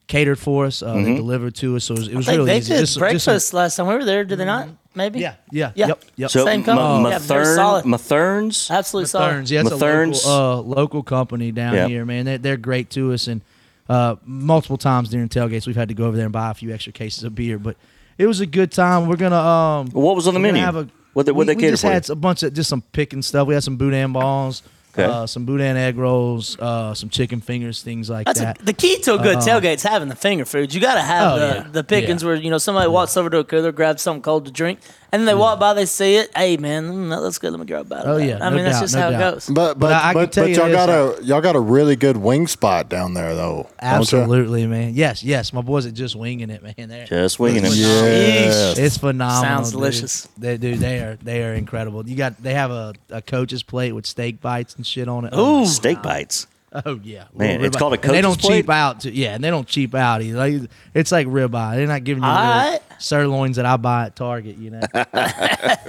catered 0.07 0.39
for 0.39 0.65
us. 0.65 0.83
Uh, 0.83 0.95
They 0.95 1.17
delivered 1.17 1.55
to 1.57 1.77
us, 1.77 1.85
so 1.85 1.95
it 1.95 1.99
was, 1.99 2.09
it 2.09 2.15
I 2.15 2.17
was 2.17 2.29
really 2.29 2.45
they 2.47 2.59
easy. 2.59 2.73
did 2.73 2.79
Just- 2.81 2.93
just 2.95 2.99
breakfast 3.01 3.53
last 3.53 3.77
time 3.77 3.89
we 3.89 3.95
were 3.95 4.05
there. 4.05 4.25
Did 4.25 4.39
they 4.39 4.45
not? 4.47 4.69
Maybe. 4.97 5.21
yeah, 5.21 5.35
yeah, 5.53 5.73
Yeah. 5.75 5.87
yep, 5.89 6.05
yep. 6.17 6.31
So, 6.31 6.45
Same 6.45 6.65
company. 6.65 7.11
Yeah, 7.11 7.19
they're 7.19 7.55
solid. 7.55 7.85
Matherne's, 7.85 8.69
Matherne's. 8.69 8.71
Absolutely 8.71 9.07
solid. 9.09 9.27
Matherne's, 9.27 9.51
yeah, 9.53 9.61
it's 9.61 9.71
Matherne's. 9.71 10.25
a 10.25 10.29
local, 10.29 10.73
uh, 10.73 10.75
local 10.77 11.03
company 11.03 11.53
down 11.53 11.75
Yeah. 11.75 11.87
here, 11.89 12.05
man. 12.05 12.25
They're, 12.25 12.39
they're 12.39 12.57
great 12.57 12.91
to 12.91 13.13
us, 13.13 13.27
and 13.29 13.43
uh, 13.89 14.17
multiple 14.25 14.79
times 14.79 15.11
during 15.11 15.29
tailgates, 15.29 15.67
we've 15.67 15.77
had 15.77 15.89
to 15.89 15.95
go 15.95 16.07
over 16.07 16.17
there 16.17 16.27
and 16.27 16.33
buy 16.33 16.51
a 16.51 16.55
few 16.55 16.73
extra 16.73 16.93
cases 16.93 17.23
of 17.25 17.35
beer. 17.35 17.59
But 17.59 17.77
it 18.19 18.27
was 18.27 18.41
a 18.41 18.47
good 18.47 18.73
time. 18.73 19.07
We're 19.07 19.17
gonna 19.17 19.37
um, 19.37 19.91
What 19.91 20.17
was 20.17 20.27
on 20.27 20.35
the 20.35 20.41
we're 20.41 20.47
gonna 20.49 20.53
menu? 20.55 20.65
Have 20.65 20.77
a, 20.77 20.89
What 21.13 21.27
they- 21.27 21.33
what 21.33 21.47
we, 21.47 21.53
they 21.53 21.57
we 21.57 21.61
cater 21.61 21.73
just 21.75 21.83
for 21.83 21.89
you? 21.89 21.93
had 21.93 22.11
a 22.11 22.15
bunch 22.17 22.43
of 22.43 22.53
just 22.55 22.69
some 22.71 22.81
picking 22.93 23.23
stuff. 23.23 23.47
We 23.47 23.55
had 23.55 23.63
some 23.63 23.77
boudin 23.77 24.13
balls, 24.13 24.63
Okay. 24.99 25.05
uh, 25.05 25.27
some 25.27 25.45
boudin 25.45 25.77
egg 25.77 25.97
rolls, 25.99 26.59
uh, 26.59 26.95
some 26.95 27.11
chicken 27.11 27.41
fingers, 27.41 27.83
things 27.83 28.09
like 28.09 28.27
That's 28.27 28.41
a, 28.41 28.43
that. 28.45 28.59
the 28.65 28.73
key 28.73 28.99
to 29.01 29.15
a 29.15 29.19
good 29.19 29.39
tailgate's 29.39 29.83
having 29.83 30.09
the 30.09 30.17
finger 30.17 30.45
foods. 30.45 30.75
You 30.75 30.81
got 30.81 30.95
to 30.95 31.03
have 31.03 31.33
Oh, 31.33 31.39
the, 31.39 31.47
yeah. 31.57 31.67
the 31.71 31.85
pickings 31.85 32.23
Yeah. 32.23 32.29
where 32.29 32.37
you 32.37 32.51
know 32.51 32.59
somebody 32.59 32.89
walks 32.89 33.17
over 33.17 33.29
to 33.31 33.39
a 33.39 33.45
cooler, 33.45 33.73
grabs 33.73 34.01
something 34.03 34.23
cold 34.23 34.47
to 34.47 34.51
drink, 34.51 34.79
and 35.13 35.21
then 35.21 35.27
they 35.27 35.35
walk 35.35 35.61
by, 35.61 35.75
they 35.75 35.87
see 35.87 36.17
it. 36.17 36.31
Hey 36.37 36.57
man, 36.57 36.85
mm, 36.91 37.11
that 37.11 37.21
looks 37.21 37.39
good. 37.39 37.51
Let 37.53 37.61
me 37.61 37.67
grab 37.67 37.87
a 37.87 37.89
bite. 37.89 38.03
Oh, 38.05 38.19
that." 38.19 38.27
yeah, 38.27 38.37
I 38.45 38.49
no 38.51 38.57
mean 38.57 38.65
that's 38.65 38.81
just 38.81 38.95
no 38.95 39.01
how 39.03 39.11
doubt. 39.11 39.21
it 39.21 39.35
goes. 39.35 39.47
But 39.49 39.55
but 39.55 39.79
But 39.79 39.93
I- 39.93 40.09
I 40.11 40.13
can 40.13 40.23
but, 40.23 40.33
tell 40.33 40.45
but 40.45 40.51
you 40.51 40.57
y'all 40.57 40.67
this, 40.67 40.75
got 40.77 40.89
a 41.21 41.25
y'all 41.25 41.41
got 41.41 41.57
a 41.57 41.61
really 41.61 41.97
good 41.97 42.17
wing 42.17 42.47
spot 42.47 42.89
down 42.89 43.15
there 43.15 43.35
though. 43.35 43.69
Absolutely, 43.81 44.67
man. 44.67 44.95
Yes, 44.95 45.23
yes. 45.23 45.53
My 45.53 45.61
boys 45.63 45.87
are 45.87 45.91
just 45.91 46.17
winging 46.17 46.51
it, 46.51 46.63
man. 46.63 46.89
They're, 46.89 47.07
Just 47.07 47.39
winging 47.39 47.65
it. 47.65 47.73
Yes. 47.75 48.79
It's 48.79 48.99
phenomenal. 48.99 49.43
Sounds 49.43 49.71
dude. 49.71 49.79
delicious. 49.79 50.29
They, 50.39 50.57
dude, 50.57 50.79
they 50.81 50.99
are 51.01 51.17
they 51.23 51.43
are 51.45 51.55
incredible. 51.55 52.09
You 52.09 52.17
got 52.17 52.43
they 52.43 52.55
have 52.55 52.71
a, 52.71 52.95
a 53.11 53.23
coach's 53.23 53.63
plate 53.63 53.93
with 53.93 54.07
steak 54.07 54.41
bites 54.41 54.75
and 54.77 54.86
shit 54.87 55.09
on 55.09 55.25
it. 55.27 55.31
Oh, 55.35 55.63
Ooh. 55.63 55.67
Steak 55.67 56.03
bites. 56.03 56.47
Oh 56.85 57.01
yeah, 57.03 57.25
Man, 57.35 57.65
it's 57.65 57.77
called 57.77 57.95
a 57.95 58.01
And 58.03 58.11
they 58.13 58.21
don't 58.21 58.39
plate? 58.39 58.63
cheap 58.63 58.71
out. 58.71 59.01
To, 59.01 59.11
yeah, 59.11 59.35
and 59.35 59.43
they 59.43 59.49
don't 59.49 59.67
cheap 59.67 59.95
out 59.95 60.21
either. 60.21 60.37
Like, 60.37 60.71
it's 60.93 61.11
like 61.11 61.27
ribeye. 61.27 61.77
They're 61.77 61.87
not 61.87 62.05
giving 62.05 62.23
you 62.23 62.29
the 62.29 62.81
sirloins 62.99 63.57
that 63.57 63.65
I 63.65 63.77
buy 63.79 64.07
at 64.07 64.17
Target. 64.17 64.59
You 64.59 64.71
know. 64.71 64.81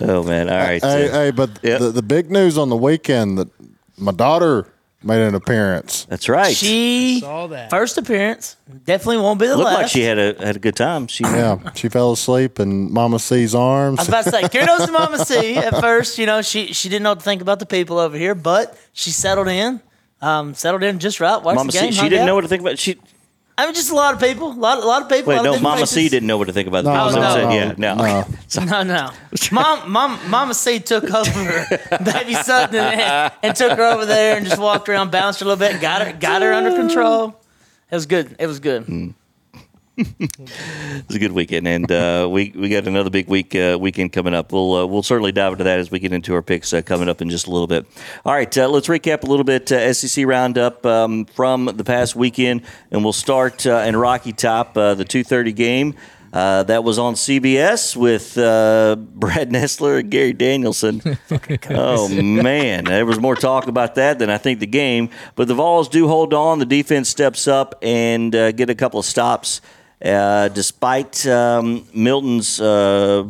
Oh 0.00 0.22
man! 0.22 0.48
All 0.48 0.56
right. 0.56 0.80
Hey, 0.82 1.06
so- 1.08 1.12
hey, 1.12 1.30
but 1.32 1.58
Yep. 1.62 1.80
the, 1.80 1.90
the 1.90 2.02
big 2.02 2.30
news 2.30 2.56
on 2.56 2.68
the 2.68 2.76
weekend 2.76 3.38
that 3.38 3.48
my 3.96 4.12
daughter 4.12 4.66
made 5.02 5.20
an 5.22 5.34
appearance. 5.34 6.04
That's 6.10 6.28
right. 6.28 6.54
She 6.54 7.20
Saw 7.20 7.46
that. 7.48 7.70
first 7.70 7.96
appearance 7.98 8.56
definitely 8.84 9.18
won't 9.18 9.40
be 9.40 9.46
the 9.46 9.56
looked 9.56 9.66
last. 9.66 9.76
like 9.82 9.88
she 9.88 10.02
had 10.02 10.18
a 10.18 10.34
had 10.44 10.56
a 10.56 10.58
good 10.58 10.76
time. 10.76 11.06
She 11.06 11.24
Yeah, 11.24 11.58
she 11.74 11.88
fell 11.88 12.12
asleep 12.12 12.60
in 12.60 12.92
Mama 12.92 13.18
C's 13.18 13.54
arms. 13.54 13.98
I 13.98 14.02
was 14.02 14.08
about 14.08 14.24
to 14.24 14.30
say, 14.30 14.42
kudos 14.48 14.86
to 14.86 14.92
Mama 14.92 15.24
C. 15.24 15.56
At 15.56 15.80
first, 15.80 16.18
you 16.18 16.26
know, 16.26 16.42
she 16.42 16.72
she 16.72 16.88
didn't 16.88 17.02
know 17.04 17.10
what 17.12 17.20
to 17.20 17.24
think 17.24 17.42
about 17.42 17.58
the 17.60 17.66
people 17.66 17.98
over 17.98 18.16
here, 18.16 18.34
but 18.34 18.76
she 18.92 19.10
settled 19.10 19.48
in, 19.48 19.80
um, 20.20 20.54
settled 20.54 20.82
in 20.82 20.98
just 20.98 21.18
right. 21.20 21.42
Watched 21.42 21.56
Mama 21.56 21.72
the 21.72 21.78
game. 21.78 21.90
C. 21.92 21.92
She 21.92 22.00
hung 22.00 22.08
didn't 22.10 22.22
out. 22.22 22.26
know 22.26 22.34
what 22.34 22.42
to 22.42 22.48
think 22.48 22.60
about. 22.60 22.78
She 22.78 22.98
I 23.60 23.66
mean, 23.66 23.74
just 23.74 23.90
a 23.90 23.94
lot 23.94 24.14
of 24.14 24.20
people, 24.20 24.52
a 24.52 24.54
lot, 24.54 24.78
a 24.78 24.86
lot 24.86 25.02
of 25.02 25.08
people. 25.10 25.34
wait. 25.34 25.42
No, 25.42 25.58
Mama 25.58 25.80
faces. 25.80 25.94
C. 25.94 26.08
didn't 26.08 26.26
know 26.26 26.38
what 26.38 26.46
to 26.46 26.52
think 26.54 26.66
about 26.66 26.84
the 26.84 26.92
No, 26.94 27.10
no, 27.10 27.20
no, 27.20 27.50
yeah, 27.52 27.74
no. 27.76 27.94
no. 27.94 28.26
No, 28.64 28.82
no. 28.82 29.10
Mom, 29.52 29.90
mom, 29.90 30.18
Mama 30.30 30.54
C 30.54 30.80
took 30.80 31.04
over 31.04 31.30
her 31.30 31.98
baby 32.04 32.32
Sutton 32.34 32.76
and, 32.76 33.32
and 33.42 33.54
took 33.54 33.76
her 33.76 33.84
over 33.84 34.06
there 34.06 34.38
and 34.38 34.46
just 34.46 34.60
walked 34.60 34.88
around, 34.88 35.10
bounced 35.10 35.40
her 35.40 35.44
a 35.44 35.48
little 35.48 35.58
bit, 35.68 35.80
got 35.80 36.06
her, 36.06 36.12
got 36.14 36.40
her 36.40 36.52
under 36.54 36.70
control. 36.74 37.36
It 37.90 37.94
was 37.94 38.06
good. 38.06 38.34
It 38.38 38.46
was 38.46 38.60
good. 38.60 38.86
Mm. 38.86 39.14
It 40.00 41.06
was 41.06 41.16
a 41.16 41.18
good 41.18 41.32
weekend, 41.32 41.68
and 41.68 41.90
uh, 41.90 42.28
we 42.30 42.52
we 42.54 42.68
got 42.68 42.86
another 42.86 43.10
big 43.10 43.28
week 43.28 43.54
uh, 43.54 43.78
weekend 43.80 44.12
coming 44.12 44.34
up. 44.34 44.52
We'll 44.52 44.74
uh, 44.74 44.86
we'll 44.86 45.02
certainly 45.02 45.32
dive 45.32 45.52
into 45.52 45.64
that 45.64 45.78
as 45.78 45.90
we 45.90 45.98
get 45.98 46.12
into 46.12 46.34
our 46.34 46.42
picks 46.42 46.72
uh, 46.72 46.82
coming 46.82 47.08
up 47.08 47.20
in 47.20 47.28
just 47.28 47.46
a 47.46 47.50
little 47.50 47.66
bit. 47.66 47.86
All 48.24 48.32
right, 48.32 48.56
uh, 48.56 48.68
let's 48.68 48.88
recap 48.88 49.22
a 49.22 49.26
little 49.26 49.44
bit 49.44 49.70
uh, 49.70 49.92
SEC 49.92 50.26
roundup 50.26 50.84
um, 50.86 51.26
from 51.26 51.66
the 51.66 51.84
past 51.84 52.16
weekend, 52.16 52.62
and 52.90 53.02
we'll 53.04 53.12
start 53.12 53.66
uh, 53.66 53.84
in 53.86 53.96
Rocky 53.96 54.32
Top, 54.32 54.76
uh, 54.76 54.94
the 54.94 55.04
two 55.04 55.24
thirty 55.24 55.52
game. 55.52 55.94
Uh, 56.32 56.62
that 56.62 56.84
was 56.84 56.96
on 56.98 57.14
CBS 57.14 57.96
with 57.96 58.38
uh, 58.38 58.94
Brad 58.96 59.50
Nessler 59.50 59.98
and 59.98 60.10
Gary 60.10 60.32
Danielson. 60.32 61.02
oh 61.70 62.08
man, 62.08 62.84
there 62.84 63.04
was 63.04 63.18
more 63.18 63.34
talk 63.34 63.66
about 63.66 63.96
that 63.96 64.20
than 64.20 64.30
I 64.30 64.38
think 64.38 64.60
the 64.60 64.66
game. 64.66 65.10
But 65.34 65.48
the 65.48 65.54
Vols 65.54 65.88
do 65.88 66.06
hold 66.06 66.32
on. 66.32 66.60
The 66.60 66.66
defense 66.66 67.08
steps 67.08 67.48
up 67.48 67.74
and 67.82 68.34
uh, 68.34 68.52
get 68.52 68.70
a 68.70 68.76
couple 68.76 69.00
of 69.00 69.06
stops, 69.06 69.60
uh, 70.04 70.48
despite 70.48 71.26
um, 71.26 71.86
Milton's 71.94 72.60
uh, 72.60 73.24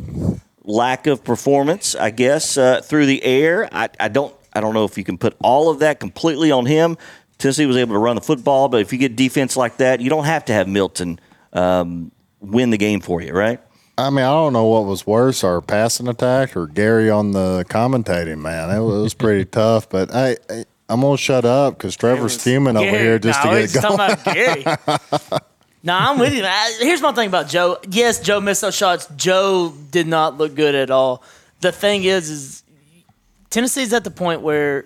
lack 0.63 1.07
of 1.07 1.23
performance. 1.23 1.95
I 1.95 2.11
guess 2.11 2.57
uh, 2.57 2.81
through 2.81 3.05
the 3.05 3.23
air. 3.23 3.69
I, 3.71 3.89
I 3.99 4.07
don't. 4.07 4.35
I 4.53 4.59
don't 4.59 4.73
know 4.73 4.83
if 4.83 4.97
you 4.97 5.05
can 5.05 5.17
put 5.17 5.35
all 5.41 5.69
of 5.69 5.79
that 5.79 6.01
completely 6.01 6.51
on 6.51 6.65
him. 6.65 6.97
Tennessee 7.37 7.65
was 7.65 7.77
able 7.77 7.93
to 7.95 7.99
run 7.99 8.15
the 8.15 8.21
football, 8.21 8.67
but 8.67 8.81
if 8.81 8.91
you 8.91 8.99
get 8.99 9.15
defense 9.15 9.55
like 9.55 9.77
that, 9.77 10.01
you 10.01 10.09
don't 10.09 10.25
have 10.25 10.45
to 10.45 10.53
have 10.53 10.67
Milton 10.67 11.19
um, 11.53 12.11
win 12.41 12.69
the 12.69 12.77
game 12.77 12.99
for 12.99 13.21
you, 13.21 13.31
right? 13.33 13.59
I 13.97 14.09
mean, 14.09 14.25
I 14.25 14.29
don't 14.29 14.53
know 14.53 14.65
what 14.65 14.85
was 14.85 15.07
worse, 15.07 15.43
our 15.43 15.61
passing 15.61 16.07
attack 16.07 16.57
or 16.57 16.67
Gary 16.67 17.09
on 17.09 17.31
the 17.31 17.65
commentating. 17.69 18.39
Man, 18.39 18.69
it 18.69 18.79
was, 18.79 18.99
it 18.99 19.01
was 19.01 19.13
pretty 19.13 19.45
tough. 19.51 19.89
But 19.89 20.11
hey, 20.11 20.37
hey, 20.49 20.65
I'm 20.89 21.01
gonna 21.01 21.17
shut 21.17 21.45
up 21.45 21.77
because 21.77 21.95
Trevor's 21.95 22.41
fuming 22.41 22.77
over 22.77 22.89
here 22.89 23.19
just 23.19 23.43
no, 23.43 23.51
to 23.51 23.55
we're 23.55 23.61
get 23.61 23.69
just 23.69 23.87
going. 23.87 23.97
talking 23.97 24.65
about 24.65 25.29
Gary. 25.29 25.39
no, 25.83 25.95
I'm 25.95 26.19
with 26.19 26.33
you. 26.33 26.43
man. 26.43 26.71
Here's 26.79 27.01
my 27.01 27.11
thing 27.11 27.27
about 27.27 27.47
Joe. 27.47 27.77
Yes, 27.89 28.19
Joe 28.19 28.39
missed 28.39 28.61
those 28.61 28.75
shots. 28.75 29.07
Joe 29.15 29.73
did 29.91 30.07
not 30.07 30.37
look 30.37 30.55
good 30.55 30.75
at 30.75 30.91
all. 30.91 31.23
The 31.61 31.71
thing 31.71 32.03
is, 32.03 32.29
is 32.29 32.63
Tennessee's 33.49 33.93
at 33.93 34.03
the 34.03 34.11
point 34.11 34.41
where 34.41 34.85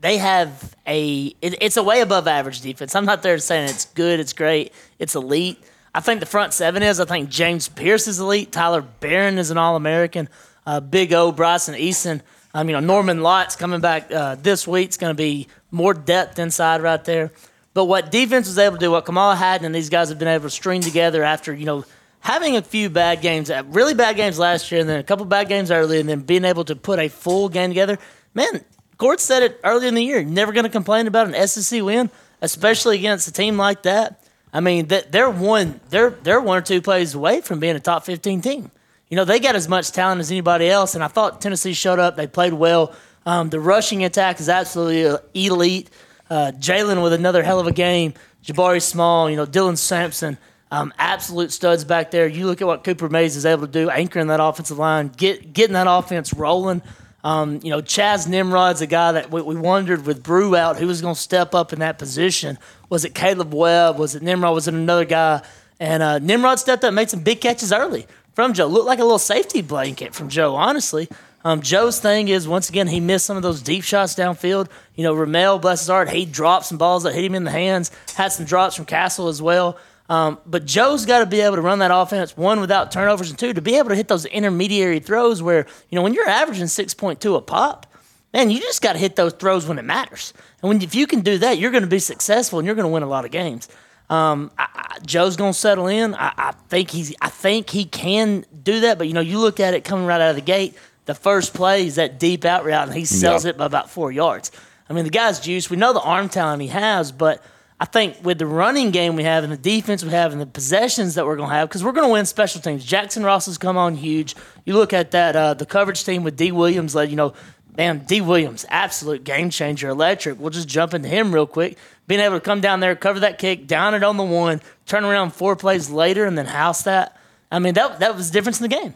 they 0.00 0.18
have 0.18 0.74
a 0.86 1.34
it, 1.42 1.60
it's 1.60 1.76
a 1.76 1.82
way 1.82 2.00
above 2.00 2.28
average 2.28 2.60
defense. 2.60 2.94
I'm 2.94 3.04
not 3.04 3.22
there 3.22 3.38
saying 3.38 3.70
it's 3.70 3.86
good, 3.86 4.20
it's 4.20 4.32
great, 4.32 4.72
it's 4.98 5.14
elite. 5.14 5.58
I 5.94 6.00
think 6.00 6.20
the 6.20 6.26
front 6.26 6.52
seven 6.52 6.82
is. 6.82 7.00
I 7.00 7.06
think 7.06 7.28
James 7.30 7.68
Pearce 7.68 8.06
is 8.06 8.20
elite. 8.20 8.52
Tyler 8.52 8.82
Barron 8.82 9.38
is 9.38 9.50
an 9.50 9.58
All 9.58 9.74
American. 9.74 10.28
Uh, 10.66 10.80
Big 10.80 11.12
O, 11.12 11.32
Bryson 11.32 11.74
Eason. 11.74 12.20
Um, 12.54 12.68
you 12.68 12.74
know 12.74 12.80
Norman 12.80 13.22
Lott's 13.22 13.56
coming 13.56 13.80
back 13.80 14.12
uh, 14.12 14.36
this 14.36 14.66
week. 14.66 14.88
It's 14.88 14.96
going 14.96 15.10
to 15.10 15.16
be 15.16 15.48
more 15.70 15.94
depth 15.94 16.38
inside 16.38 16.82
right 16.82 17.02
there. 17.04 17.32
But 17.78 17.84
what 17.84 18.10
defense 18.10 18.48
was 18.48 18.58
able 18.58 18.76
to 18.76 18.80
do, 18.80 18.90
what 18.90 19.06
Kamal 19.06 19.36
Hadden 19.36 19.64
and 19.64 19.72
these 19.72 19.88
guys 19.88 20.08
have 20.08 20.18
been 20.18 20.26
able 20.26 20.42
to 20.42 20.50
string 20.50 20.80
together 20.80 21.22
after 21.22 21.54
you 21.54 21.64
know 21.64 21.84
having 22.18 22.56
a 22.56 22.62
few 22.62 22.90
bad 22.90 23.20
games, 23.20 23.52
uh, 23.52 23.62
really 23.68 23.94
bad 23.94 24.16
games 24.16 24.36
last 24.36 24.72
year, 24.72 24.80
and 24.80 24.90
then 24.90 24.98
a 24.98 25.04
couple 25.04 25.24
bad 25.24 25.48
games 25.48 25.70
early, 25.70 26.00
and 26.00 26.08
then 26.08 26.22
being 26.22 26.44
able 26.44 26.64
to 26.64 26.74
put 26.74 26.98
a 26.98 27.06
full 27.06 27.48
game 27.48 27.70
together. 27.70 27.96
Man, 28.34 28.64
Cord 28.96 29.20
said 29.20 29.44
it 29.44 29.60
earlier 29.62 29.86
in 29.86 29.94
the 29.94 30.02
year. 30.02 30.24
Never 30.24 30.50
going 30.50 30.64
to 30.64 30.70
complain 30.70 31.06
about 31.06 31.32
an 31.32 31.46
SEC 31.46 31.80
win, 31.84 32.10
especially 32.42 32.98
against 32.98 33.28
a 33.28 33.32
team 33.32 33.56
like 33.56 33.84
that. 33.84 34.24
I 34.52 34.58
mean, 34.58 34.88
they're 34.88 35.30
one, 35.30 35.80
they're 35.88 36.10
they're 36.10 36.40
one 36.40 36.58
or 36.58 36.62
two 36.62 36.82
plays 36.82 37.14
away 37.14 37.42
from 37.42 37.60
being 37.60 37.76
a 37.76 37.80
top 37.80 38.04
fifteen 38.04 38.40
team. 38.40 38.72
You 39.08 39.14
know, 39.14 39.24
they 39.24 39.38
got 39.38 39.54
as 39.54 39.68
much 39.68 39.92
talent 39.92 40.18
as 40.18 40.32
anybody 40.32 40.68
else, 40.68 40.96
and 40.96 41.04
I 41.04 41.06
thought 41.06 41.40
Tennessee 41.40 41.74
showed 41.74 42.00
up. 42.00 42.16
They 42.16 42.26
played 42.26 42.54
well. 42.54 42.92
Um, 43.24 43.50
the 43.50 43.60
rushing 43.60 44.02
attack 44.02 44.40
is 44.40 44.48
absolutely 44.48 45.16
elite. 45.32 45.90
Uh, 46.30 46.52
Jaylen 46.58 47.02
with 47.02 47.12
another 47.12 47.42
hell 47.42 47.60
of 47.60 47.66
a 47.66 47.72
game. 47.72 48.14
Jabari 48.44 48.82
Small, 48.82 49.28
you 49.30 49.36
know, 49.36 49.46
Dylan 49.46 49.76
Sampson. 49.76 50.38
Um, 50.70 50.92
absolute 50.98 51.50
studs 51.50 51.84
back 51.84 52.10
there. 52.10 52.26
You 52.26 52.46
look 52.46 52.60
at 52.60 52.66
what 52.66 52.84
Cooper 52.84 53.08
Mays 53.08 53.36
is 53.36 53.46
able 53.46 53.66
to 53.66 53.72
do, 53.72 53.88
anchoring 53.88 54.26
that 54.26 54.40
offensive 54.40 54.78
line, 54.78 55.08
get 55.08 55.52
getting 55.52 55.72
that 55.72 55.86
offense 55.88 56.34
rolling. 56.34 56.82
Um, 57.24 57.60
you 57.62 57.70
know, 57.70 57.80
Chas 57.80 58.26
Nimrod's 58.26 58.80
a 58.80 58.86
guy 58.86 59.12
that 59.12 59.30
we, 59.30 59.42
we 59.42 59.56
wondered 59.56 60.06
with 60.06 60.22
Bru 60.22 60.54
out 60.54 60.76
who 60.76 60.86
was 60.86 61.00
going 61.00 61.14
to 61.14 61.20
step 61.20 61.54
up 61.54 61.72
in 61.72 61.80
that 61.80 61.98
position. 61.98 62.58
Was 62.90 63.04
it 63.04 63.14
Caleb 63.14 63.52
Webb? 63.52 63.98
Was 63.98 64.14
it 64.14 64.22
Nimrod? 64.22 64.54
Was 64.54 64.68
it 64.68 64.74
another 64.74 65.04
guy? 65.04 65.42
And 65.80 66.02
uh, 66.02 66.18
Nimrod 66.18 66.58
stepped 66.58 66.84
up, 66.84 66.94
made 66.94 67.10
some 67.10 67.20
big 67.20 67.40
catches 67.40 67.72
early 67.72 68.06
from 68.34 68.52
Joe. 68.52 68.66
Looked 68.66 68.86
like 68.86 68.98
a 68.98 69.04
little 69.04 69.18
safety 69.18 69.62
blanket 69.62 70.14
from 70.14 70.28
Joe, 70.28 70.54
honestly. 70.54 71.08
Um, 71.44 71.62
Joe's 71.62 72.00
thing 72.00 72.28
is 72.28 72.48
once 72.48 72.68
again 72.68 72.88
he 72.88 73.00
missed 73.00 73.26
some 73.26 73.36
of 73.36 73.42
those 73.42 73.62
deep 73.62 73.84
shots 73.84 74.14
downfield. 74.14 74.68
You 74.94 75.04
know, 75.04 75.14
Ramel, 75.14 75.58
bless 75.58 75.80
his 75.80 75.88
heart, 75.88 76.10
he 76.10 76.24
dropped 76.24 76.66
some 76.66 76.78
balls 76.78 77.04
that 77.04 77.14
hit 77.14 77.24
him 77.24 77.34
in 77.34 77.44
the 77.44 77.50
hands. 77.50 77.90
Had 78.14 78.32
some 78.32 78.44
drops 78.44 78.74
from 78.74 78.84
Castle 78.84 79.28
as 79.28 79.40
well. 79.40 79.78
Um, 80.08 80.38
but 80.46 80.64
Joe's 80.64 81.04
got 81.04 81.20
to 81.20 81.26
be 81.26 81.40
able 81.40 81.56
to 81.56 81.62
run 81.62 81.80
that 81.80 81.90
offense 81.90 82.36
one 82.36 82.60
without 82.60 82.90
turnovers, 82.90 83.28
and 83.28 83.38
two 83.38 83.52
to 83.52 83.60
be 83.60 83.76
able 83.76 83.90
to 83.90 83.94
hit 83.94 84.08
those 84.08 84.24
intermediary 84.24 85.00
throws 85.00 85.42
where 85.42 85.66
you 85.90 85.96
know 85.96 86.02
when 86.02 86.14
you're 86.14 86.28
averaging 86.28 86.66
six 86.66 86.94
point 86.94 87.20
two 87.20 87.36
a 87.36 87.42
pop, 87.42 87.86
man, 88.32 88.50
you 88.50 88.58
just 88.58 88.80
got 88.80 88.94
to 88.94 88.98
hit 88.98 89.16
those 89.16 89.34
throws 89.34 89.66
when 89.66 89.78
it 89.78 89.84
matters. 89.84 90.32
And 90.62 90.68
when 90.68 90.82
if 90.82 90.94
you 90.94 91.06
can 91.06 91.20
do 91.20 91.38
that, 91.38 91.58
you're 91.58 91.70
going 91.70 91.82
to 91.82 91.88
be 91.88 91.98
successful 91.98 92.58
and 92.58 92.66
you're 92.66 92.74
going 92.74 92.86
to 92.86 92.92
win 92.92 93.02
a 93.02 93.08
lot 93.08 93.26
of 93.26 93.30
games. 93.30 93.68
Um, 94.10 94.50
I, 94.58 94.68
I, 94.74 94.98
Joe's 95.04 95.36
going 95.36 95.52
to 95.52 95.58
settle 95.58 95.86
in. 95.86 96.14
I, 96.14 96.32
I 96.36 96.52
think 96.68 96.90
he's. 96.90 97.14
I 97.20 97.28
think 97.28 97.68
he 97.68 97.84
can 97.84 98.46
do 98.62 98.80
that. 98.80 98.96
But 98.96 99.08
you 99.08 99.12
know, 99.12 99.20
you 99.20 99.38
look 99.38 99.60
at 99.60 99.74
it 99.74 99.84
coming 99.84 100.06
right 100.06 100.20
out 100.20 100.30
of 100.30 100.36
the 100.36 100.42
gate. 100.42 100.74
The 101.08 101.14
first 101.14 101.54
play 101.54 101.86
is 101.86 101.94
that 101.94 102.18
deep 102.18 102.44
out 102.44 102.66
route, 102.66 102.86
and 102.88 102.94
he 102.94 103.06
sells 103.06 103.44
Yeah. 103.46 103.50
it 103.52 103.56
by 103.56 103.64
about 103.64 103.88
four 103.88 104.12
yards. 104.12 104.52
I 104.90 104.92
mean, 104.92 105.04
the 105.04 105.10
guy's 105.10 105.40
juice. 105.40 105.70
We 105.70 105.78
know 105.78 105.94
the 105.94 106.00
arm 106.02 106.28
talent 106.28 106.60
he 106.60 106.68
has, 106.68 107.12
but 107.12 107.42
I 107.80 107.86
think 107.86 108.16
with 108.22 108.38
the 108.38 108.44
running 108.44 108.90
game 108.90 109.16
we 109.16 109.22
have 109.24 109.42
and 109.42 109.50
the 109.50 109.56
defense 109.56 110.04
we 110.04 110.10
have 110.10 110.32
and 110.32 110.40
the 110.40 110.44
possessions 110.44 111.14
that 111.14 111.24
we're 111.24 111.36
going 111.36 111.48
to 111.48 111.54
have, 111.54 111.66
because 111.70 111.82
we're 111.82 111.92
going 111.92 112.06
to 112.06 112.12
win 112.12 112.26
special 112.26 112.60
teams. 112.60 112.84
Jackson 112.84 113.24
Ross 113.24 113.46
has 113.46 113.56
come 113.56 113.78
on 113.78 113.94
huge. 113.94 114.36
You 114.66 114.74
look 114.74 114.92
at 114.92 115.12
that 115.12 115.34
uh, 115.34 115.54
the 115.54 115.64
coverage 115.64 116.04
team 116.04 116.24
with 116.24 116.36
Dee 116.36 116.52
Williams, 116.52 116.94
like 116.94 117.08
you 117.08 117.16
know, 117.16 117.32
man, 117.78 118.00
Dee 118.04 118.20
Williams, 118.20 118.66
absolute 118.68 119.24
game 119.24 119.48
changer, 119.48 119.88
electric. 119.88 120.38
We'll 120.38 120.50
just 120.50 120.68
jump 120.68 120.92
into 120.92 121.08
him 121.08 121.34
real 121.34 121.46
quick. 121.46 121.78
Being 122.06 122.20
able 122.20 122.36
to 122.36 122.40
come 122.40 122.60
down 122.60 122.80
there, 122.80 122.94
cover 122.94 123.20
that 123.20 123.38
kick, 123.38 123.66
down 123.66 123.94
it 123.94 124.02
on 124.02 124.18
the 124.18 124.24
one, 124.24 124.60
turn 124.84 125.06
around 125.06 125.32
four 125.32 125.56
plays 125.56 125.88
later, 125.88 126.26
and 126.26 126.36
then 126.36 126.44
house 126.44 126.82
that. 126.82 127.16
I 127.50 127.60
mean, 127.60 127.72
that 127.74 128.00
that 128.00 128.14
was 128.14 128.28
the 128.30 128.34
difference 128.34 128.60
in 128.60 128.68
the 128.68 128.76
game 128.76 128.94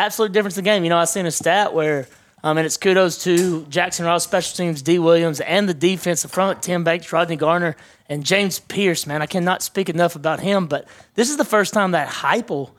absolute 0.00 0.32
difference 0.32 0.56
in 0.56 0.64
the 0.64 0.70
game. 0.70 0.82
You 0.84 0.90
know, 0.90 0.98
I 0.98 1.04
seen 1.04 1.26
a 1.26 1.30
stat 1.30 1.74
where, 1.74 2.08
um, 2.42 2.56
and 2.56 2.66
it's 2.66 2.76
kudos 2.76 3.22
to 3.24 3.66
Jackson 3.66 4.06
Ross, 4.06 4.24
special 4.24 4.56
teams, 4.56 4.82
D. 4.82 4.98
Williams, 4.98 5.40
and 5.40 5.68
the 5.68 5.74
defense, 5.74 6.22
the 6.22 6.28
front, 6.28 6.62
Tim 6.62 6.84
Banks, 6.84 7.12
Rodney 7.12 7.36
Garner, 7.36 7.76
and 8.08 8.24
James 8.24 8.58
Pearce. 8.60 9.06
Man, 9.06 9.22
I 9.22 9.26
cannot 9.26 9.62
speak 9.62 9.88
enough 9.88 10.16
about 10.16 10.40
him, 10.40 10.66
but 10.66 10.88
this 11.14 11.30
is 11.30 11.36
the 11.36 11.44
first 11.44 11.74
time 11.74 11.90
that 11.92 12.08
Heupel 12.08 12.70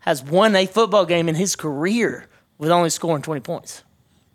has 0.00 0.22
won 0.22 0.54
a 0.54 0.66
football 0.66 1.06
game 1.06 1.28
in 1.28 1.34
his 1.34 1.56
career 1.56 2.26
with 2.58 2.70
only 2.70 2.90
scoring 2.90 3.22
20 3.22 3.40
points. 3.40 3.82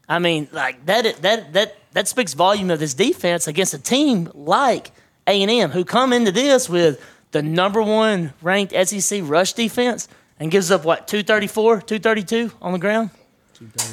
I 0.10 0.20
mean, 0.20 0.50
like 0.52 0.86
that 0.88 1.22
that 1.22 1.54
that 1.54 1.78
that 1.94 2.08
speaks 2.08 2.34
volume 2.34 2.70
of 2.70 2.80
this 2.80 2.94
defense 2.94 3.48
against 3.48 3.74
a 3.74 3.80
team 3.80 4.30
like 4.34 4.92
A 5.26 5.42
and 5.42 5.50
M, 5.50 5.70
who 5.70 5.86
come 5.86 6.12
into 6.12 6.32
this 6.32 6.68
with 6.68 7.02
the 7.32 7.42
number 7.42 7.82
one 7.82 8.34
ranked 8.42 8.74
SEC 8.88 9.22
rush 9.24 9.54
defense 9.54 10.10
and 10.42 10.50
gives 10.50 10.72
up 10.72 10.84
what 10.84 11.08
234, 11.08 11.82
232 11.82 12.52
on 12.64 12.74
the 12.74 12.80
ground. 12.80 13.12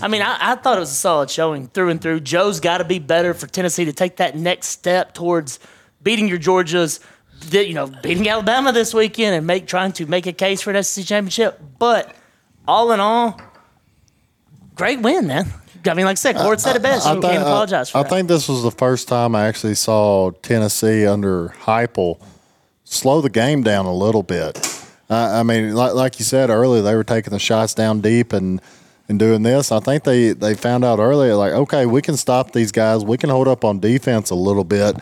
I 0.01 0.09
mean, 0.09 0.23
I, 0.23 0.53
I 0.53 0.55
thought 0.55 0.79
it 0.79 0.81
was 0.81 0.91
a 0.91 0.95
solid 0.95 1.29
showing 1.29 1.69
through 1.69 1.91
and 1.91 2.01
through. 2.01 2.21
Joe's 2.21 2.59
got 2.59 2.79
to 2.79 2.85
be 2.85 2.99
better 2.99 3.35
for 3.35 3.47
Tennessee 3.47 3.85
to 3.85 3.93
take 3.93 4.17
that 4.17 4.35
next 4.35 4.69
step 4.69 5.13
towards 5.13 5.61
beating 6.03 6.27
your 6.27 6.39
Georgias, 6.39 7.01
you 7.53 7.75
know, 7.75 7.87
beating 7.87 8.27
Alabama 8.31 8.73
this 8.73 8.95
weekend 8.95 9.37
and 9.37 9.47
make 9.47 9.67
trying 9.67 9.93
to 9.93 10.07
make 10.07 10.27
a 10.27 10.33
case 10.33 10.63
for 10.63 10.71
an 10.71 10.83
SEC 10.83 11.05
championship. 11.05 11.61
But 11.79 12.17
all 12.67 12.93
in 12.93 13.01
all, 13.01 13.39
great 14.75 15.01
win, 15.01 15.27
man. 15.27 15.53
I 15.87 15.93
mean, 15.93 16.07
like 16.07 16.13
I 16.13 16.15
said, 16.15 16.37
Cord 16.37 16.61
said 16.61 16.77
it 16.77 16.83
best. 16.83 17.07
You 17.07 17.21
thi- 17.21 17.29
can't 17.29 17.45
uh, 17.45 17.47
apologize 17.47 17.91
for 17.91 17.99
I 17.99 18.05
think 18.05 18.27
this 18.27 18.49
was 18.49 18.63
the 18.63 18.71
first 18.71 19.07
time 19.07 19.35
I 19.35 19.47
actually 19.47 19.75
saw 19.75 20.31
Tennessee 20.31 21.07
under 21.07 21.51
Heupel 21.51 22.19
slow 22.85 23.21
the 23.21 23.31
game 23.31 23.63
down 23.63 23.85
a 23.85 23.95
little 23.95 24.23
bit. 24.23 24.78
Uh, 25.11 25.41
I 25.41 25.43
mean, 25.43 25.75
like, 25.75 25.95
like 25.95 26.19
you 26.19 26.25
said 26.25 26.51
earlier, 26.51 26.83
they 26.83 26.95
were 26.95 27.05
taking 27.05 27.33
the 27.33 27.39
shots 27.39 27.75
down 27.75 28.01
deep 28.01 28.33
and 28.33 28.61
and 29.11 29.19
doing 29.19 29.43
this. 29.43 29.73
I 29.73 29.81
think 29.81 30.05
they 30.05 30.33
they 30.35 30.55
found 30.55 30.85
out 30.85 30.99
earlier, 30.99 31.35
like, 31.35 31.53
okay, 31.53 31.87
we 31.87 32.03
can 32.03 32.17
stop 32.17 32.53
these 32.53 32.71
guys. 32.71 33.03
We 33.03 33.17
can 33.17 33.31
hold 33.31 33.49
up 33.49 33.65
on 33.65 33.81
defense 33.81 34.29
a 34.29 34.35
little 34.35 34.65
bit. 34.65 34.97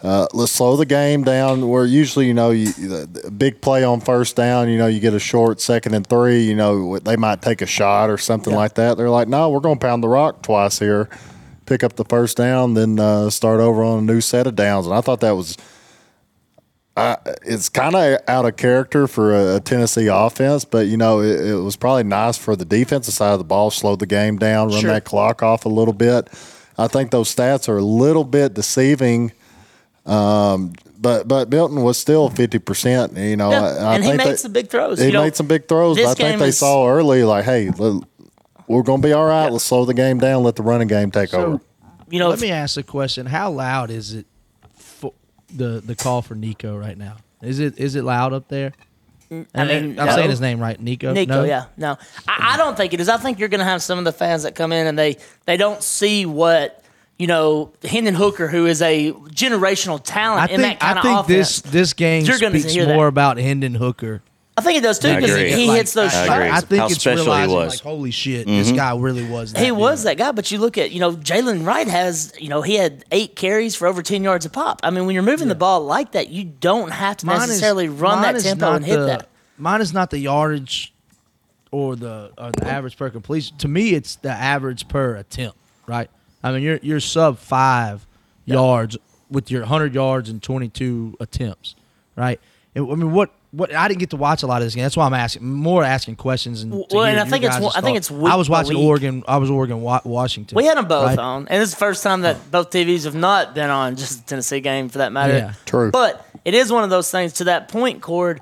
Uh, 0.00 0.28
let's 0.32 0.52
slow 0.52 0.76
the 0.76 0.86
game 0.86 1.24
down. 1.24 1.68
Where 1.68 1.84
usually, 1.84 2.28
you 2.28 2.34
know, 2.34 2.50
you, 2.50 2.72
big 3.36 3.60
play 3.60 3.82
on 3.82 4.00
first 4.00 4.36
down, 4.36 4.68
you 4.68 4.78
know, 4.78 4.86
you 4.86 5.00
get 5.00 5.12
a 5.12 5.18
short 5.18 5.60
second 5.60 5.94
and 5.94 6.06
three. 6.06 6.42
You 6.42 6.54
know, 6.54 7.00
they 7.00 7.16
might 7.16 7.42
take 7.42 7.60
a 7.60 7.66
shot 7.66 8.10
or 8.10 8.18
something 8.18 8.54
like 8.54 8.74
that. 8.74 8.96
They're 8.96 9.10
like, 9.10 9.26
no, 9.26 9.50
we're 9.50 9.58
going 9.60 9.78
to 9.78 9.84
pound 9.84 10.04
the 10.04 10.08
rock 10.08 10.42
twice 10.42 10.78
here 10.78 11.08
pick 11.68 11.84
up 11.84 11.96
the 11.96 12.04
first 12.06 12.36
down, 12.36 12.74
then 12.74 12.98
uh, 12.98 13.28
start 13.28 13.60
over 13.60 13.84
on 13.84 13.98
a 13.98 14.02
new 14.02 14.20
set 14.20 14.46
of 14.46 14.56
downs. 14.56 14.86
And 14.86 14.94
I 14.94 15.02
thought 15.02 15.20
that 15.20 15.32
was, 15.32 15.56
uh, 16.98 17.16
it's 17.44 17.68
kind 17.68 17.94
of 17.94 18.18
out 18.28 18.44
of 18.44 18.56
character 18.56 19.06
for 19.06 19.34
a, 19.34 19.56
a 19.56 19.60
Tennessee 19.60 20.08
offense, 20.08 20.64
but 20.64 20.86
you 20.88 20.96
know 20.96 21.20
it, 21.20 21.40
it 21.50 21.54
was 21.54 21.76
probably 21.76 22.04
nice 22.04 22.36
for 22.36 22.56
the 22.56 22.64
defensive 22.64 23.14
side 23.14 23.32
of 23.32 23.38
the 23.38 23.44
ball, 23.44 23.70
slow 23.70 23.96
the 23.96 24.06
game 24.06 24.36
down, 24.38 24.68
run 24.68 24.80
Sure. 24.80 24.90
that 24.90 25.04
clock 25.04 25.42
off 25.42 25.64
a 25.64 25.68
little 25.68 25.94
bit. 25.94 26.28
I 26.76 26.86
think 26.88 27.10
those 27.10 27.34
stats 27.34 27.68
are 27.68 27.78
a 27.78 27.82
little 27.82 28.24
bit 28.24 28.54
deceiving. 28.54 29.32
Um, 30.06 30.72
but 31.00 31.28
but 31.28 31.48
Milton 31.50 31.82
was 31.82 31.98
still 31.98 32.28
fifty 32.30 32.58
percent. 32.58 33.16
You 33.16 33.36
know, 33.36 33.50
Yeah, 33.50 33.62
I, 33.62 33.68
I 33.68 33.94
and 33.94 34.04
he 34.04 34.10
think 34.10 34.18
made 34.18 34.28
that- 34.32 34.38
some 34.38 34.52
big 34.52 34.68
throws. 34.68 34.98
He 34.98 35.06
You 35.06 35.12
know, 35.12 35.22
made 35.22 35.36
some 35.36 35.46
big 35.46 35.68
throws. 35.68 35.96
But 35.96 36.06
I 36.06 36.14
think 36.14 36.40
they 36.40 36.48
is- 36.48 36.58
saw 36.58 36.88
early, 36.88 37.22
like, 37.24 37.44
hey, 37.44 37.70
we're 38.66 38.82
going 38.82 39.00
to 39.02 39.06
be 39.08 39.12
all 39.12 39.26
right. 39.26 39.50
Let's 39.50 39.64
slow 39.64 39.84
the 39.84 39.94
game 39.94 40.18
down. 40.18 40.42
Let 40.42 40.56
the 40.56 40.62
running 40.62 40.88
game 40.88 41.10
take 41.10 41.32
over. 41.34 41.60
You 42.10 42.18
know, 42.18 42.28
let 42.30 42.40
me 42.40 42.50
ask 42.50 42.76
a 42.78 42.82
question: 42.82 43.26
How 43.26 43.50
loud 43.50 43.90
is 43.90 44.14
it? 44.14 44.26
The 45.54 45.80
the 45.84 45.94
call 45.94 46.22
for 46.22 46.34
Nico 46.34 46.76
right 46.76 46.96
now? 46.96 47.16
Is 47.42 47.58
it 47.58 47.78
is 47.78 47.94
it 47.94 48.04
loud 48.04 48.32
up 48.32 48.48
there? 48.48 48.72
Mm, 49.30 49.46
I 49.54 49.60
eh, 49.60 49.80
mean, 49.80 50.00
I'm 50.00 50.06
no. 50.06 50.14
saying 50.14 50.30
his 50.30 50.40
name 50.40 50.58
right, 50.58 50.80
Nico. 50.80 51.12
Nico, 51.12 51.40
No? 51.40 51.44
yeah, 51.44 51.66
no, 51.76 51.98
I, 52.26 52.54
I 52.54 52.56
don't 52.56 52.76
think 52.76 52.94
it 52.94 53.00
is. 53.00 53.08
I 53.10 53.18
think 53.18 53.38
you're 53.38 53.50
going 53.50 53.58
to 53.58 53.64
have 53.66 53.82
some 53.82 53.98
of 53.98 54.04
the 54.06 54.12
fans 54.12 54.42
that 54.44 54.54
come 54.54 54.72
in 54.72 54.86
and 54.86 54.98
they 54.98 55.18
they 55.44 55.56
don't 55.58 55.82
see 55.82 56.24
what 56.26 56.82
you 57.18 57.26
know 57.26 57.72
Hendon 57.84 58.14
Hooker, 58.14 58.48
who 58.48 58.66
is 58.66 58.80
a 58.82 59.12
generational 59.12 60.00
talent 60.02 60.50
I 60.50 60.54
in 60.54 60.60
think 60.60 60.80
that 60.80 60.80
kind 60.80 60.98
I 60.98 61.00
of 61.00 61.26
think 61.26 61.40
offense. 61.40 61.60
this 61.62 61.72
this 61.72 61.92
game 61.92 62.24
speaks 62.24 62.72
hear 62.72 62.86
that. 62.86 62.94
more 62.94 63.06
about 63.06 63.36
Hendon 63.38 63.74
Hooker. 63.74 64.22
I 64.58 64.60
think 64.60 64.74
he 64.74 64.80
does 64.80 64.98
too 64.98 65.08
I 65.08 65.14
because 65.16 65.30
agree. 65.30 65.52
he 65.52 65.68
Like, 65.68 65.76
hits 65.78 65.92
those 65.94 66.12
I 66.14 66.26
shots. 66.26 66.30
agree. 66.30 66.50
I 66.50 66.60
think 66.60 66.80
How 66.80 66.86
it's 66.86 66.94
special 66.96 67.24
he 67.24 67.30
realizing 67.30 67.54
was. 67.56 67.74
like, 67.74 67.80
holy 67.82 68.10
shit, 68.10 68.46
this 68.46 68.66
mm-hmm. 68.68 68.76
guy 68.76 68.96
really 68.96 69.28
was. 69.28 69.52
That 69.52 69.60
He 69.60 69.68
dude. 69.68 69.78
was 69.78 70.02
that 70.02 70.16
guy, 70.18 70.32
but 70.32 70.50
you 70.50 70.58
look 70.58 70.76
at 70.76 70.90
you 70.90 71.00
know 71.00 71.12
Jaylen 71.12 71.64
Wright 71.66 71.86
has 71.88 72.32
you 72.38 72.48
know 72.48 72.60
he 72.62 72.74
had 72.74 73.04
eight 73.12 73.36
carries 73.36 73.74
for 73.76 73.86
over 73.86 74.02
ten 74.02 74.22
yards 74.22 74.44
a 74.46 74.50
pop. 74.50 74.80
I 74.82 74.90
mean, 74.90 75.06
when 75.06 75.14
you're 75.14 75.22
moving 75.22 75.48
the 75.48 75.54
ball 75.54 75.84
like 75.84 76.12
that, 76.12 76.28
you 76.28 76.44
don't 76.44 76.90
have 76.90 77.16
to 77.18 77.26
Mine 77.26 77.36
is- 77.42 77.48
necessarily 77.48 77.88
run 77.88 78.22
that 78.22 78.40
tempo 78.42 78.72
and 78.72 78.84
hit 78.84 78.96
the- 78.98 79.06
that. 79.06 79.28
Mine 79.56 79.80
is 79.80 79.92
not 79.92 80.10
the 80.10 80.18
yardage 80.18 80.92
or 81.70 81.96
the 81.96 82.32
or 82.38 82.50
the 82.52 82.66
average 82.66 82.96
per 82.96 83.10
completion. 83.10 83.56
To 83.58 83.68
me, 83.68 83.90
it's 83.94 84.16
the 84.16 84.30
average 84.30 84.88
per 84.88 85.14
attempt. 85.16 85.56
Right? 85.86 86.10
I 86.42 86.52
mean, 86.52 86.62
you're 86.62 86.78
you're 86.82 87.00
sub 87.00 87.38
five 87.38 88.06
yards 88.44 88.96
with 89.30 89.50
your 89.50 89.64
hundred 89.66 89.94
yards 89.94 90.28
and 90.30 90.42
twenty 90.42 90.68
two 90.68 91.16
attempts. 91.20 91.74
Right? 92.16 92.40
And, 92.74 92.90
I 92.90 92.94
mean, 92.94 93.12
what 93.12 93.30
what 93.50 93.74
I 93.74 93.88
didn't 93.88 94.00
get 94.00 94.10
to 94.10 94.16
watch 94.16 94.42
a 94.42 94.46
lot 94.46 94.60
of 94.60 94.66
this 94.66 94.74
game. 94.74 94.82
That's 94.82 94.96
why 94.96 95.06
I'm 95.06 95.14
asking 95.14 95.44
more 95.46 95.82
asking 95.82 96.16
questions. 96.16 96.62
And 96.62 96.72
Well, 96.90 97.04
and 97.04 97.18
I 97.18 97.24
think 97.24 97.44
it's 97.44 97.54
guys' 97.54 97.62
one- 97.62 97.72
I 97.74 97.80
think 97.80 97.96
it's 97.96 98.10
week 98.10 98.30
I 98.30 98.36
was 98.36 98.50
watching 98.50 98.76
week. 98.76 98.86
Oregon. 98.86 99.22
I 99.26 99.38
was 99.38 99.50
Oregon 99.50 99.80
Wa- 99.80 100.00
Washington. 100.04 100.56
We 100.56 100.66
had 100.66 100.76
them 100.76 100.86
both 100.86 101.06
right? 101.06 101.18
on, 101.18 101.48
and 101.48 101.62
this 101.62 101.68
is 101.70 101.74
the 101.74 101.78
first 101.80 102.02
time 102.02 102.20
that 102.22 102.50
both 102.50 102.70
TVs 102.70 103.04
have 103.04 103.14
not 103.14 103.54
been 103.54 103.70
on, 103.70 103.96
just 103.96 104.18
the 104.24 104.28
Tennessee 104.28 104.60
game 104.60 104.88
for 104.88 104.98
that 104.98 105.12
matter. 105.12 105.32
Yeah. 105.36 105.52
True. 105.64 105.90
But 105.90 106.26
it 106.44 106.54
is 106.54 106.70
one 106.70 106.84
of 106.84 106.90
those 106.90 107.10
things 107.10 107.32
to 107.34 107.44
that 107.44 107.68
point, 107.68 108.02
Cord, 108.02 108.40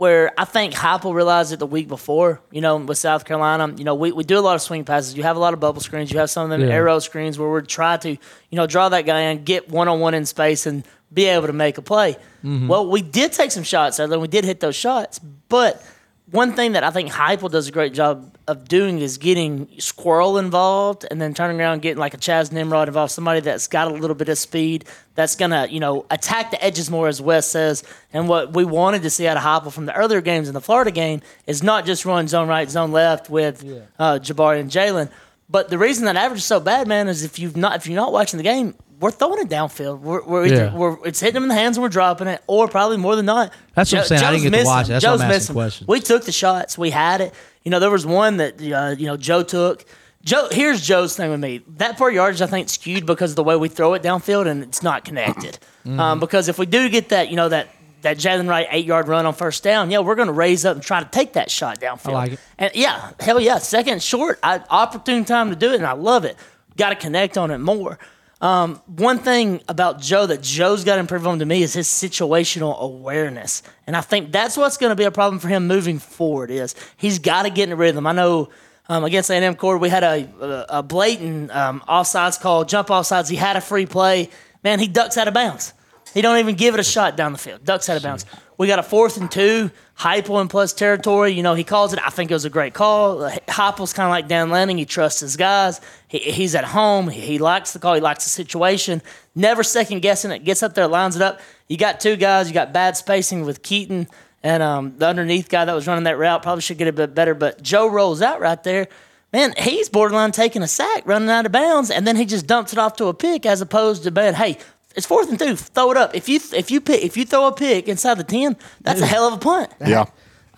where 0.00 0.32
I 0.38 0.46
think 0.46 0.72
Heupel 0.72 1.12
realized 1.12 1.52
it 1.52 1.58
the 1.58 1.66
week 1.66 1.86
before. 1.86 2.40
You 2.50 2.62
know, 2.62 2.78
with 2.78 2.96
South 2.96 3.26
Carolina, 3.26 3.74
you 3.76 3.84
know, 3.84 3.94
we, 3.94 4.12
we 4.12 4.24
do 4.24 4.38
a 4.38 4.40
lot 4.40 4.54
of 4.54 4.62
swing 4.62 4.82
passes. 4.82 5.14
You 5.14 5.24
have 5.24 5.36
a 5.36 5.38
lot 5.38 5.52
of 5.52 5.60
bubble 5.60 5.82
screens. 5.82 6.10
You 6.10 6.18
have 6.20 6.30
some 6.30 6.44
of 6.44 6.58
them 6.58 6.66
Yeah. 6.66 6.74
arrow 6.74 6.98
screens 7.00 7.38
where 7.38 7.50
we're 7.50 7.60
trying 7.60 7.98
to, 8.00 8.08
you 8.12 8.18
know, 8.52 8.66
draw 8.66 8.88
that 8.88 9.02
guy 9.04 9.20
in, 9.20 9.44
get 9.44 9.68
one 9.68 9.88
on 9.88 10.00
one 10.00 10.14
in 10.14 10.24
space, 10.24 10.64
and 10.64 10.84
be 11.12 11.26
able 11.26 11.48
to 11.48 11.52
make 11.52 11.76
a 11.76 11.82
play. 11.82 12.14
Mm-hmm. 12.42 12.66
Well, 12.66 12.88
we 12.88 13.02
did 13.02 13.32
take 13.32 13.50
some 13.50 13.62
shots 13.62 14.00
earlier. 14.00 14.18
We 14.18 14.26
did 14.28 14.46
hit 14.46 14.60
those 14.60 14.74
shots, 14.74 15.18
but 15.18 15.84
one 16.30 16.54
thing 16.54 16.72
that 16.72 16.84
I 16.84 16.90
think 16.90 17.10
Heupel 17.10 17.50
does 17.50 17.66
a 17.66 17.72
great 17.72 17.92
job 17.92 18.36
of 18.46 18.68
doing 18.68 18.98
is 19.00 19.18
getting 19.18 19.68
Squirrel 19.78 20.38
involved 20.38 21.04
and 21.10 21.20
then 21.20 21.34
turning 21.34 21.60
around 21.60 21.82
getting 21.82 21.98
like 21.98 22.14
a 22.14 22.18
Chas 22.18 22.52
Nimrod 22.52 22.88
involved, 22.88 23.12
somebody 23.12 23.40
that's 23.40 23.66
got 23.66 23.90
a 23.90 23.94
little 23.94 24.14
bit 24.14 24.28
of 24.28 24.38
speed, 24.38 24.84
that's 25.14 25.34
going 25.34 25.50
to, 25.50 25.66
you 25.72 25.80
know, 25.80 26.06
attack 26.10 26.50
the 26.52 26.62
edges 26.64 26.90
more, 26.90 27.08
as 27.08 27.20
Wes 27.20 27.50
says. 27.50 27.82
And 28.12 28.28
what 28.28 28.54
we 28.54 28.64
wanted 28.64 29.02
to 29.02 29.10
see 29.10 29.26
out 29.26 29.36
of 29.36 29.42
Heupel 29.42 29.72
from 29.72 29.86
the 29.86 29.94
earlier 29.94 30.20
games 30.20 30.46
in 30.46 30.54
the 30.54 30.60
Florida 30.60 30.92
game 30.92 31.20
is 31.46 31.62
not 31.62 31.84
just 31.84 32.04
run 32.04 32.28
zone 32.28 32.48
right, 32.48 32.70
zone 32.70 32.92
left 32.92 33.28
with 33.28 33.64
uh, 33.98 34.18
Jabari 34.20 34.60
and 34.60 34.70
Jaylen. 34.70 35.10
But 35.48 35.68
the 35.68 35.78
reason 35.78 36.04
that 36.04 36.14
average 36.14 36.38
is 36.38 36.44
so 36.44 36.60
bad, 36.60 36.86
man, 36.86 37.08
is 37.08 37.24
if 37.24 37.40
you've 37.40 37.56
not 37.56 37.76
if 37.76 37.88
you're 37.88 37.96
not 37.96 38.12
watching 38.12 38.36
the 38.36 38.44
game, 38.44 38.74
we're 39.00 39.10
throwing 39.10 39.40
it 39.40 39.48
downfield. 39.48 40.00
We're, 40.00 40.22
we're, 40.22 40.46
either, 40.46 40.54
Yeah. 40.66 40.74
we're 40.74 40.98
it's 41.06 41.20
hitting 41.20 41.34
them 41.34 41.44
in 41.44 41.48
the 41.48 41.54
hands 41.54 41.76
and 41.78 41.82
we're 41.82 41.88
dropping 41.88 42.28
it, 42.28 42.42
or 42.46 42.68
probably 42.68 42.98
more 42.98 43.16
than 43.16 43.26
not. 43.26 43.52
That's 43.74 43.90
what 43.92 44.02
I'm 44.02 44.06
saying. 44.06 44.22
I 44.22 44.30
didn't 44.32 44.42
get 44.42 44.48
to 44.48 44.50
missing 44.52 44.66
watch 44.66 44.86
it. 44.86 44.88
That's 44.88 45.04
why 45.04 45.10
Joe's 45.10 45.20
I'm 45.20 45.26
asking 45.26 45.36
missing 45.36 45.54
questions. 45.54 45.88
We 45.88 46.00
took 46.00 46.24
the 46.24 46.32
shots. 46.32 46.76
We 46.78 46.90
had 46.90 47.20
it. 47.22 47.34
You 47.64 47.70
know, 47.70 47.80
there 47.80 47.90
was 47.90 48.06
one 48.06 48.36
that 48.36 48.60
uh, 48.60 48.94
you 48.96 49.06
know 49.06 49.16
Joe 49.16 49.42
took. 49.42 49.84
Joe, 50.22 50.48
here's 50.50 50.82
Joe's 50.82 51.16
thing 51.16 51.30
with 51.30 51.40
me. 51.40 51.62
That 51.78 51.96
per 51.96 52.10
yardage, 52.10 52.42
I 52.42 52.46
think, 52.46 52.68
skewed 52.68 53.06
because 53.06 53.32
of 53.32 53.36
the 53.36 53.44
way 53.44 53.56
we 53.56 53.68
throw 53.68 53.94
it 53.94 54.02
downfield, 54.02 54.46
and 54.46 54.62
it's 54.62 54.82
not 54.82 55.02
connected. 55.06 55.58
Mm-hmm. 55.86 55.98
Um, 55.98 56.20
because 56.20 56.48
if 56.48 56.58
we 56.58 56.66
do 56.66 56.90
get 56.90 57.08
that, 57.08 57.30
you 57.30 57.36
know 57.36 57.48
that 57.48 57.68
that 58.02 58.18
Jaylen 58.18 58.48
Wright 58.48 58.66
eight 58.70 58.84
yard 58.84 59.08
run 59.08 59.24
on 59.24 59.32
first 59.32 59.62
down, 59.62 59.90
yeah, 59.90 60.00
we're 60.00 60.14
going 60.14 60.28
to 60.28 60.32
raise 60.34 60.66
up 60.66 60.74
and 60.74 60.84
try 60.84 61.02
to 61.02 61.08
take 61.08 61.34
that 61.34 61.50
shot 61.50 61.80
downfield. 61.80 62.12
like 62.12 62.32
it. 62.32 62.40
And 62.58 62.70
yeah, 62.74 63.12
hell 63.18 63.40
yeah, 63.40 63.58
second 63.58 63.94
and 63.94 64.02
short, 64.02 64.38
I, 64.42 64.62
opportune 64.68 65.24
time 65.24 65.48
to 65.50 65.56
do 65.56 65.72
it, 65.72 65.76
and 65.76 65.86
I 65.86 65.92
love 65.92 66.26
it. 66.26 66.36
Got 66.76 66.90
to 66.90 66.96
connect 66.96 67.38
on 67.38 67.50
it 67.50 67.58
more. 67.58 67.98
Um, 68.40 68.76
one 68.86 69.18
thing 69.18 69.62
about 69.68 70.00
Joe 70.00 70.24
that 70.26 70.42
Joe's 70.42 70.82
got 70.82 70.94
to 70.94 71.00
improve 71.00 71.26
on 71.26 71.40
to 71.40 71.46
me 71.46 71.62
is 71.62 71.74
his 71.74 71.88
situational 71.88 72.78
awareness, 72.78 73.62
and 73.86 73.94
I 73.94 74.00
think 74.00 74.32
that's 74.32 74.56
what's 74.56 74.78
going 74.78 74.90
to 74.90 74.96
be 74.96 75.04
a 75.04 75.10
problem 75.10 75.38
for 75.40 75.48
him 75.48 75.66
moving 75.66 75.98
forward. 75.98 76.50
Is 76.50 76.74
he's 76.96 77.18
got 77.18 77.42
to 77.42 77.50
get 77.50 77.68
in 77.68 77.72
a 77.72 77.76
rhythm. 77.76 78.06
I 78.06 78.12
know 78.12 78.48
um, 78.88 79.04
against 79.04 79.30
A&M 79.30 79.54
Cord, 79.54 79.80
we 79.80 79.88
had 79.88 80.02
a, 80.02 80.28
a, 80.40 80.78
a 80.78 80.82
blatant 80.82 81.54
um, 81.54 81.80
offsides 81.88 82.40
call, 82.40 82.64
jump 82.64 82.88
offsides. 82.88 83.30
He 83.30 83.36
had 83.36 83.56
a 83.56 83.60
free 83.60 83.86
play. 83.86 84.30
Man, 84.64 84.80
he 84.80 84.88
ducks 84.88 85.16
out 85.16 85.28
of 85.28 85.34
bounds. 85.34 85.74
He 86.12 86.22
don't 86.22 86.38
even 86.38 86.56
give 86.56 86.74
it 86.74 86.80
a 86.80 86.84
shot 86.84 87.16
down 87.16 87.32
the 87.32 87.38
field. 87.38 87.64
Ducks 87.64 87.88
out 87.88 87.96
of 87.96 88.02
bounds. 88.02 88.26
We 88.60 88.66
got 88.66 88.78
a 88.78 88.82
fourth 88.82 89.16
and 89.16 89.30
two. 89.30 89.70
Heupel 89.98 90.38
in 90.42 90.48
plus 90.48 90.74
territory. 90.74 91.32
You 91.32 91.42
know, 91.42 91.54
he 91.54 91.64
calls 91.64 91.94
it. 91.94 91.98
I 92.04 92.10
think 92.10 92.30
it 92.30 92.34
was 92.34 92.44
a 92.44 92.50
great 92.50 92.74
call. 92.74 93.20
Heupel's 93.48 93.94
kind 93.94 94.06
of 94.06 94.10
like 94.10 94.28
Dan 94.28 94.50
Lanning. 94.50 94.76
He 94.76 94.84
trusts 94.84 95.20
his 95.20 95.34
guys. 95.38 95.80
He, 96.08 96.18
he's 96.18 96.54
at 96.54 96.64
home. 96.64 97.08
He, 97.08 97.22
he 97.22 97.38
likes 97.38 97.72
the 97.72 97.78
call. 97.78 97.94
He 97.94 98.02
likes 98.02 98.24
the 98.24 98.28
situation. 98.28 99.00
Never 99.34 99.62
second 99.62 100.00
guessing 100.00 100.30
it. 100.30 100.44
Gets 100.44 100.62
up 100.62 100.74
there, 100.74 100.86
lines 100.86 101.16
it 101.16 101.22
up. 101.22 101.40
You 101.68 101.78
got 101.78 102.00
two 102.00 102.16
guys. 102.16 102.48
You 102.48 102.52
got 102.52 102.70
bad 102.70 102.98
spacing 102.98 103.46
with 103.46 103.62
Keaton 103.62 104.08
and 104.42 104.62
um, 104.62 104.92
the 104.98 105.06
underneath 105.06 105.48
guy 105.48 105.64
that 105.64 105.74
was 105.74 105.86
running 105.86 106.04
that 106.04 106.18
route. 106.18 106.42
Probably 106.42 106.60
should 106.60 106.76
get 106.76 106.86
a 106.86 106.92
bit 106.92 107.14
better. 107.14 107.32
But 107.32 107.62
Joe 107.62 107.86
rolls 107.86 108.20
out 108.20 108.42
right 108.42 108.62
there. 108.62 108.88
Man, 109.32 109.54
he's 109.56 109.88
borderline 109.88 110.32
taking 110.32 110.60
a 110.60 110.68
sack, 110.68 111.04
running 111.06 111.30
out 111.30 111.46
of 111.46 111.52
bounds, 111.52 111.90
and 111.90 112.06
then 112.06 112.16
he 112.16 112.26
just 112.26 112.46
dumps 112.46 112.74
it 112.74 112.78
off 112.78 112.96
to 112.96 113.06
a 113.06 113.14
pick 113.14 113.46
as 113.46 113.62
opposed 113.62 114.02
to 114.02 114.10
man, 114.10 114.34
hey, 114.34 114.58
it's 114.96 115.06
fourth 115.06 115.28
and 115.30 115.38
two, 115.38 115.56
throw 115.56 115.90
it 115.90 115.96
up. 115.96 116.14
If 116.14 116.28
you 116.28 116.40
if 116.54 116.70
you 116.70 116.80
pick 116.80 117.02
if 117.02 117.16
you 117.16 117.24
throw 117.24 117.46
a 117.46 117.52
pick 117.52 117.88
inside 117.88 118.14
the 118.14 118.24
ten, 118.24 118.56
that's 118.80 119.00
a 119.00 119.06
hell 119.06 119.26
of 119.28 119.34
a 119.34 119.38
punt. 119.38 119.72
Yeah. 119.86 120.04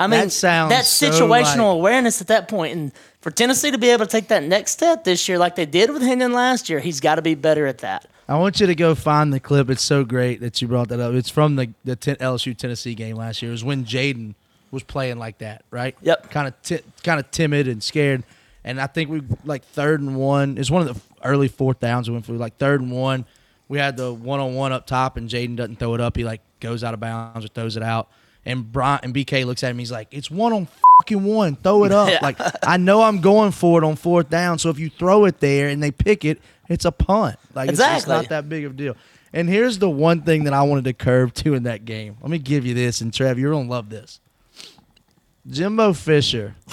I 0.01 0.07
mean, 0.09 0.21
That 0.21 0.33
sounds 0.33 0.71
that's 0.71 0.89
so 0.89 1.11
situational 1.11 1.31
like- 1.31 1.59
awareness 1.79 2.21
at 2.21 2.27
that 2.29 2.49
point. 2.49 2.73
point, 2.73 2.73
and 2.77 2.93
for 3.21 3.31
Tennessee 3.31 3.71
to 3.71 3.79
be 3.79 3.91
able 3.91 4.05
to 4.07 4.11
take 4.11 4.29
that 4.29 4.43
next 4.43 4.73
step 4.73 5.05
this 5.05 5.29
year, 5.29 5.39
like 5.39 5.55
they 5.55 5.67
did 5.67 5.91
with 5.93 6.03
Hendon 6.03 6.33
last 6.33 6.69
year, 6.69 6.81
he's 6.81 6.99
got 6.99 7.17
to 7.17 7.23
be 7.23 7.35
better 7.37 7.67
at 7.67 7.79
that. 7.79 8.07
I 8.29 8.37
want 8.39 8.59
you 8.59 8.67
to 8.67 8.75
go 8.75 8.95
find 8.97 9.33
the 9.33 9.39
clip. 9.39 9.71
It's 9.71 9.83
so 9.83 10.05
great 10.05 10.41
that 10.41 10.61
you 10.61 10.67
brought 10.67 10.89
that 10.89 10.99
up. 10.99 11.13
It's 11.15 11.29
from 11.29 11.55
the 11.57 11.69
the 11.85 11.95
ten, 11.95 12.17
LSU 12.17 12.57
Tennessee 12.57 12.95
game 12.95 13.17
last 13.17 13.43
year. 13.43 13.51
It 13.51 13.53
was 13.53 13.63
when 13.65 13.85
Jayden 13.85 14.35
was 14.73 14.83
playing 14.83 15.19
like 15.19 15.39
that, 15.39 15.65
right? 15.71 15.95
Yep. 16.03 16.31
Kind 16.31 16.49
of 16.49 16.61
ti- 16.63 16.81
kind 17.05 17.21
of 17.21 17.31
timid 17.31 17.69
and 17.69 17.81
scared. 17.83 18.25
And 18.65 18.81
I 18.81 18.87
think 18.89 19.09
we 19.11 19.23
like 19.45 19.63
third 19.67 20.01
and 20.01 20.17
one. 20.17 20.57
It's 20.59 20.71
one 20.71 20.87
of 20.89 20.95
the 20.95 21.01
early 21.23 21.49
fourth 21.49 21.79
downs 21.79 22.09
we 22.09 22.15
went 22.15 22.25
through. 22.27 22.39
Like 22.39 22.57
third 22.57 22.81
and 22.81 22.91
one, 22.91 23.25
we 23.73 23.79
had 23.79 23.97
the 23.97 24.13
one 24.13 24.39
on 24.39 24.55
one 24.55 24.71
up 24.71 24.87
top, 24.87 25.17
and 25.17 25.31
Jayden 25.31 25.57
doesn't 25.57 25.79
throw 25.79 25.95
it 25.95 26.01
up. 26.03 26.15
He 26.15 26.25
like 26.25 26.43
goes 26.61 26.85
out 26.85 26.93
of 26.93 27.01
bounds 27.01 27.43
or 27.43 27.49
throws 27.49 27.75
it 27.75 27.83
out. 27.83 28.11
And 28.45 28.71
Brian 28.71 29.01
and 29.03 29.15
BK 29.15 29.47
looks 29.47 29.65
at 29.65 29.71
him. 29.71 29.79
He's 29.79 29.91
like, 29.91 30.09
"It's 30.11 30.31
one 30.31 30.53
on 30.53 30.69
fucking 31.01 31.25
one. 31.25 31.57
Throw 31.57 31.85
it 31.85 31.91
up. 31.93 32.09
Yeah. 32.11 32.19
Like 32.21 32.37
I 32.63 32.77
know 32.77 33.01
I'm 33.01 33.23
going 33.23 33.51
for 33.51 33.83
it 33.83 33.85
on 33.87 33.97
fourth 33.97 34.29
down. 34.29 34.59
So 34.59 34.69
if 34.69 34.79
you 34.79 34.91
throw 34.91 35.25
it 35.25 35.41
there 35.41 35.69
and 35.69 35.83
they 35.83 35.91
pick 35.91 36.27
it, 36.27 36.39
it's 36.69 36.85
a 36.85 36.93
punt. 36.93 37.37
Like 37.55 37.71
it's 37.71 37.79
just 37.79 38.05
Exactly. 38.05 38.15
not 38.15 38.29
that 38.29 38.49
big 38.51 38.67
of 38.67 38.73
a 38.73 38.75
deal. 38.75 38.95
And 39.33 39.49
here's 39.49 39.79
the 39.79 39.89
one 39.89 40.21
thing 40.21 40.45
that 40.45 40.53
I 40.53 40.65
wanted 40.65 40.85
to 40.85 40.93
curve 40.93 41.33
to 41.35 41.55
in 41.55 41.63
that 41.63 41.87
game. 41.87 42.19
Let 42.21 42.31
me 42.31 42.37
give 42.39 42.67
you 42.67 42.75
this, 42.75 43.01
and 43.01 43.11
Trev, 43.11 43.39
you're 43.39 43.53
gonna 43.55 43.71
love 43.71 43.89
this. 43.89 44.21
Jimbo 45.49 45.95
Fisher, 45.95 46.57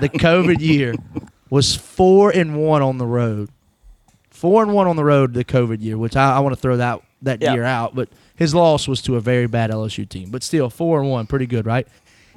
the 0.00 0.08
COVID 0.08 0.58
year, 0.58 0.96
was 1.48 1.76
four 1.76 2.30
and 2.30 2.56
one 2.56 2.82
on 2.82 2.98
the 2.98 3.06
road. 3.06 3.50
Four 4.38 4.62
and 4.62 4.72
one 4.72 4.86
on 4.86 4.94
the 4.94 5.04
road 5.04 5.34
the 5.34 5.44
COVID 5.44 5.82
year, 5.82 5.98
which 5.98 6.14
I, 6.16 6.36
I 6.36 6.38
want 6.38 6.54
to 6.54 6.60
throw 6.60 6.76
that 6.76 7.00
that 7.22 7.42
Yeah. 7.42 7.54
year 7.54 7.64
out. 7.64 7.96
But 7.96 8.08
his 8.36 8.54
loss 8.54 8.86
was 8.86 9.02
to 9.02 9.16
a 9.16 9.20
very 9.20 9.48
bad 9.48 9.70
LSU 9.72 10.08
team. 10.08 10.30
But 10.30 10.44
still, 10.44 10.70
four 10.70 11.00
and 11.00 11.10
one, 11.10 11.26
pretty 11.26 11.46
good, 11.46 11.66
right? 11.66 11.88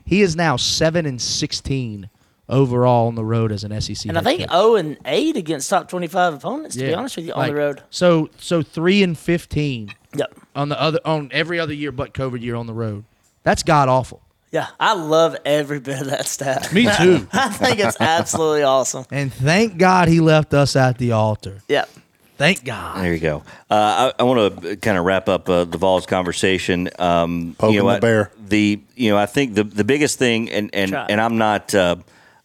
He 0.03 0.21
is 0.23 0.35
now 0.35 0.55
seven 0.57 1.05
and 1.05 1.21
sixteen 1.21 2.09
overall 2.49 3.07
on 3.07 3.13
the 3.15 3.23
road 3.23 3.51
as 3.51 3.63
an 3.63 3.79
SEC. 3.79 4.07
And 4.09 4.17
I 4.17 4.21
think 4.21 4.41
coach. 4.41 4.49
0 4.49 4.75
and 4.75 4.97
8 5.05 5.37
against 5.37 5.69
top 5.69 5.87
25 5.89 6.33
opponents, 6.33 6.75
to 6.75 6.81
be 6.85 6.93
honest 6.93 7.15
with 7.15 7.25
you, 7.27 7.33
on 7.33 7.39
Like, 7.39 7.51
the 7.51 7.55
road. 7.55 7.83
So 7.91 8.29
so 8.39 8.61
three 8.63 9.03
and 9.03 9.15
fifteen 9.17 9.93
Yep. 10.15 10.33
on 10.55 10.69
the 10.69 10.81
other 10.81 10.99
on 11.05 11.29
every 11.31 11.59
other 11.59 11.73
year 11.73 11.91
but 11.91 12.13
COVID 12.15 12.41
year 12.41 12.55
on 12.55 12.65
the 12.65 12.73
road. 12.73 13.03
That's 13.43 13.61
god 13.63 13.87
awful. 13.89 14.21
Yeah, 14.51 14.67
I 14.79 14.95
love 14.95 15.37
every 15.45 15.79
bit 15.79 16.01
of 16.01 16.07
that 16.07 16.27
stat. 16.27 16.73
Me 16.73 16.83
too. 16.97 17.27
I 17.31 17.49
think 17.49 17.79
it's 17.79 17.99
absolutely 17.99 18.63
awesome. 18.63 19.05
and 19.09 19.33
thank 19.33 19.77
God 19.77 20.09
he 20.09 20.19
left 20.19 20.53
us 20.53 20.75
at 20.75 20.97
the 20.97 21.13
altar. 21.13 21.61
Yep. 21.69 21.89
Thank 22.37 22.65
God. 22.65 23.03
There 23.03 23.13
you 23.13 23.19
go. 23.19 23.43
Uh, 23.69 24.11
I, 24.17 24.21
I 24.21 24.23
want 24.23 24.61
to 24.63 24.75
kind 24.77 24.97
of 24.97 25.05
wrap 25.05 25.29
up 25.29 25.47
uh, 25.47 25.63
the 25.63 25.77
Vols 25.77 26.07
conversation. 26.07 26.89
Um, 26.97 27.55
Poking 27.57 27.75
you 27.75 27.79
know, 27.81 27.83
the 27.83 27.93
what? 27.93 28.01
bear. 28.01 28.31
The 28.43 28.81
you 28.95 29.11
know 29.11 29.17
I 29.17 29.27
think 29.27 29.53
the 29.53 29.63
the 29.63 29.83
biggest 29.83 30.17
thing, 30.17 30.49
and 30.49 30.71
and, 30.73 30.91
Try. 30.91 31.05
and 31.07 31.21
I'm 31.21 31.37
not 31.37 31.75
uh, 31.75 31.97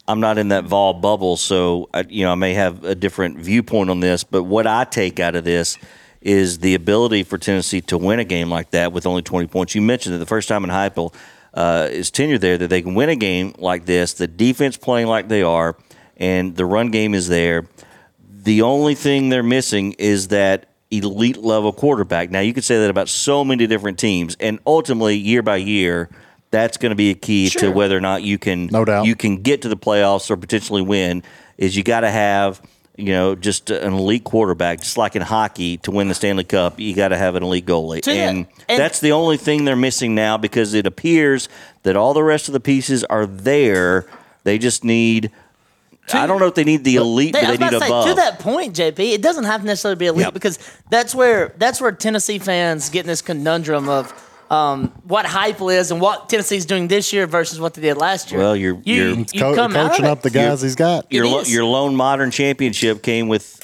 I'm 0.07 0.21
not 0.21 0.37
in 0.37 0.49
that 0.49 0.65
Vol 0.65 0.93
bubble, 0.93 1.39
so 1.39 1.89
I, 1.95 2.05
you 2.11 2.25
know 2.27 2.33
I 2.33 2.35
may 2.35 2.53
have 2.53 2.85
a 2.85 2.95
different 2.95 3.39
viewpoint 3.39 3.89
on 3.89 4.01
this. 4.01 4.23
But 4.23 4.43
what 4.43 4.67
I 4.67 4.85
take 4.85 5.19
out 5.19 5.35
of 5.35 5.45
this 5.45 5.79
is 6.21 6.59
the 6.59 6.75
ability 6.75 7.23
for 7.23 7.39
Tennessee 7.39 7.81
to 7.81 7.97
win 7.97 8.19
a 8.19 8.25
game 8.25 8.51
like 8.51 8.73
that 8.73 8.93
with 8.93 9.07
only 9.07 9.23
20 9.23 9.47
points. 9.47 9.75
You 9.75 9.81
mentioned 9.81 10.15
that 10.15 10.19
the 10.19 10.27
first 10.27 10.49
time 10.49 10.63
in 10.65 10.71
Heupel 10.71 11.15
uh, 11.57 11.89
is 11.91 12.11
tenure 12.11 12.39
there 12.39 12.59
that 12.59 12.69
they 12.69 12.83
can 12.83 12.95
win 12.95 13.09
a 13.09 13.17
game 13.17 13.55
like 13.59 13.87
this. 13.87 14.13
The 14.13 14.27
defense 14.29 14.77
playing 14.77 15.09
like 15.09 15.29
they 15.29 15.43
are, 15.43 15.77
and 16.17 16.55
the 16.55 16.67
run 16.67 16.91
game 16.91 17.15
is 17.15 17.29
there. 17.29 17.67
The 18.21 18.63
only 18.63 18.95
thing 18.95 19.31
they're 19.31 19.43
missing 19.43 19.93
is 19.95 20.29
that 20.29 20.69
elite 20.91 21.39
level 21.39 21.73
quarterback. 21.73 22.31
Now, 22.31 22.41
you 22.41 22.55
could 22.55 22.63
say 22.65 22.79
that 22.79 22.91
about 22.91 23.09
so 23.09 23.45
many 23.45 23.67
different 23.67 23.99
teams, 23.99 24.37
and 24.39 24.61
ultimately, 24.67 25.17
year 25.17 25.43
by 25.43 25.57
year, 25.57 26.11
that's 26.51 26.77
going 26.77 26.91
to 26.91 26.97
be 26.97 27.11
a 27.11 27.15
key 27.15 27.49
to 27.51 27.71
whether 27.71 27.97
or 27.97 28.01
not 28.01 28.23
you 28.23 28.39
can 28.39 28.67
No 28.67 28.85
doubt. 28.85 29.07
you 29.07 29.17
can 29.17 29.43
get 29.43 29.63
to 29.63 29.69
the 29.69 29.77
playoffs 29.77 30.31
or 30.31 30.37
potentially 30.37 30.83
win. 30.83 31.23
Is 31.59 31.75
you 31.75 31.83
got 31.83 32.01
to 32.01 32.11
have 32.11 32.61
you 32.97 33.07
know 33.13 33.35
just 33.35 33.71
an 33.71 33.93
elite 33.93 34.25
quarterback, 34.25 34.81
just 34.81 34.97
like 34.97 35.17
in 35.17 35.23
hockey, 35.23 35.77
to 35.79 35.91
win 35.91 36.09
the 36.09 36.15
Stanley 36.15 36.45
Cup. 36.45 36.79
You 36.81 36.95
got 36.95 37.09
to 37.09 37.17
have 37.17 37.35
an 37.35 37.43
elite 37.43 37.67
goalie, 37.67 38.07
and, 38.09 38.47
and- 38.69 38.81
that's 38.81 39.01
the 39.01 39.13
only 39.13 39.37
thing 39.37 39.65
they're 39.65 39.77
missing 39.77 40.15
now 40.15 40.37
because 40.37 40.75
it 40.75 40.87
appears 40.87 41.49
that 41.83 41.97
all 41.97 42.15
the 42.15 42.23
rest 42.23 42.49
of 42.49 42.53
the 42.53 42.61
pieces 42.61 43.05
are 43.05 43.27
there. 43.27 44.07
They 44.45 44.59
just 44.59 44.85
need. 44.85 45.31
I 46.13 46.29
don't 46.29 46.39
know 46.39 46.47
if 46.47 46.55
they 46.55 46.63
need 46.63 46.85
the 46.85 46.95
elite, 46.97 47.33
They, 47.33 47.41
but 47.41 47.59
they 47.59 47.65
need 47.65 47.71
to 47.73 47.81
say, 47.81 47.87
above. 47.89 48.07
to 48.07 48.15
that 48.15 48.39
point, 48.39 48.77
JP, 48.77 48.99
it 49.13 49.23
doesn't 49.23 49.43
have 49.43 49.63
to 49.63 49.67
necessarily 49.67 49.99
be 49.99 50.07
elite 50.07 50.27
Yep. 50.27 50.35
because 50.35 50.59
that's 50.89 51.17
where 51.17 51.53
that's 51.59 51.81
where 51.81 51.91
Tennessee 51.91 52.39
fans 52.39 52.89
get 52.91 53.01
in 53.01 53.07
this 53.09 53.23
conundrum 53.23 53.89
of 53.89 54.13
um, 54.51 54.89
what 55.05 55.27
hype 55.27 55.61
is 55.63 55.91
and 55.91 56.01
what 56.01 56.29
Tennessee's 56.29 56.67
doing 56.67 56.89
this 56.89 57.13
year 57.13 57.27
versus 57.27 57.59
what 57.61 57.75
they 57.75 57.83
did 57.83 57.97
last 57.97 58.31
year. 58.31 58.41
Well, 58.41 58.57
you're- 58.57 58.81
you, 58.85 58.95
you're- 58.95 59.27
you 59.33 59.41
Co- 59.41 59.55
come 59.55 59.73
coaching 59.73 60.05
up 60.07 60.23
the 60.23 60.31
guys 60.31 60.63
he's 60.63 60.75
got. 60.77 61.11
your 61.13 61.27
lo- 61.27 61.43
your 61.43 61.65
lone 61.65 61.97
modern 61.97 62.31
championship 62.31 63.03
came 63.03 63.29
with 63.29 63.61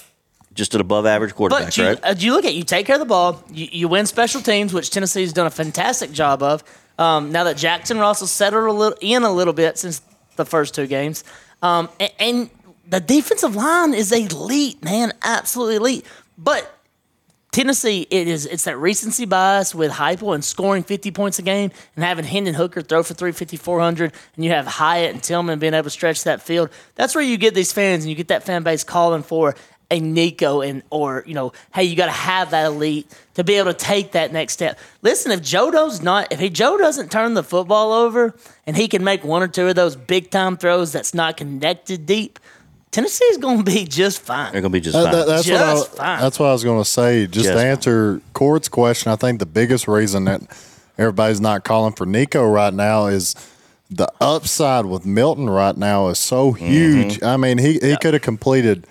just 0.55 0.75
an 0.75 0.81
above 0.81 1.07
average 1.07 1.35
quarterback, 1.35 1.67
But 1.67 1.77
you, 1.79 1.85
right? 1.87 2.01
uh, 2.03 2.15
you 2.19 2.33
look 2.33 2.45
at 2.45 2.55
you 2.55 2.63
take 2.63 2.85
care 2.87 2.97
of 2.97 3.01
the 3.01 3.07
ball, 3.07 3.43
you, 3.51 3.69
you 3.73 3.89
win 3.89 4.05
special 4.07 4.41
teams, 4.43 4.75
which 4.75 4.91
Tennessee's 4.91 5.33
done 5.33 5.47
a 5.47 5.51
fantastic 5.51 6.13
job 6.13 6.43
of. 6.43 6.63
Um, 6.99 7.33
now 7.33 7.45
that 7.45 7.57
Jackson 7.57 7.99
Russell 7.99 8.27
settled 8.27 8.67
a 8.67 8.73
little 8.73 8.99
in 9.01 9.23
a 9.23 9.33
little 9.33 9.55
bit 9.55 9.79
since 9.79 10.03
the 10.37 10.45
first 10.45 10.75
two 10.75 10.87
games, 10.87 11.25
um, 11.63 11.89
and, 11.99 12.13
and 12.19 12.51
the 12.87 13.01
defensive 13.01 13.55
line 13.57 13.95
is 13.95 14.13
elite, 14.13 14.83
man, 14.85 15.13
absolutely 15.23 15.77
elite. 15.77 16.07
But 16.37 16.71
Tennessee, 17.53 18.07
it 18.09 18.29
is 18.29 18.47
it's 18.47 18.65
that 18.65 18.79
recency 18.79 19.27
bias 19.27 19.75
with 19.75 19.93
Heupel 19.93 20.35
and 20.35 20.43
scoring 20.43 20.83
50 20.83 21.11
points 21.11 21.39
a 21.39 21.43
game 21.43 21.71
and 21.95 22.03
having 22.03 22.25
Hendon 22.25 22.55
Hooker 22.55 22.81
throw 22.81 23.03
for 23.03 23.13
350, 23.13 23.59
400, 23.59 24.13
and 24.35 24.45
you 24.45 24.51
have 24.53 24.67
Hyatt 24.67 25.13
and 25.13 25.23
Tillman 25.23 25.59
being 25.59 25.75
able 25.75 25.85
to 25.85 25.91
stretch 25.91 26.25
that 26.25 26.41
field. 26.41 26.71
That's 26.95 27.15
where 27.15 27.23
you 27.23 27.37
get 27.37 27.55
these 27.55 27.71
fans 27.71 28.05
and 28.05 28.11
you 28.11 28.17
get 28.17 28.29
that 28.29 28.45
fan 28.45 28.63
base 28.63 28.85
calling 28.85 29.23
for 29.23 29.55
a 29.91 30.01
Nico 30.01 30.63
and 30.63 30.83
or 30.89 31.25
you 31.27 31.35
know, 31.35 31.53
hey, 31.75 31.85
you 31.85 31.95
got 31.95 32.07
to 32.07 32.13
have 32.13 32.53
that 32.53 32.65
elite 32.65 33.15
to 33.35 33.45
be 33.45 33.57
able 33.57 33.71
to 33.71 33.79
take 33.79 34.13
that 34.13 34.33
next 34.33 34.55
step. 34.55 34.79
Listen, 35.03 35.31
if 35.31 35.43
Jodo's 35.43 36.01
not, 36.01 36.33
if 36.33 36.41
he, 36.41 36.49
Joe 36.49 36.79
doesn't 36.79 37.13
turn 37.13 37.35
the 37.35 37.45
football 37.45 37.93
over 37.93 38.35
and 38.67 38.79
he 38.79 38.89
can 38.89 39.05
make 39.05 39.25
one 39.25 39.43
or 39.43 39.49
two 39.49 39.69
of 39.69 39.77
those 39.77 39.95
big 39.95 40.31
time 40.31 40.57
throws 40.57 40.93
that's 40.93 41.13
not 41.13 41.37
connected 41.37 42.07
deep, 42.07 42.39
Tennessee's 42.93 43.39
going 43.39 43.59
to 43.59 43.65
be 43.65 43.85
just 43.85 44.21
fine. 44.21 44.53
They're 44.53 44.61
going 44.61 44.71
to 44.71 44.77
be 44.77 44.81
just 44.81 44.93
That- 44.97 45.05
fine. 45.05 45.13
that- 45.13 45.27
that's, 45.27 45.49
what 45.49 45.57
I, 45.61 45.75
Just 45.75 45.97
fine. 45.97 46.21
that's 46.21 46.39
what 46.39 46.47
I 46.47 46.53
was 46.53 46.63
going 46.65 46.81
to 46.83 46.89
say. 46.89 47.23
Just 47.27 47.35
Just 47.35 47.49
to 47.49 47.55
fine. 47.55 47.67
answer 47.67 48.21
Cord's 48.35 48.69
question, 48.69 49.11
I 49.11 49.17
think 49.17 49.39
the 49.41 49.47
biggest 49.47 49.89
reason 49.89 50.25
that 50.27 50.43
everybody's 50.99 51.41
not 51.41 51.65
calling 51.65 51.95
for 51.95 52.07
Nico 52.07 52.45
right 52.47 52.73
now 52.73 53.07
is 53.07 53.35
the 53.91 54.09
upside 54.21 54.87
with 54.87 55.05
Milton 55.07 55.49
right 55.51 55.77
now 55.77 56.09
is 56.09 56.19
so 56.19 56.53
Mm-hmm. 56.53 56.65
huge. 56.67 57.23
I 57.23 57.37
mean, 57.37 57.59
he, 57.59 57.79
he 57.79 57.97
could 57.97 58.13
have 58.15 58.23
completed 58.23 58.87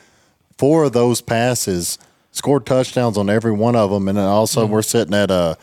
four 0.57 0.83
of 0.85 0.93
those 0.93 1.21
passes 1.21 1.97
scored 2.31 2.65
touchdowns 2.65 3.17
on 3.17 3.29
every 3.29 3.51
one 3.51 3.75
of 3.75 3.91
them, 3.91 4.07
and 4.07 4.17
then 4.17 4.25
also 4.25 4.63
Mm-hmm. 4.63 4.73
we're 4.73 4.81
sitting 4.81 5.13
at 5.13 5.29
a, 5.29 5.57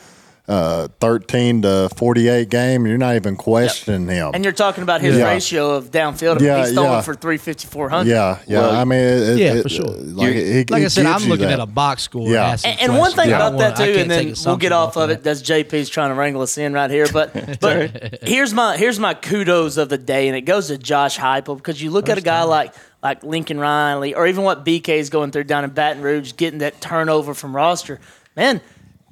a 0.48 0.88
thirteen 1.00 1.60
to 1.62 1.90
forty 1.94 2.28
eight 2.28 2.48
game. 2.48 2.86
You're 2.86 2.96
not 2.98 3.16
even 3.16 3.36
questioning 3.36 4.08
him. 4.08 4.30
And 4.32 4.42
you're 4.44 4.52
talking 4.54 4.82
about 4.82 5.02
his 5.02 5.16
Yeah. 5.16 5.28
ratio 5.28 5.72
of 5.72 5.90
downfield. 5.90 6.40
Yeah, 6.40 6.64
he's 6.64 6.72
throwing 6.72 6.90
yeah. 6.90 7.00
for 7.02 7.14
350, 7.14 7.66
400. 7.68 8.08
yeah, 8.10 8.38
yeah. 8.46 8.58
Well, 8.60 8.70
I 8.74 8.84
mean, 8.84 8.98
it, 9.00 9.28
it- 9.28 9.38
Yeah, 9.38 9.54
it- 9.54 9.62
for 9.62 9.68
sure. 9.68 9.84
Like, 9.90 10.34
it, 10.34 10.70
Like 10.70 10.82
it 10.82 10.86
I 10.86 10.88
said, 10.88 11.04
I'm 11.06 11.22
looking 11.28 11.46
that. 11.48 11.54
at 11.54 11.60
a 11.60 11.66
box 11.66 12.02
score. 12.04 12.26
Yeah. 12.28 12.46
asking 12.46 12.72
And, 12.72 12.80
and 12.92 12.98
one 12.98 13.12
thing 13.12 13.30
I 13.32 13.36
about 13.36 13.58
that 13.58 13.78
wanna- 13.78 13.90
I 13.90 13.92
too, 13.94 13.98
and 14.00 14.10
then 14.10 14.34
we'll 14.46 14.56
get 14.56 14.72
off 14.72 14.96
of 14.96 15.10
it. 15.10 15.22
That's 15.22 15.42
JP's 15.42 15.90
trying 15.90 16.08
to 16.10 16.14
wrangle 16.14 16.40
us 16.42 16.56
in 16.56 16.72
right 16.72 16.90
here, 16.90 17.06
but 17.12 17.60
but 17.60 18.20
here's 18.22 18.54
my 18.54 18.76
here's 18.78 18.98
my 18.98 19.12
kudos 19.14 19.76
of 19.76 19.90
the 19.90 19.98
day, 19.98 20.28
and 20.28 20.36
it 20.36 20.42
goes 20.42 20.68
to 20.68 20.78
Josh 20.78 21.18
Heupel 21.18 21.56
because 21.58 21.82
you 21.82 21.90
look 21.90 22.08
at 22.08 22.16
a 22.16 22.22
guy 22.22 22.42
like 22.44 22.72
like 23.02 23.22
Lincoln 23.22 23.60
Riley, 23.60 24.14
or 24.14 24.26
even 24.26 24.44
what 24.44 24.64
BK 24.64 24.88
is 24.98 25.10
going 25.10 25.30
through 25.30 25.44
down 25.44 25.62
in 25.64 25.70
Baton 25.70 26.02
Rouge, 26.02 26.32
getting 26.36 26.60
that 26.60 26.80
turnover 26.80 27.34
from 27.34 27.54
roster, 27.54 28.00
man. 28.34 28.60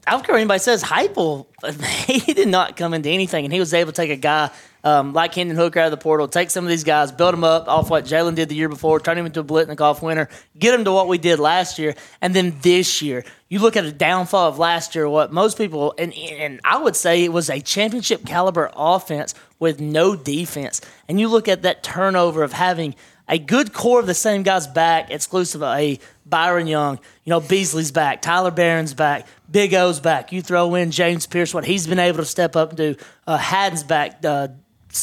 I 0.07 0.13
don't 0.13 0.25
care 0.25 0.35
what 0.35 0.41
anybody 0.41 0.61
says. 0.61 0.85
Heupel, 0.85 1.47
he 2.07 2.33
did 2.33 2.49
not 2.49 2.77
come 2.77 2.95
into 2.95 3.09
anything, 3.09 3.45
and 3.45 3.53
he 3.53 3.59
was 3.59 3.75
able 3.75 3.93
to 3.93 3.97
take 3.97 4.11
a 4.11 4.17
guy 4.17 4.51
um, 4.85 5.13
like 5.13 5.35
Hendon 5.35 5.57
Hooker 5.57 5.81
out 5.81 5.87
of 5.87 5.91
the 5.91 5.97
portal, 5.97 6.29
take 6.29 6.49
some 6.49 6.65
of 6.65 6.71
these 6.71 6.85
guys, 6.85 7.11
build 7.11 7.33
them 7.33 7.43
up 7.43 7.67
off 7.67 7.91
what 7.91 8.05
Jalen 8.05 8.37
did 8.37 8.49
the 8.49 8.55
year 8.55 8.69
before, 8.69 9.01
turn 9.01 9.19
him 9.19 9.27
into 9.27 9.41
a 9.41 9.45
Biletnikoff 9.45 10.01
winner, 10.01 10.29
get 10.57 10.73
him 10.73 10.85
to 10.85 10.93
what 10.93 11.09
we 11.09 11.19
did 11.19 11.41
last 11.41 11.81
year, 11.81 11.97
and 12.21 12.35
then 12.35 12.57
this 12.63 13.03
year, 13.03 13.25
you 13.49 13.59
look 13.59 13.77
at 13.77 13.85
a 13.85 13.91
downfall 13.91 14.49
of 14.49 14.61
last 14.61 14.95
year. 14.95 15.09
What 15.09 15.33
most 15.33 15.59
people, 15.59 15.93
and 15.99 16.15
and 16.15 16.61
I 16.65 16.79
would 16.79 16.95
say 16.95 17.25
it 17.25 17.33
was 17.33 17.51
a 17.51 17.61
championship 17.61 18.25
caliber 18.25 18.71
offense 18.77 19.35
with 19.59 19.81
no 19.81 20.15
defense, 20.15 20.81
and 21.09 21.19
you 21.19 21.27
look 21.27 21.49
at 21.49 21.63
that 21.63 21.83
turnover 21.83 22.45
of 22.45 22.53
having 22.53 22.95
a 23.29 23.39
good 23.39 23.73
core 23.73 24.01
of 24.01 24.07
the 24.07 24.15
same 24.15 24.45
guys 24.45 24.67
back, 24.67 25.11
exclusive 25.11 25.63
of 25.63 25.77
a 25.77 25.99
Byron 26.25 26.67
Young, 26.67 26.99
you 27.25 27.31
know, 27.31 27.41
Beasley's 27.41 27.91
back, 27.91 28.23
Tyler 28.23 28.51
Baron's 28.51 28.95
back, 28.95 29.27
Big 29.51 29.75
O's 29.75 30.01
back. 30.01 30.33
You 30.33 30.43
throw 30.43 30.75
in 30.75 30.91
James 30.91 31.27
Pearce, 31.27 31.55
what 31.55 31.65
he's 31.65 31.87
been 31.87 31.99
able 31.99 32.19
to 32.19 32.25
step 32.25 32.57
up 32.57 32.71
and 32.71 32.79
do. 32.79 32.97
Uh, 33.27 33.39
Hadden's 33.39 33.85
back, 33.85 34.25
uh, 34.25 34.49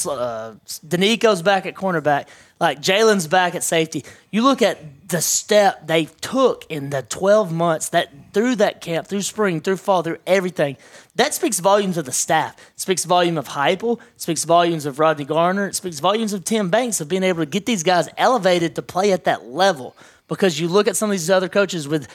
uh, 0.07 0.55
Danico's 0.87 1.41
back 1.41 1.65
at 1.65 1.75
cornerback, 1.75 2.27
like 2.59 2.81
Jalen's 2.81 3.27
back 3.27 3.55
at 3.55 3.63
safety. 3.63 4.03
You 4.31 4.43
look 4.43 4.61
at 4.61 5.07
the 5.09 5.21
step 5.21 5.87
they 5.87 6.05
took 6.05 6.65
in 6.69 6.89
the 6.89 7.03
12 7.03 7.51
months 7.51 7.89
that 7.89 8.09
through 8.33 8.55
that 8.55 8.81
camp, 8.81 9.07
through 9.07 9.21
spring, 9.21 9.61
through 9.61 9.77
fall, 9.77 10.01
through 10.01 10.17
everything. 10.25 10.77
That 11.15 11.33
speaks 11.33 11.59
volumes 11.59 11.97
of 11.97 12.05
the 12.05 12.11
staff. 12.11 12.55
It 12.73 12.79
speaks 12.79 13.05
volume 13.05 13.37
of 13.37 13.49
Heupel. 13.49 13.99
It 13.99 14.21
speaks 14.21 14.43
volumes 14.43 14.85
of 14.85 14.99
Rodney 14.99 15.25
Garner. 15.25 15.67
It 15.67 15.75
speaks 15.75 15.99
volumes 15.99 16.33
of 16.33 16.43
Tim 16.43 16.69
Banks 16.69 16.99
of 16.99 17.07
being 17.07 17.23
able 17.23 17.39
to 17.39 17.45
get 17.45 17.65
these 17.65 17.83
guys 17.83 18.09
elevated 18.17 18.75
to 18.75 18.81
play 18.81 19.11
at 19.11 19.25
that 19.25 19.45
level. 19.45 19.95
Because 20.27 20.59
you 20.59 20.67
look 20.67 20.87
at 20.87 20.95
some 20.95 21.09
of 21.09 21.11
these 21.11 21.29
other 21.29 21.49
coaches 21.49 21.87
with 21.87 22.07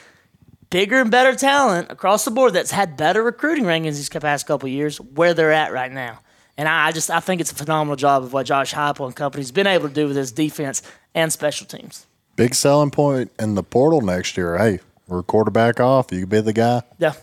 bigger 0.71 1.01
and 1.01 1.11
better 1.11 1.35
talent 1.35 1.91
across 1.91 2.25
the 2.25 2.31
board 2.31 2.53
that's 2.53 2.71
had 2.71 2.97
better 2.97 3.23
recruiting 3.23 3.65
rankings 3.65 3.97
these 3.97 4.09
past 4.09 4.47
couple 4.47 4.67
of 4.67 4.73
years 4.73 5.01
where 5.01 5.35
they're 5.35 5.53
at 5.53 5.73
right 5.73 5.91
now. 5.93 6.21
And 6.57 6.69
I 6.69 6.89
I 6.89 6.93
just 6.93 7.11
I 7.11 7.21
think 7.21 7.41
it's 7.41 7.53
a 7.53 7.55
phenomenal 7.55 7.97
job 7.97 8.23
of 8.25 8.33
what 8.33 8.47
Josh 8.47 8.73
Heupel 8.75 9.07
and 9.07 9.15
company's 9.17 9.53
been 9.53 9.67
able 9.67 9.89
to 9.89 9.95
do 9.95 10.07
with 10.09 10.17
his 10.17 10.33
defense 10.33 10.83
and 11.15 11.33
special 11.33 11.67
teams. 11.67 12.07
big 12.37 12.55
selling 12.55 12.91
point 12.91 13.31
in 13.39 13.55
the 13.55 13.63
portal 13.63 14.01
next 14.01 14.37
year. 14.37 14.57
Hey, 14.59 14.81
we're 15.07 15.23
quarterback 15.23 15.81
off. 15.81 16.13
You 16.13 16.21
could 16.21 16.29
be 16.29 16.41
the 16.41 16.53
guy. 16.53 16.83
Yeah. 16.99 17.15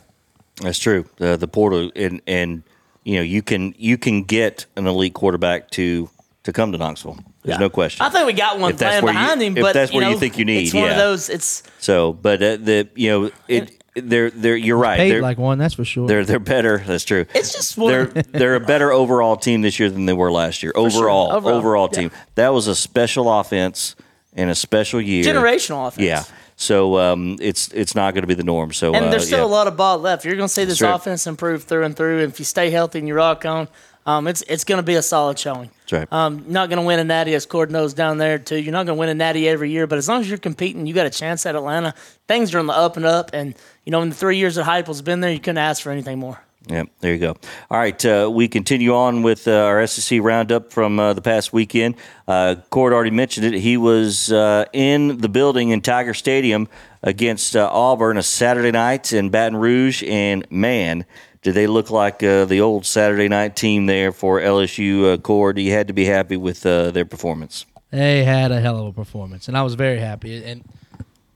That's 0.62 0.80
true. 0.80 1.06
Uh, 1.20 1.36
the 1.36 1.48
portal 1.48 1.92
and 1.96 2.22
and 2.26 2.64
you 3.04 3.16
know 3.18 3.22
you 3.22 3.42
can 3.42 3.76
you 3.78 3.98
can 3.98 4.24
get 4.24 4.66
an 4.78 4.88
elite 4.88 5.14
quarterback 5.14 5.70
to 5.72 6.10
to 6.44 6.54
come 6.54 6.72
to 6.72 6.78
Knoxville. 6.78 7.20
There's 7.46 7.56
Yeah. 7.56 7.60
no 7.62 7.70
question. 7.70 8.06
I 8.06 8.10
think 8.10 8.26
we 8.26 8.34
got 8.34 8.60
one 8.60 8.72
If 8.72 8.78
that's 8.78 9.02
playing 9.02 9.04
where 9.06 9.14
you- 9.14 9.20
behind 9.20 9.42
him, 9.42 9.58
if 9.58 9.62
but 9.64 9.74
that's 9.74 9.92
you 9.94 9.98
where 10.00 10.08
you 10.10 10.14
know, 10.16 10.20
think 10.20 10.38
you 10.38 10.46
need, 10.46 10.64
it's 10.66 10.74
one 10.74 10.90
of 10.90 10.98
those. 10.98 11.30
It's 11.30 11.64
so, 11.80 12.14
but 12.14 12.42
uh, 12.42 12.58
the 12.58 12.88
you 12.96 13.10
know 13.10 13.32
it 13.48 13.82
they're 13.96 14.30
they're 14.30 14.58
you're 14.58 14.78
right. 14.78 14.98
Paid 14.98 15.12
They're, 15.12 15.22
like 15.22 15.38
one, 15.38 15.58
that's 15.58 15.74
for 15.76 15.86
sure. 15.86 16.08
they're 16.08 16.26
they're 16.26 16.40
better. 16.40 16.84
That's 16.86 17.06
true. 17.06 17.26
it's 17.34 17.54
just 17.54 17.78
one. 17.78 17.92
they're 17.92 18.06
they're 18.08 18.56
a 18.56 18.60
better 18.60 18.92
overall 18.92 19.38
team 19.38 19.62
this 19.62 19.80
year 19.80 19.90
than 19.90 20.06
they 20.06 20.14
were 20.14 20.32
last 20.32 20.64
year. 20.64 20.74
sure. 20.76 20.86
Overall, 20.86 21.32
Overall, 21.32 21.58
overall, 21.58 21.90
yeah. 21.94 22.00
team. 22.00 22.12
That 22.36 22.50
was 22.50 22.68
a 22.68 22.76
special 22.76 23.32
offense 23.40 23.96
and 24.34 24.50
a 24.50 24.56
special 24.56 25.00
year. 25.00 25.24
generational 25.24 25.88
offense. 25.88 26.04
Yeah. 26.06 26.24
So 26.58 26.98
um, 27.00 27.38
it's 27.40 27.70
it's 27.70 27.96
not 27.96 28.14
going 28.14 28.24
to 28.24 28.28
be 28.28 28.34
the 28.34 28.44
norm. 28.44 28.74
So 28.74 28.94
And 28.94 29.06
uh, 29.06 29.10
there's 29.12 29.28
still 29.28 29.40
yeah. 29.40 29.46
a 29.46 29.48
lot 29.48 29.68
of 29.68 29.78
ball 29.78 29.98
left. 30.00 30.26
You're 30.26 30.36
going 30.36 30.48
to 30.48 30.54
see 30.54 30.66
this 30.66 30.80
That's 30.80 30.90
right. 30.90 30.96
offense 30.96 31.28
improve 31.28 31.64
through 31.64 31.84
and 31.84 31.96
through. 31.96 32.22
And 32.24 32.32
if 32.32 32.40
you 32.40 32.46
stay 32.46 32.70
healthy 32.72 33.00
and 33.00 33.08
you 33.08 33.14
rock 33.14 33.46
on, 33.46 33.68
um, 34.06 34.28
it's 34.28 34.44
it's 34.44 34.64
going 34.64 34.78
to 34.78 34.84
be 34.84 34.96
a 34.96 35.02
solid 35.02 35.40
showing. 35.40 35.72
That's 35.82 35.94
right. 35.94 36.14
Um, 36.14 36.46
not 36.48 36.70
going 36.70 36.78
to 36.78 36.86
win 36.86 37.00
a 37.00 37.04
natty, 37.04 37.34
as 37.34 37.46
Cord 37.46 37.72
knows 37.72 37.94
down 37.94 38.18
there 38.18 38.38
too. 38.38 38.58
You're 38.58 38.72
not 38.72 38.86
going 38.86 38.98
to 38.98 39.00
win 39.00 39.10
a 39.10 39.16
natty 39.16 39.48
every 39.50 39.72
year, 39.72 39.88
but 39.88 39.98
as 39.98 40.08
long 40.08 40.22
as 40.22 40.30
you're 40.30 40.38
competing, 40.38 40.86
you 40.86 40.94
got 40.94 41.08
a 41.08 41.12
chance 41.12 41.46
at 41.46 41.56
Atlanta. 41.56 41.94
Things 42.28 42.54
are 42.54 42.60
on 42.60 42.68
the 42.68 42.74
up 42.74 42.98
and 42.98 43.06
up, 43.06 43.32
and 43.34 43.56
you 43.84 43.92
know 43.92 44.02
in 44.02 44.10
the 44.10 44.16
three 44.16 44.38
years 44.38 44.56
that 44.56 44.66
Heupel's 44.66 45.02
been 45.02 45.22
there, 45.22 45.32
you 45.32 45.40
couldn't 45.40 45.58
ask 45.58 45.82
for 45.82 45.92
anything 45.92 46.20
more. 46.20 46.40
Yep, 46.68 46.90
there 47.00 47.14
you 47.14 47.20
go. 47.20 47.38
All 47.70 47.78
right, 47.78 48.06
uh, 48.06 48.30
we 48.32 48.48
continue 48.48 48.96
on 48.96 49.22
with 49.22 49.48
uh, 49.48 49.52
our 49.52 49.86
SEC 49.86 50.20
roundup 50.22 50.72
from 50.72 51.00
uh, 51.00 51.14
the 51.14 51.22
past 51.22 51.54
weekend. 51.54 51.96
Uh, 52.28 52.56
Cord 52.72 52.92
already 52.92 53.12
mentioned 53.12 53.46
it. 53.46 53.54
He 53.54 53.78
was 53.78 54.32
uh, 54.32 54.66
in 54.74 55.20
the 55.20 55.30
building 55.30 55.70
in 55.70 55.82
Tiger 55.82 56.16
Stadium 56.16 56.68
against 57.04 57.56
uh, 57.56 57.70
Auburn 57.72 58.18
a 58.18 58.24
Saturday 58.24 58.72
night 58.72 59.14
in 59.14 59.30
Baton 59.30 59.58
Rouge, 59.58 60.02
and 60.04 60.50
man, 60.50 61.06
did 61.46 61.54
they 61.54 61.68
look 61.68 61.92
like 61.92 62.24
uh, 62.24 62.44
the 62.46 62.60
old 62.60 62.88
Saturday 62.88 63.28
night 63.28 63.56
team 63.56 63.86
there 63.86 64.12
for 64.12 64.42
LSU. 64.42 65.14
Uh, 65.14 65.18
Cord, 65.18 65.60
you 65.60 65.72
had 65.72 65.86
to 65.90 65.94
be 65.94 66.06
happy 66.06 66.38
with 66.38 66.66
uh, 66.66 66.90
their 66.90 67.06
performance. 67.06 67.68
They 67.92 68.24
had 68.24 68.52
a 68.52 68.60
hell 68.60 68.80
of 68.80 68.88
a 68.88 68.92
performance, 68.92 69.48
and 69.48 69.56
I 69.56 69.62
was 69.62 69.76
very 69.76 70.00
happy. 70.00 70.44
And 70.44 70.68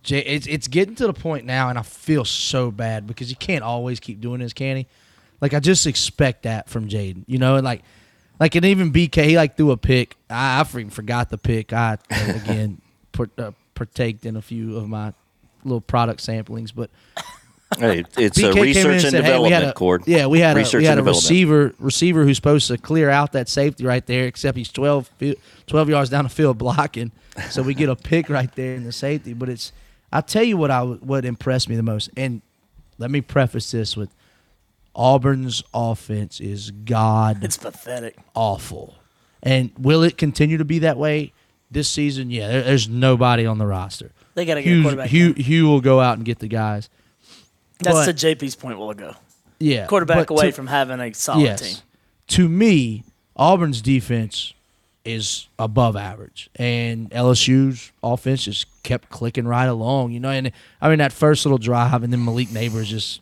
it's 0.03 0.47
it's 0.47 0.67
getting 0.67 0.95
to 0.95 1.05
the 1.05 1.13
point 1.13 1.45
now, 1.45 1.69
and 1.69 1.77
I 1.77 1.83
feel 1.83 2.25
so 2.25 2.71
bad 2.71 3.05
because 3.05 3.29
you 3.29 3.35
can't 3.35 3.63
always 3.63 3.99
keep 3.99 4.19
doing 4.19 4.39
this, 4.39 4.51
can 4.51 4.77
he? 4.77 4.87
Like 5.41 5.53
I 5.53 5.59
just 5.59 5.85
expect 5.85 6.41
that 6.41 6.69
from 6.69 6.89
Jayden, 6.89 7.23
you 7.27 7.37
know, 7.37 7.57
and 7.57 7.63
like, 7.63 7.83
like 8.39 8.55
and 8.55 8.65
even 8.65 8.91
BK, 8.91 9.25
he 9.25 9.37
like 9.37 9.57
threw 9.57 9.69
a 9.69 9.77
pick. 9.77 10.17
I, 10.27 10.61
I 10.61 10.63
freaking 10.63 10.91
forgot 10.91 11.29
the 11.29 11.37
pick. 11.37 11.71
I 11.71 11.99
again 12.09 12.81
put 13.11 13.29
uh, 13.37 13.51
partaked 13.75 14.25
in 14.25 14.35
a 14.35 14.41
few 14.41 14.75
of 14.75 14.89
my 14.89 15.13
little 15.63 15.81
product 15.81 16.25
samplings, 16.25 16.73
but 16.73 16.89
Hey, 17.77 18.03
it's 18.17 18.37
BK 18.39 18.53
came 18.53 18.63
research 18.63 18.85
and 18.91 19.01
said, 19.01 19.11
"Hey, 19.13 19.19
we 19.19 19.23
development, 19.49 19.53
had 19.53 19.63
a, 19.65 19.73
Cord. 19.73 20.03
Yeah, 20.07 20.25
we 20.25 20.39
had 20.39 20.57
research 20.57 20.73
a 20.73 20.77
we 20.79 20.85
had 20.85 20.97
a 20.97 21.01
and 21.01 21.05
development. 21.05 21.23
receiver 21.23 21.73
receiver 21.79 22.23
who's 22.23 22.37
supposed 22.37 22.67
to 22.69 22.77
clear 22.79 23.09
out 23.11 23.33
that 23.33 23.47
safety 23.47 23.85
right 23.85 24.05
there, 24.07 24.25
except 24.25 24.57
he's 24.57 24.71
12, 24.71 25.09
12 25.67 25.89
yards 25.89 26.09
down 26.09 26.23
the 26.23 26.29
field 26.29 26.57
blocking. 26.57 27.11
So 27.51 27.61
we 27.61 27.73
get 27.75 27.87
a 27.89 27.95
pick 27.95 28.27
right 28.29 28.53
there 28.55 28.73
in 28.73 28.85
the 28.85 28.91
safety. 28.91 29.33
But 29.33 29.49
it's 29.49 29.71
I'll 30.11 30.23
tell 30.23 30.43
you 30.43 30.57
what 30.57 30.71
I 30.71 30.79
w- 30.79 30.99
what 31.01 31.25
impressed 31.25 31.69
me 31.69 31.75
the 31.75 31.83
most, 31.83 32.09
and 32.17 32.41
let 32.97 33.11
me 33.11 33.21
preface 33.21 33.69
this 33.69 33.95
with 33.95 34.09
Auburn's 34.95 35.63
offense 35.73 36.39
is 36.39 36.71
god 36.71 37.43
It's 37.43 37.57
pathetic. 37.57 38.17
awful, 38.33 38.95
and 39.43 39.71
will 39.77 40.01
it 40.01 40.17
continue 40.17 40.57
to 40.57 40.65
be 40.65 40.79
that 40.79 40.97
way 40.97 41.33
this 41.69 41.87
season? 41.87 42.31
Yeah, 42.31 42.47
there, 42.47 42.61
there's 42.63 42.89
nobody 42.89 43.45
on 43.45 43.59
the 43.59 43.67
roster. 43.67 44.11
They 44.33 44.45
got 44.45 44.55
to 44.55 44.63
get 44.63 44.69
a 44.71 44.73
Hugh, 44.73 44.81
quarterback. 44.81 45.09
Hugh, 45.09 45.33
Hugh 45.33 45.67
will 45.67 45.81
go 45.81 45.99
out 46.01 46.17
and 46.17 46.25
get 46.25 46.39
the 46.39 46.47
guys. 46.47 46.89
That's 47.79 48.05
but- 48.05 48.17
to 48.17 48.35
JP's 48.35 48.55
point. 48.55 48.77
Will 48.77 48.93
go 48.93 49.15
Yeah, 49.59 49.87
quarterback 49.87 50.29
away 50.29 50.47
to- 50.47 50.51
from 50.51 50.67
having 50.67 50.99
a 50.99 51.13
solid 51.13 51.41
yes. 51.43 51.61
team. 51.61 51.77
To 52.29 52.47
me, 52.49 53.03
Auburn's 53.35 53.81
defense 53.81 54.53
is 55.05 55.47
above 55.57 55.95
average, 55.95 56.49
and 56.55 57.09
LSU's 57.11 57.91
offense 58.03 58.43
just 58.43 58.67
kept 58.83 59.09
clicking 59.09 59.47
right 59.47 59.65
along. 59.65 60.11
You 60.11 60.19
know, 60.19 60.29
and 60.29 60.51
I 60.81 60.89
mean 60.89 60.99
that 60.99 61.13
first 61.13 61.45
little 61.45 61.57
drive, 61.57 62.03
and 62.03 62.11
then 62.13 62.23
Malik 62.23 62.49
Nabers 62.49 62.85
just 62.85 63.21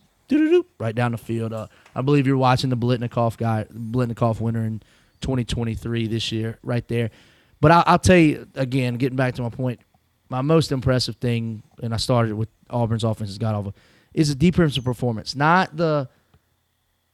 right 0.78 0.94
down 0.94 1.12
the 1.12 1.18
field. 1.18 1.52
Uh, 1.54 1.68
I 1.94 2.02
believe 2.02 2.26
you're 2.26 2.36
watching 2.36 2.68
the 2.68 2.76
Biletnikoff 2.76 3.38
guy, 3.38 3.64
Biletnikoff 3.72 4.40
winner 4.40 4.64
in 4.64 4.82
2023 5.22 6.06
this 6.06 6.30
year, 6.32 6.58
right 6.62 6.86
there. 6.88 7.10
But 7.60 7.70
I, 7.70 7.82
I'll 7.86 7.98
tell 7.98 8.16
you 8.18 8.46
again, 8.54 8.96
getting 8.96 9.16
back 9.16 9.34
to 9.36 9.42
my 9.42 9.48
point, 9.48 9.80
my 10.28 10.42
most 10.42 10.70
impressive 10.70 11.16
thing, 11.16 11.62
and 11.82 11.94
I 11.94 11.96
started 11.96 12.34
with 12.34 12.48
Auburn's 12.70 13.04
offense 13.04 13.30
has 13.30 13.38
got 13.38 13.54
over, 13.54 13.72
is 14.18 14.30
the 14.30 14.34
defensive 14.34 14.82
performance, 14.82 15.36
not 15.36 15.76
the 15.76 16.08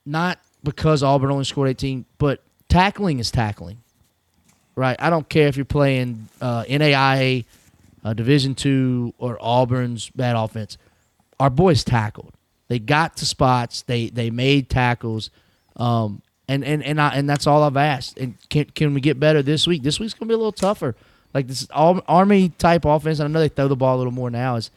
not 0.07 0.40
because 0.64 1.02
Auburn 1.02 1.30
only 1.30 1.44
scored 1.44 1.68
18, 1.68 2.07
but 2.16 2.42
tackling 2.70 3.18
is 3.18 3.30
tackling, 3.30 3.82
right? 4.74 4.96
I 4.98 5.11
don't 5.11 5.28
care 5.28 5.46
if 5.46 5.57
you're 5.59 5.66
playing 5.66 6.30
uh, 6.40 6.64
NAIA, 6.64 7.44
uh, 8.02 8.14
Division 8.14 8.55
two, 8.55 9.12
or 9.18 9.36
Auburn's 9.38 10.09
bad 10.11 10.34
offense. 10.34 10.78
Our 11.38 11.50
boys 11.50 11.84
tackled. 11.84 12.32
They 12.68 12.78
got 12.78 13.18
to 13.18 13.26
spots. 13.26 13.82
They 13.82 14.09
they 14.09 14.30
made 14.30 14.70
tackles, 14.70 15.28
um, 15.76 16.22
and 16.48 16.64
and 16.64 16.82
and 16.82 16.98
I, 16.98 17.11
and 17.16 17.28
that's 17.28 17.46
all 17.46 17.62
I've 17.62 17.76
asked. 17.76 18.16
And 18.16 18.36
can 18.48 18.64
can 18.64 18.94
we 18.94 19.02
get 19.02 19.20
better 19.20 19.42
this 19.42 19.66
week? 19.66 19.82
This 19.82 20.00
week's 20.00 20.14
gonna 20.14 20.28
be 20.28 20.34
a 20.34 20.38
little 20.38 20.52
tougher. 20.52 20.96
Like 21.34 21.48
this 21.48 21.68
Army 21.70 22.48
type 22.48 22.86
offense. 22.86 23.20
I 23.20 23.26
know 23.26 23.40
they 23.40 23.48
throw 23.48 23.68
the 23.68 23.76
ball 23.76 23.96
a 23.96 23.98
little 23.98 24.12
more 24.12 24.30
now. 24.30 24.57
Is 24.57 24.70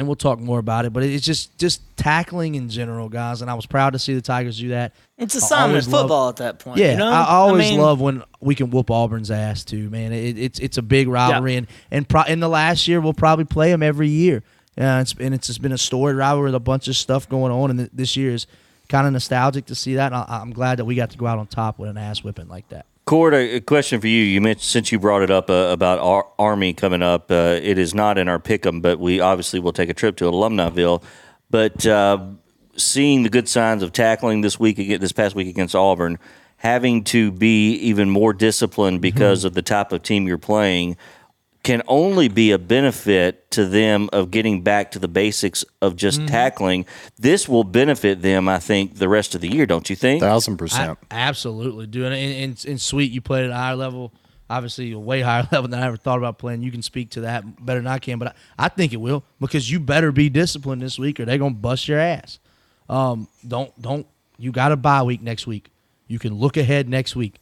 and 0.00 0.08
we'll 0.08 0.16
talk 0.16 0.40
more 0.40 0.58
about 0.58 0.86
it. 0.86 0.94
But 0.94 1.02
it's 1.02 1.24
just 1.26 1.56
just 1.58 1.82
tackling 1.98 2.54
in 2.54 2.70
general, 2.70 3.10
guys. 3.10 3.42
And 3.42 3.50
I 3.50 3.54
was 3.54 3.66
proud 3.66 3.92
to 3.92 3.98
see 3.98 4.14
the 4.14 4.22
Tigers 4.22 4.58
do 4.58 4.70
that. 4.70 4.94
It's 5.18 5.34
I 5.34 5.38
assignment 5.38 5.68
always 5.70 5.88
love- 5.88 6.02
football 6.04 6.28
at 6.30 6.36
that 6.36 6.58
point. 6.58 6.78
Yeah, 6.78 6.92
you 6.92 6.96
know? 6.98 7.10
I, 7.10 7.20
I 7.20 7.34
always 7.34 7.70
mean, 7.70 7.78
love 7.78 8.00
when 8.00 8.22
we 8.40 8.54
can 8.54 8.70
whoop 8.70 8.90
Auburn's 8.90 9.30
ass 9.30 9.62
too, 9.62 9.90
man. 9.90 10.12
It, 10.12 10.38
it's 10.38 10.58
it's 10.58 10.78
a 10.78 10.82
big 10.82 11.06
rivalry, 11.06 11.56
and 11.56 11.66
and 11.90 12.08
pro, 12.08 12.22
in 12.22 12.40
the 12.40 12.48
last 12.48 12.88
year 12.88 13.00
we'll 13.00 13.12
probably 13.12 13.44
play 13.44 13.70
them 13.70 13.82
every 13.82 14.08
year. 14.08 14.42
Yeah, 14.78 15.02
it's 15.02 15.14
and 15.20 15.34
it's 15.34 15.48
just 15.48 15.60
been 15.60 15.72
a 15.72 15.78
storied 15.78 16.16
rivalry 16.16 16.46
with 16.46 16.54
a 16.54 16.60
bunch 16.60 16.88
of 16.88 16.96
stuff 16.96 17.28
going 17.28 17.52
on, 17.52 17.68
and 17.70 17.78
th- 17.80 17.90
this 17.92 18.16
year 18.16 18.32
is 18.32 18.46
kind 18.88 19.06
of 19.06 19.12
nostalgic 19.12 19.66
to 19.66 19.74
see 19.74 19.96
that. 19.96 20.06
And 20.06 20.14
I, 20.16 20.24
I'm 20.40 20.52
glad 20.52 20.78
that 20.78 20.86
we 20.86 20.94
got 20.94 21.10
to 21.10 21.18
go 21.18 21.26
out 21.26 21.38
on 21.38 21.46
top 21.46 21.78
with 21.78 21.90
an 21.90 21.98
ass 21.98 22.24
whipping 22.24 22.48
like 22.48 22.68
that. 22.70 22.86
Cord, 23.10 23.34
a 23.34 23.56
a 23.56 23.60
question 23.60 24.00
for 24.00 24.06
you. 24.06 24.22
You 24.22 24.40
mentioned 24.40 24.62
since 24.62 24.92
you 24.92 25.00
brought 25.00 25.22
it 25.22 25.32
up 25.32 25.50
uh, 25.50 25.66
about 25.72 25.98
our 25.98 26.28
Army 26.38 26.72
coming 26.72 27.02
up. 27.02 27.28
Uh, 27.28 27.58
it 27.60 27.76
is 27.76 27.92
not 27.92 28.18
in 28.18 28.28
our 28.28 28.38
pick'em, 28.38 28.80
but 28.80 29.00
we 29.00 29.18
obviously 29.18 29.58
will 29.58 29.72
take 29.72 29.88
a 29.88 29.94
trip 29.94 30.16
to 30.18 30.26
Alumniville. 30.26 31.02
But 31.50 31.84
uh, 31.84 32.24
seeing 32.76 33.24
the 33.24 33.28
good 33.28 33.48
signs 33.48 33.82
of 33.82 33.92
tackling 33.92 34.42
this 34.42 34.60
week 34.60 34.76
this 34.76 35.10
past 35.10 35.34
week 35.34 35.48
against 35.48 35.74
Auburn, 35.74 36.20
having 36.58 37.02
to 37.02 37.32
be 37.32 37.72
even 37.78 38.10
more 38.10 38.32
disciplined 38.32 39.00
because 39.00 39.42
of 39.42 39.54
the 39.54 39.62
type 39.62 39.90
of 39.90 40.04
team 40.04 40.28
you're 40.28 40.38
playing, 40.38 40.96
can 41.62 41.82
only 41.88 42.28
be 42.28 42.52
a 42.52 42.58
benefit 42.58 43.50
to 43.50 43.66
them 43.66 44.08
of 44.12 44.30
getting 44.30 44.62
back 44.62 44.92
to 44.92 44.98
the 44.98 45.08
basics 45.08 45.64
of 45.82 45.94
just 45.94 46.26
tackling. 46.26 46.86
This 47.18 47.48
will 47.48 47.64
benefit 47.64 48.22
them, 48.22 48.48
I 48.48 48.58
think, 48.58 48.96
the 48.96 49.08
rest 49.08 49.34
of 49.34 49.42
the 49.42 49.48
year. 49.48 49.66
Don't 49.66 49.90
you 49.90 49.96
think? 49.96 50.22
Thousand 50.22 50.54
I, 50.54 50.56
percent. 50.56 50.98
absolutely, 51.10 51.86
dude. 51.86 52.06
And, 52.06 52.14
and, 52.14 52.64
and 52.66 52.80
sweet, 52.80 53.12
you 53.12 53.20
played 53.20 53.44
at 53.44 53.50
a 53.50 53.54
higher 53.54 53.76
level, 53.76 54.12
obviously 54.48 54.92
a 54.92 54.98
way 54.98 55.20
higher 55.20 55.46
level 55.52 55.68
than 55.68 55.80
I 55.80 55.86
ever 55.86 55.98
thought 55.98 56.18
about 56.18 56.38
playing. 56.38 56.62
You 56.62 56.70
can 56.72 56.82
speak 56.82 57.10
to 57.10 57.22
that 57.22 57.64
better 57.64 57.80
than 57.80 57.86
I 57.86 57.98
can, 57.98 58.18
but 58.18 58.28
I, 58.58 58.66
I 58.66 58.68
think 58.68 58.94
it 58.94 59.00
will 59.00 59.22
because 59.38 59.70
you 59.70 59.80
better 59.80 60.12
be 60.12 60.30
disciplined 60.30 60.80
this 60.80 60.98
week 60.98 61.20
or 61.20 61.26
they're 61.26 61.38
gonna 61.38 61.54
bust 61.54 61.88
your 61.88 61.98
ass. 61.98 62.38
Um, 62.88 63.28
don't 63.46 63.80
don't 63.80 64.06
you 64.38 64.50
got 64.50 64.72
a 64.72 64.76
bye 64.76 65.02
week 65.02 65.20
next 65.20 65.46
week. 65.46 65.70
You 66.08 66.18
can 66.18 66.34
look 66.34 66.56
ahead 66.56 66.88
next 66.88 67.14
week. 67.14 67.34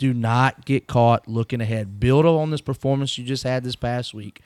Do 0.00 0.14
not 0.14 0.64
get 0.64 0.86
caught 0.86 1.28
looking 1.28 1.60
ahead. 1.60 2.00
Build 2.00 2.24
on 2.24 2.50
this 2.50 2.62
performance 2.62 3.18
you 3.18 3.24
just 3.24 3.42
had 3.44 3.62
this 3.64 3.76
past 3.76 4.14
week. 4.14 4.40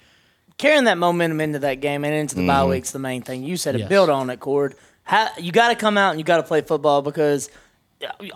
carrying 0.58 0.84
that 0.84 0.98
momentum 0.98 1.40
into 1.40 1.58
that 1.60 1.76
game 1.76 2.04
and 2.04 2.12
into 2.12 2.34
the 2.34 2.46
bye 2.46 2.64
week's 2.64 2.90
the 2.90 2.98
main 2.98 3.22
thing. 3.22 3.44
You 3.44 3.56
said 3.56 3.74
it. 3.76 3.78
Yes. 3.80 3.88
Build 3.88 4.10
on 4.10 4.30
it, 4.30 4.40
Cord. 4.40 4.74
How, 5.04 5.28
you 5.38 5.52
got 5.52 5.68
to 5.68 5.76
come 5.76 5.96
out 5.96 6.10
and 6.10 6.18
you 6.18 6.24
got 6.24 6.38
to 6.38 6.42
play 6.42 6.60
football 6.60 7.02
because 7.02 7.50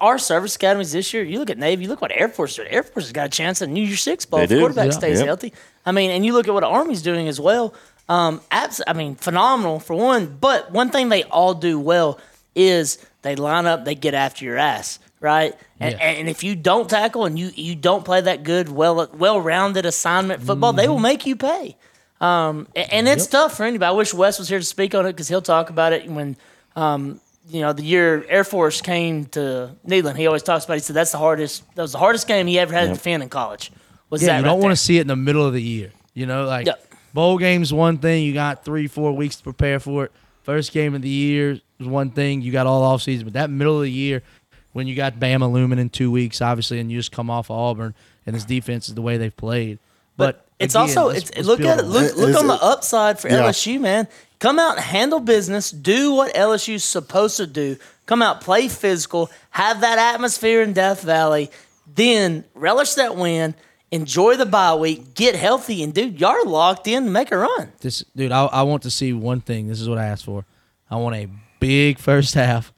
our 0.00 0.16
service 0.18 0.54
academies 0.56 0.92
this 0.92 1.12
year. 1.12 1.22
You 1.24 1.38
look 1.40 1.50
at 1.50 1.58
Navy. 1.58 1.82
You 1.84 1.88
look 1.90 2.00
what 2.00 2.12
Air 2.12 2.28
Force 2.28 2.56
did. 2.56 2.68
Air 2.68 2.82
Force 2.84 3.06
has 3.06 3.12
got 3.12 3.26
a 3.26 3.30
chance 3.30 3.60
at 3.62 3.68
New 3.68 3.82
Year's 3.84 4.00
Six 4.00 4.24
ball. 4.24 4.38
They 4.38 4.44
If 4.44 4.48
the 4.50 4.54
do. 4.56 4.60
quarterback 4.60 4.86
Yeah. 4.86 4.90
stays 4.92 5.18
Yep. 5.18 5.26
healthy. 5.26 5.52
I 5.84 5.92
mean, 5.92 6.10
and 6.10 6.24
you 6.24 6.32
look 6.32 6.46
at 6.48 6.54
what 6.54 6.64
Army's 6.64 7.02
doing 7.02 7.26
as 7.28 7.40
well. 7.40 7.74
Um, 8.08 8.40
abs- 8.50 8.80
I 8.86 8.92
mean, 8.92 9.16
phenomenal 9.16 9.80
for 9.80 9.94
one. 9.94 10.36
But 10.40 10.70
one 10.72 10.90
thing 10.90 11.08
they 11.08 11.24
all 11.24 11.52
do 11.54 11.78
well 11.80 12.18
is 12.54 12.98
they 13.22 13.36
line 13.36 13.66
up. 13.66 13.84
They 13.84 13.94
get 13.94 14.14
after 14.14 14.44
your 14.44 14.56
ass. 14.56 14.98
Right, 15.20 15.54
and, 15.80 15.92
Yeah. 15.94 15.98
and 15.98 16.28
if 16.28 16.44
you 16.44 16.54
don't 16.54 16.88
tackle 16.88 17.24
and 17.24 17.36
you, 17.36 17.50
you 17.56 17.74
don't 17.74 18.04
play 18.04 18.20
that 18.20 18.44
good, 18.44 18.68
well 18.68 19.08
well 19.18 19.40
rounded 19.40 19.84
assignment 19.84 20.42
football, 20.42 20.72
they 20.72 20.84
Mm-hmm. 20.84 20.92
will 20.92 20.98
make 21.00 21.26
you 21.26 21.34
pay. 21.34 21.76
Um, 22.20 22.68
a- 22.76 22.94
and 22.94 23.08
it's 23.08 23.26
tough 23.26 23.56
for 23.56 23.64
anybody. 23.64 23.88
I 23.88 23.92
wish 23.92 24.14
Wes 24.14 24.38
was 24.38 24.48
here 24.48 24.58
to 24.60 24.64
speak 24.64 24.94
on 24.94 25.06
it 25.06 25.12
because 25.12 25.26
he'll 25.28 25.42
talk 25.42 25.70
about 25.70 25.92
it 25.92 26.08
when, 26.08 26.36
um, 26.76 27.20
you 27.48 27.60
know, 27.60 27.72
the 27.72 27.82
year 27.82 28.24
Air 28.28 28.44
Force 28.44 28.80
came 28.80 29.24
to 29.26 29.74
Neyland. 29.86 30.16
He 30.16 30.26
always 30.26 30.42
talks 30.42 30.64
about. 30.64 30.74
It. 30.74 30.78
He 30.78 30.82
said 30.84 30.94
that's 30.96 31.12
the 31.12 31.18
hardest. 31.18 31.64
That 31.74 31.82
was 31.82 31.92
the 31.92 31.98
hardest 31.98 32.28
game 32.28 32.46
he 32.46 32.58
ever 32.58 32.72
had 32.72 32.88
to 32.88 32.94
defend 32.94 33.22
in 33.22 33.28
college. 33.28 33.72
Was 34.10 34.22
Yeah, 34.22 34.28
that 34.28 34.38
you 34.38 34.44
right 34.44 34.50
don't 34.50 34.60
want 34.60 34.72
to 34.72 34.76
see 34.76 34.98
it 34.98 35.02
in 35.02 35.06
the 35.08 35.16
middle 35.16 35.44
of 35.46 35.52
the 35.52 35.62
year. 35.62 35.92
You 36.14 36.26
know, 36.26 36.44
like 36.44 36.66
Yep. 36.66 36.92
bowl 37.14 37.38
games 37.38 37.72
one 37.72 37.98
thing, 37.98 38.24
you 38.24 38.34
got 38.34 38.64
three, 38.64 38.86
four 38.86 39.12
weeks 39.12 39.36
to 39.36 39.42
prepare 39.42 39.80
for 39.80 40.04
it. 40.04 40.12
First 40.42 40.72
game 40.72 40.94
of 40.94 41.02
the 41.02 41.08
year 41.10 41.58
is 41.78 41.86
one 41.86 42.10
thing, 42.10 42.40
you 42.40 42.50
got 42.50 42.66
all 42.66 42.82
off 42.82 43.02
season, 43.02 43.24
but 43.26 43.34
that 43.34 43.50
middle 43.50 43.76
of 43.76 43.82
the 43.82 43.90
year 43.92 44.22
when 44.72 44.86
you 44.86 44.94
got 44.94 45.14
Bama 45.18 45.50
looming 45.50 45.78
in 45.78 45.90
two 45.90 46.10
weeks, 46.10 46.40
obviously, 46.40 46.78
and 46.80 46.90
you 46.90 46.98
just 46.98 47.12
come 47.12 47.30
off 47.30 47.50
of 47.50 47.56
Auburn 47.56 47.94
and 48.26 48.34
his 48.34 48.44
defense 48.44 48.88
is 48.88 48.94
the 48.94 49.02
way 49.02 49.16
they've 49.16 49.36
played. 49.36 49.78
But, 50.16 50.44
It's 50.58 50.74
again, 50.74 50.82
also 50.88 51.08
let's- 51.08 51.30
it's 51.30 51.46
look 51.46 51.60
at 51.60 51.78
it. 51.78 51.84
on 51.84 51.90
Look, 51.90 52.16
look 52.16 52.30
Is 52.30 52.36
on 52.36 52.46
the 52.48 52.54
upside 52.62 53.18
for 53.20 53.28
Yeah. 53.28 53.42
LSU, 53.46 53.78
man. 53.80 54.08
Come 54.40 54.58
out 54.58 54.76
and 54.76 54.84
handle 54.84 55.20
business. 55.20 55.70
Do 55.70 56.12
what 56.12 56.34
LSU's 56.34 56.84
supposed 56.84 57.36
to 57.38 57.46
do. 57.46 57.76
Come 58.06 58.22
out, 58.22 58.40
play 58.40 58.68
physical, 58.68 59.30
have 59.50 59.80
that 59.80 59.98
atmosphere 59.98 60.62
in 60.62 60.72
Death 60.72 61.02
Valley. 61.02 61.50
Then 61.92 62.44
relish 62.54 62.94
that 62.94 63.16
win. 63.16 63.54
Enjoy 63.90 64.36
the 64.36 64.44
bye 64.46 64.74
week. 64.74 65.14
Get 65.14 65.34
healthy, 65.34 65.82
and 65.82 65.94
dude, 65.94 66.20
y'all 66.20 66.30
are 66.30 66.44
locked 66.44 66.86
in 66.86 67.04
to 67.06 67.10
make 67.10 67.32
a 67.32 67.38
run. 67.38 67.72
This 67.80 68.04
dude, 68.14 68.32
I, 68.32 68.44
I 68.46 68.62
want 68.62 68.82
to 68.82 68.90
see 68.90 69.12
one 69.14 69.40
thing. 69.40 69.66
This 69.68 69.80
is 69.80 69.88
what 69.88 69.98
I 69.98 70.04
asked 70.06 70.24
for. 70.26 70.44
I 70.90 70.96
want 70.96 71.16
a 71.16 71.28
big 71.58 71.98
first 71.98 72.34
half, 72.34 72.72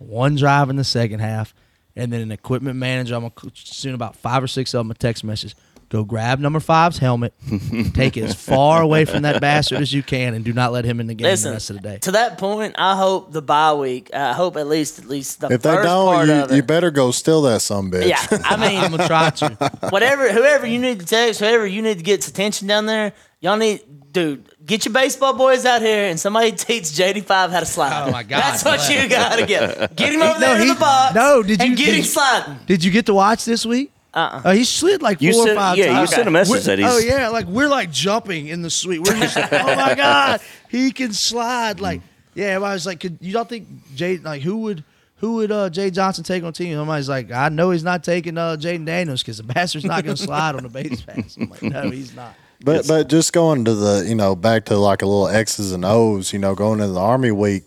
one 0.00 0.34
drive 0.34 0.70
in 0.70 0.76
the 0.76 0.84
second 0.84 1.20
half, 1.20 1.54
and 1.94 2.12
then 2.12 2.20
an 2.20 2.32
equipment 2.32 2.76
manager. 2.76 3.14
I'm 3.14 3.22
gonna 3.28 3.52
soon 3.54 3.94
about 3.94 4.16
five 4.16 4.42
or 4.42 4.48
six 4.48 4.74
of 4.74 4.78
them 4.84 4.90
a 4.90 4.94
text 4.94 5.22
message. 5.24 5.54
Go 5.90 6.04
grab 6.04 6.38
number 6.38 6.60
five's 6.60 6.98
helmet, 6.98 7.34
take 7.94 8.16
it 8.16 8.22
as 8.22 8.32
far 8.32 8.80
away 8.80 9.04
from 9.04 9.22
that 9.22 9.40
bastard 9.40 9.80
as 9.80 9.92
you 9.92 10.04
can, 10.04 10.34
and 10.34 10.44
do 10.44 10.52
not 10.52 10.70
let 10.70 10.84
him 10.84 11.00
in 11.00 11.08
the 11.08 11.14
game 11.14 11.24
Listen, 11.26 11.50
the 11.50 11.54
rest 11.56 11.70
of 11.70 11.76
the 11.76 11.82
day. 11.82 11.98
to 11.98 12.12
that 12.12 12.38
point, 12.38 12.76
I 12.78 12.94
hope 12.94 13.32
the 13.32 13.42
bye 13.42 13.74
week. 13.74 14.08
I 14.14 14.32
hope 14.32 14.56
at 14.56 14.68
least 14.68 15.00
at 15.00 15.06
least 15.06 15.40
the 15.40 15.48
If 15.48 15.62
they 15.62 15.70
first 15.70 15.82
don't, 15.88 16.14
part 16.14 16.28
you, 16.28 16.34
of 16.34 16.52
it. 16.52 16.54
you 16.54 16.62
better 16.62 16.92
go 16.92 17.10
steal 17.10 17.42
that 17.42 17.60
some 17.60 17.90
bitch. 17.90 18.06
yeah, 18.08 18.24
I 18.44 18.56
mean, 18.68 18.78
I'm 18.80 18.92
gonna 18.92 19.08
try 19.08 19.30
to. 19.30 19.70
whatever, 19.90 20.32
whoever 20.32 20.64
you 20.64 20.78
need 20.78 21.00
to 21.00 21.06
text, 21.06 21.40
whoever 21.40 21.66
you 21.66 21.82
need 21.82 21.98
to 21.98 22.04
get 22.04 22.24
attention 22.28 22.68
down 22.68 22.86
there, 22.86 23.12
y'all 23.40 23.56
need, 23.56 23.80
dude, 24.12 24.48
get 24.70 24.84
your 24.86 24.94
baseball 24.94 25.34
boys 25.34 25.66
out 25.66 25.82
here 25.82 26.06
and 26.08 26.18
somebody 26.18 26.52
teach 26.52 26.84
JD5 26.84 27.50
how 27.50 27.60
to 27.60 27.66
slide. 27.66 28.08
Oh, 28.08 28.12
my 28.12 28.22
God. 28.22 28.40
That's 28.40 28.64
what 28.64 28.88
you 28.88 29.08
gotta 29.08 29.44
get. 29.44 29.96
Get 29.96 30.12
him 30.14 30.22
over 30.22 30.34
No, 30.34 30.40
there 30.40 30.56
in 30.56 30.68
he- 30.68 30.72
the 30.72 30.78
box. 30.80 31.14
no, 31.14 31.42
did 31.42 31.60
and 31.60 31.70
you- 31.70 31.76
get 31.76 31.84
did 31.86 31.92
him 31.94 31.98
you- 31.98 32.02
sliding? 32.04 32.58
Did 32.66 32.84
you 32.84 32.90
get 32.90 33.06
to 33.06 33.14
watch 33.14 33.44
this 33.44 33.66
week? 33.66 33.90
Uh-uh. 34.14 34.42
Uh, 34.44 34.52
he 34.52 34.64
slid 34.64 35.02
like 35.02 35.20
You 35.20 35.32
four 35.32 35.46
sent- 35.46 35.56
or 35.56 35.60
five 35.60 35.78
yeah, 35.78 35.84
you 35.86 35.90
times. 35.92 36.10
sent 36.10 36.28
a 36.28 36.30
message 36.30 36.50
We're- 36.52 36.62
that 36.62 36.78
he's- 36.78 36.92
Oh 36.94 36.98
yeah, 36.98 37.28
like 37.28 37.46
we're 37.46 37.68
like 37.68 37.90
jumping 37.92 38.48
in 38.48 38.62
the 38.62 38.70
suite. 38.70 39.00
We're 39.00 39.14
just 39.20 39.36
like, 39.36 39.52
oh 39.52 39.74
my 39.76 39.94
god, 39.94 40.40
he 40.68 40.90
can 40.92 41.12
slide. 41.12 41.80
Like, 41.80 42.00
yeah, 42.34 42.46
everybody's 42.46 42.86
like, 42.86 43.00
could, 43.00 43.18
you 43.20 43.32
don't 43.32 43.48
think 43.48 43.66
Jay 43.94 44.18
like 44.18 44.42
who 44.42 44.58
would 44.58 44.84
who 45.16 45.34
would 45.34 45.52
uh, 45.52 45.68
Jay 45.70 45.90
Johnson 45.90 46.24
take 46.24 46.42
on 46.42 46.52
team? 46.52 46.74
Somebody's 46.74 47.08
like, 47.08 47.30
I 47.30 47.50
know 47.50 47.70
he's 47.72 47.84
not 47.84 48.02
taking 48.02 48.38
uh, 48.38 48.56
Jayden 48.58 48.86
Daniels 48.86 49.22
because 49.22 49.36
the 49.36 49.42
bastard's 49.54 49.84
not 49.84 50.02
going 50.02 50.16
to 50.16 50.22
slide 50.22 50.54
on 50.54 50.62
the 50.62 50.68
base 50.70 51.02
pass. 51.02 51.36
I'm 51.36 51.50
like, 51.50 51.62
no, 51.62 51.90
he's 51.90 52.14
not. 52.16 52.34
But 52.62 52.86
but 52.86 53.08
just 53.08 53.32
going 53.32 53.64
to 53.64 53.74
the 53.74 54.04
you 54.06 54.14
know 54.14 54.36
back 54.36 54.66
to 54.66 54.76
like 54.76 55.02
a 55.02 55.06
little 55.06 55.28
X's 55.28 55.72
and 55.72 55.84
O's, 55.84 56.32
you 56.32 56.38
know, 56.38 56.54
going 56.54 56.80
into 56.80 56.92
the 56.92 57.00
Army 57.00 57.30
week. 57.30 57.64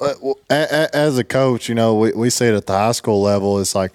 uh, 0.00 0.12
w- 0.14 0.34
a- 0.50 0.68
a- 0.92 0.96
As 0.96 1.18
a 1.18 1.24
coach, 1.24 1.68
you 1.68 1.74
know, 1.74 1.96
we, 1.96 2.12
we 2.12 2.30
see 2.30 2.46
it 2.46 2.54
at 2.54 2.66
the 2.66 2.72
high 2.74 2.92
school 2.92 3.22
level. 3.22 3.58
It's 3.60 3.74
like 3.74 3.92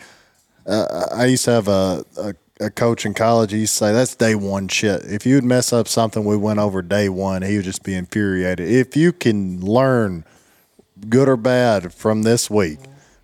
uh, 0.66 1.08
I 1.14 1.26
used 1.26 1.46
to 1.46 1.52
have 1.52 1.68
a, 1.68 2.04
a 2.18 2.34
a 2.62 2.70
coach 2.70 3.06
in 3.06 3.14
college. 3.14 3.52
He 3.54 3.60
used 3.60 3.74
to 3.78 3.86
say 3.86 3.94
that's 3.94 4.16
day 4.16 4.36
one 4.36 4.68
shit. 4.68 5.04
If 5.06 5.26
you 5.26 5.36
would 5.36 5.46
mess 5.46 5.72
up 5.72 5.88
something 5.88 6.26
we 6.26 6.36
went 6.36 6.60
over 6.60 6.82
day 6.82 7.08
one, 7.08 7.42
he 7.42 7.56
would 7.56 7.64
just 7.66 7.84
be 7.84 7.96
infuriated. 7.96 8.68
If 8.68 8.98
you 8.98 9.14
can 9.14 9.62
learn 9.62 10.26
good 11.08 11.30
or 11.30 11.38
bad 11.38 11.94
from 11.94 12.24
this 12.24 12.50
week. 12.50 12.80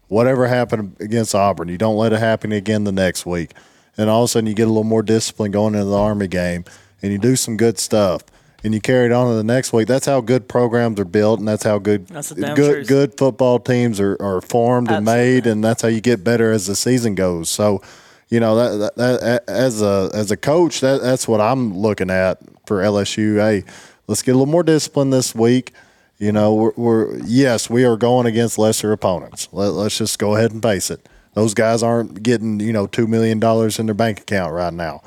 Whatever 0.08 0.48
happened 0.48 0.96
against 1.02 1.34
Auburn, 1.36 1.68
you 1.68 1.78
don't 1.80 1.98
let 1.98 2.14
it 2.14 2.20
happen 2.20 2.52
again 2.54 2.84
the 2.86 2.92
next 2.92 3.26
week. 3.26 3.52
And 3.98 4.10
all 4.10 4.24
of 4.24 4.26
a 4.26 4.32
sudden, 4.32 4.48
you 4.48 4.54
get 4.54 4.66
a 4.68 4.72
little 4.72 4.84
more 4.84 5.02
discipline 5.02 5.52
going 5.52 5.74
into 5.74 5.86
the 5.88 5.98
Army 5.98 6.28
game, 6.28 6.64
and 7.06 7.14
you 7.14 7.20
do 7.20 7.36
some 7.36 7.56
good 7.56 7.78
stuff, 7.78 8.24
and 8.64 8.74
you 8.74 8.82
carry 8.82 9.06
it 9.06 9.12
on 9.12 9.30
to 9.30 9.36
the 9.36 9.44
next 9.44 9.72
week. 9.72 9.88
That's 9.88 10.08
how 10.08 10.22
good 10.22 10.48
programs 10.50 11.00
are 11.00 11.06
built, 11.06 11.38
and 11.38 11.48
that's 11.48 11.64
how 11.64 11.78
good 11.78 12.08
That's 12.08 12.32
good 12.32 12.56
truth. 12.56 12.88
good 12.88 13.18
football 13.18 13.60
teams 13.60 14.00
are, 14.00 14.18
are 14.20 14.42
formed 14.42 14.90
and 14.90 15.06
made, 15.06 15.46
and 15.46 15.64
that's 15.64 15.84
how 15.84 15.88
you 15.88 16.02
get 16.02 16.24
better 16.24 16.52
as 16.52 16.66
the 16.66 16.76
season 16.76 17.14
goes. 17.14 17.48
So, 17.48 17.84
you 18.28 18.40
know 18.40 18.56
that, 18.56 18.96
that, 18.96 19.22
that 19.22 19.44
as 19.48 19.84
a 19.84 20.10
as 20.16 20.32
a 20.32 20.38
coach, 20.38 20.82
that 20.82 21.00
that's 21.04 21.28
what 21.28 21.40
I'm 21.40 21.78
looking 21.78 22.10
at 22.10 22.40
for 22.66 22.82
LSU. 22.82 23.38
Hey, 23.38 23.64
let's 24.08 24.24
get 24.24 24.32
a 24.32 24.38
little 24.40 24.52
more 24.52 24.64
discipline 24.64 25.12
this 25.12 25.36
week. 25.36 25.72
You 26.18 26.32
know, 26.32 26.56
we're, 26.56 26.72
we're 26.76 27.18
yes, 27.20 27.70
we 27.70 27.86
are 27.86 27.98
going 27.98 28.26
against 28.26 28.58
lesser 28.58 28.92
opponents. 28.92 29.48
Let, 29.52 29.74
let's 29.74 30.00
just 30.00 30.18
go 30.18 30.36
ahead 30.36 30.52
and 30.54 30.64
face 30.64 30.90
it. 30.90 31.08
Those 31.36 31.54
guys 31.54 31.84
aren't 31.84 32.24
getting 32.24 32.60
you 32.60 32.74
know 32.74 32.88
two 32.88 33.06
million 33.06 33.40
dollars 33.40 33.78
in 33.78 33.86
their 33.86 33.94
bank 33.94 34.22
account 34.22 34.54
right 34.54 34.74
now, 34.74 35.04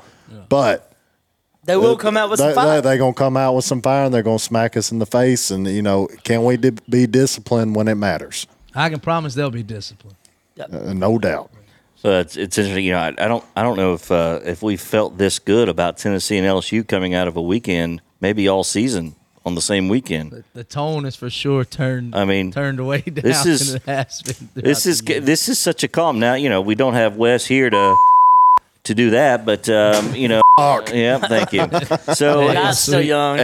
but 0.47 0.88
They 1.69 1.77
will 1.77 1.97
come 1.97 2.17
out 2.17 2.29
with 2.29 2.39
some 2.39 2.49
they, 2.49 2.55
fire. 2.55 2.81
They're 2.81 2.97
going 2.97 3.13
to 3.13 3.17
come 3.17 3.37
out 3.37 3.55
with 3.55 3.65
some 3.65 3.81
fire 3.81 4.05
and 4.05 4.13
they're 4.13 4.23
going 4.23 4.39
to 4.39 4.43
smack 4.43 4.75
us 4.75 4.91
in 4.91 4.99
the 4.99 5.05
face. 5.05 5.51
And, 5.51 5.67
you 5.67 5.81
know, 5.81 6.07
can 6.23 6.43
we 6.43 6.57
di- 6.57 6.71
be 6.89 7.05
disciplined 7.05 7.75
when 7.75 7.87
it 7.87 7.95
matters? 7.95 8.47
I 8.73 8.89
can 8.89 8.99
promise 8.99 9.35
they'll 9.35 9.51
be 9.51 9.63
disciplined. 9.63 10.15
Uh, 10.59 10.93
no 10.93 11.19
doubt. 11.19 11.51
So 11.95 12.19
it's 12.19 12.37
it's 12.37 12.57
interesting. 12.57 12.85
You 12.85 12.93
know, 12.93 12.99
I, 12.99 13.07
I 13.09 13.27
don't 13.27 13.43
I 13.57 13.61
don't 13.61 13.75
know 13.75 13.93
if 13.93 14.09
uh, 14.09 14.39
if 14.45 14.61
we 14.61 14.77
felt 14.77 15.17
this 15.17 15.37
good 15.37 15.67
about 15.67 15.97
Tennessee 15.97 16.37
and 16.37 16.47
LSU 16.47 16.87
coming 16.87 17.13
out 17.13 17.27
of 17.27 17.35
a 17.35 17.41
weekend, 17.41 18.01
maybe 18.21 18.47
all 18.47 18.63
season 18.63 19.15
on 19.45 19.55
the 19.55 19.61
same 19.61 19.89
weekend. 19.89 20.31
The, 20.31 20.43
the 20.53 20.63
tone 20.63 21.05
is 21.05 21.17
for 21.17 21.29
sure 21.29 21.65
turned. 21.65 22.15
I 22.15 22.23
mean, 22.23 22.51
turned 22.51 22.79
away 22.79 23.01
down. 23.01 23.23
this 23.23 23.45
is- 23.45 23.73
has 23.85 24.21
been 24.21 24.49
This 24.53 24.85
is 24.85 25.01
this 25.01 25.49
is 25.49 25.59
such 25.59 25.83
a 25.83 25.89
calm. 25.89 26.19
Now 26.19 26.35
you 26.35 26.49
know 26.49 26.61
we 26.61 26.75
don't 26.75 26.93
have 26.93 27.17
Wes 27.17 27.45
here 27.45 27.69
to 27.69 27.95
to 28.83 28.95
do 28.95 29.09
that, 29.11 29.45
but 29.45 29.67
um, 29.69 30.15
you 30.15 30.29
know, 30.29 30.41
yeah, 30.93 31.17
thank 31.19 31.53
you. 31.53 31.59
So, 32.15 32.51
God's 32.53 32.79
still 32.79 32.99
sweet. 32.99 33.07
young. 33.07 33.39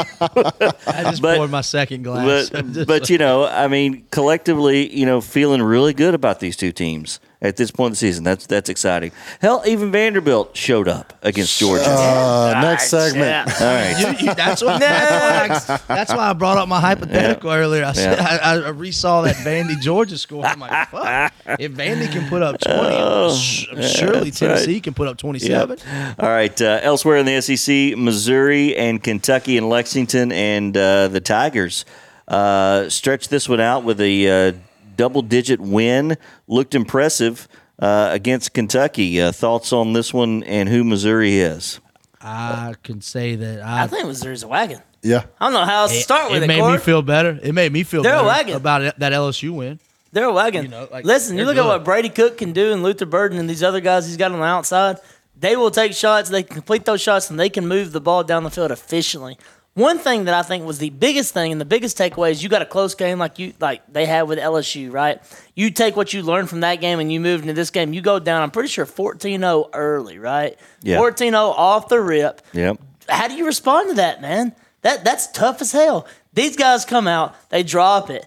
I 0.00 1.02
just 1.10 1.22
but- 1.22 1.36
poured 1.36 1.50
my 1.50 1.60
second 1.60 2.02
glass. 2.02 2.50
but 2.50 2.86
but 2.86 3.10
you 3.10 3.18
know, 3.18 3.46
I 3.46 3.68
mean, 3.68 4.06
collectively, 4.10 4.94
you 4.94 5.06
know, 5.06 5.20
feeling 5.20 5.62
really 5.62 5.94
good 5.94 6.14
about 6.14 6.40
these 6.40 6.56
two 6.56 6.72
teams. 6.72 7.20
at 7.42 7.56
this 7.56 7.70
point 7.70 7.86
in 7.88 7.92
the 7.92 7.96
season. 7.96 8.22
That's 8.24 8.46
that's 8.46 8.68
exciting. 8.68 9.12
Hell, 9.40 9.62
even 9.66 9.90
Vanderbilt 9.90 10.54
showed 10.56 10.88
up 10.88 11.14
against 11.22 11.58
Georgia. 11.58 11.84
Uh, 11.88 12.58
next 12.60 12.90
segment. 12.90 13.24
Yeah. 13.24 13.54
All 13.60 13.74
right. 13.74 13.98
You- 14.20 14.26
you- 14.28 14.34
that's, 14.34 14.62
what, 14.62 14.78
that's, 14.78 15.68
why 15.68 15.74
I, 15.74 15.80
that's 15.94 16.12
why 16.12 16.28
I 16.30 16.32
brought 16.34 16.58
up 16.58 16.68
my 16.68 16.80
hypothetical 16.80 17.50
earlier. 17.50 17.84
I 17.84 17.92
said 17.92 18.18
I, 18.18 18.56
I 18.68 18.72
resaw 18.72 19.24
that 19.24 19.36
Vandy 19.36 19.80
Georgia 19.80 20.18
score. 20.18 20.44
I'm 20.44 20.60
like, 20.60 20.88
fuck. 20.90 21.32
If 21.58 21.72
Vandy 21.72 22.10
can 22.12 22.28
put 22.28 22.42
up 22.42 22.60
20, 22.60 23.34
sh- 23.36 23.66
surely 23.96 24.30
Tennessee 24.30 24.74
right. 24.74 24.82
can 24.82 24.92
put 24.94 25.08
up 25.08 25.16
27. 25.16 25.78
All 26.20 26.28
right. 26.28 26.60
Uh, 26.60 26.80
elsewhere 26.82 27.16
in 27.16 27.26
the 27.26 27.40
SEC, 27.40 27.96
Missouri 27.96 28.76
and 28.76 29.02
Kentucky 29.02 29.56
and 29.56 29.68
Lexington 29.68 30.32
and 30.32 30.76
uh, 30.76 31.08
the 31.08 31.20
Tigers 31.20 31.84
uh, 32.28 32.88
stretched 32.90 33.30
this 33.30 33.48
one 33.48 33.60
out 33.60 33.84
with 33.84 34.00
a 34.00 34.28
uh, 34.48 34.52
double-digit 34.96 35.60
win. 35.60 36.16
Looked 36.46 36.74
impressive 36.74 37.48
uh, 37.78 38.10
against 38.12 38.52
Kentucky. 38.52 39.20
Uh, 39.20 39.32
thoughts 39.32 39.72
on 39.72 39.94
this 39.94 40.12
one 40.12 40.42
and 40.44 40.68
who 40.68 40.84
Missouri 40.84 41.38
is? 41.38 41.80
I 42.20 42.74
can 42.82 43.00
say 43.00 43.36
that 43.36 43.62
I, 43.64 43.84
I 43.84 43.86
think 43.86 44.06
Missouri's 44.06 44.42
a 44.42 44.48
wagon. 44.48 44.80
Yeah. 45.02 45.24
I 45.40 45.46
don't 45.46 45.54
know 45.54 45.64
how 45.64 45.82
else 45.82 45.92
to 45.92 46.00
start 46.02 46.30
with 46.30 46.42
it 46.42 46.44
it. 46.44 46.48
made 46.48 46.70
me 46.70 46.76
feel 46.76 47.00
better. 47.00 47.38
It 47.42 47.54
made 47.54 47.72
me 47.72 47.82
feel 47.82 48.02
They're 48.02 48.12
a 48.12 48.16
better 48.18 48.26
wagon. 48.28 48.56
about 48.56 48.82
it, 48.82 48.98
that 48.98 49.12
LSU 49.14 49.52
win. 49.52 49.80
They're 50.12 50.26
a 50.26 50.32
wagon. 50.32 50.64
You 50.64 50.70
know, 50.70 50.88
like, 50.90 51.06
Listen, 51.06 51.38
you 51.38 51.46
they're 51.46 51.54
look 51.54 51.64
at 51.64 51.66
what 51.66 51.84
Brady 51.84 52.10
Cook 52.10 52.36
can 52.36 52.52
do 52.52 52.72
and 52.72 52.82
Luther 52.82 53.06
Burden 53.06 53.38
and 53.38 53.48
these 53.48 53.62
other 53.62 53.80
guys 53.80 54.06
he's 54.06 54.18
got 54.18 54.32
on 54.32 54.38
the 54.40 54.44
outside. 54.44 54.98
They 55.40 55.56
will 55.56 55.70
take 55.70 55.94
shots, 55.94 56.28
they 56.30 56.42
can 56.42 56.54
complete 56.54 56.84
those 56.84 57.00
shots, 57.00 57.30
and 57.30 57.40
they 57.40 57.48
can 57.48 57.66
move 57.66 57.92
the 57.92 58.00
ball 58.00 58.22
down 58.22 58.44
the 58.44 58.50
field 58.50 58.70
efficiently. 58.70 59.38
One 59.74 59.98
thing 59.98 60.24
that 60.24 60.34
I 60.34 60.42
think 60.42 60.66
was 60.66 60.78
the 60.78 60.90
biggest 60.90 61.32
thing 61.32 61.52
and 61.52 61.60
the 61.60 61.64
biggest 61.64 61.96
takeaway 61.96 62.32
is 62.32 62.42
you 62.42 62.48
got 62.48 62.60
a 62.60 62.66
close 62.66 62.94
game 62.94 63.18
like 63.20 63.38
you 63.38 63.54
like 63.60 63.80
they 63.90 64.04
had 64.04 64.22
with 64.22 64.38
LSU, 64.38 64.92
right? 64.92 65.20
You 65.54 65.70
take 65.70 65.96
what 65.96 66.12
you 66.12 66.22
learned 66.22 66.50
from 66.50 66.60
that 66.60 66.80
game 66.80 66.98
and 66.98 67.10
you 67.10 67.20
move 67.20 67.42
into 67.42 67.54
this 67.54 67.70
game. 67.70 67.92
You 67.94 68.02
go 68.02 68.18
down, 68.18 68.42
I'm 68.42 68.50
pretty 68.50 68.68
sure 68.68 68.84
14-0 68.84 69.70
early, 69.72 70.18
right? 70.18 70.58
Yeah. 70.82 70.98
14-0 70.98 71.34
off 71.34 71.88
the 71.88 72.00
rip 72.00 72.42
Yep. 72.52 72.80
how 73.08 73.28
do 73.28 73.34
you 73.34 73.46
respond 73.46 73.90
to 73.90 73.94
that, 73.94 74.20
man? 74.20 74.54
That 74.82 75.04
that's 75.04 75.28
tough 75.30 75.60
as 75.62 75.70
hell. 75.72 76.06
These 76.34 76.56
guys 76.56 76.84
come 76.84 77.06
out, 77.06 77.34
they 77.50 77.62
drop 77.62 78.10
it, 78.10 78.26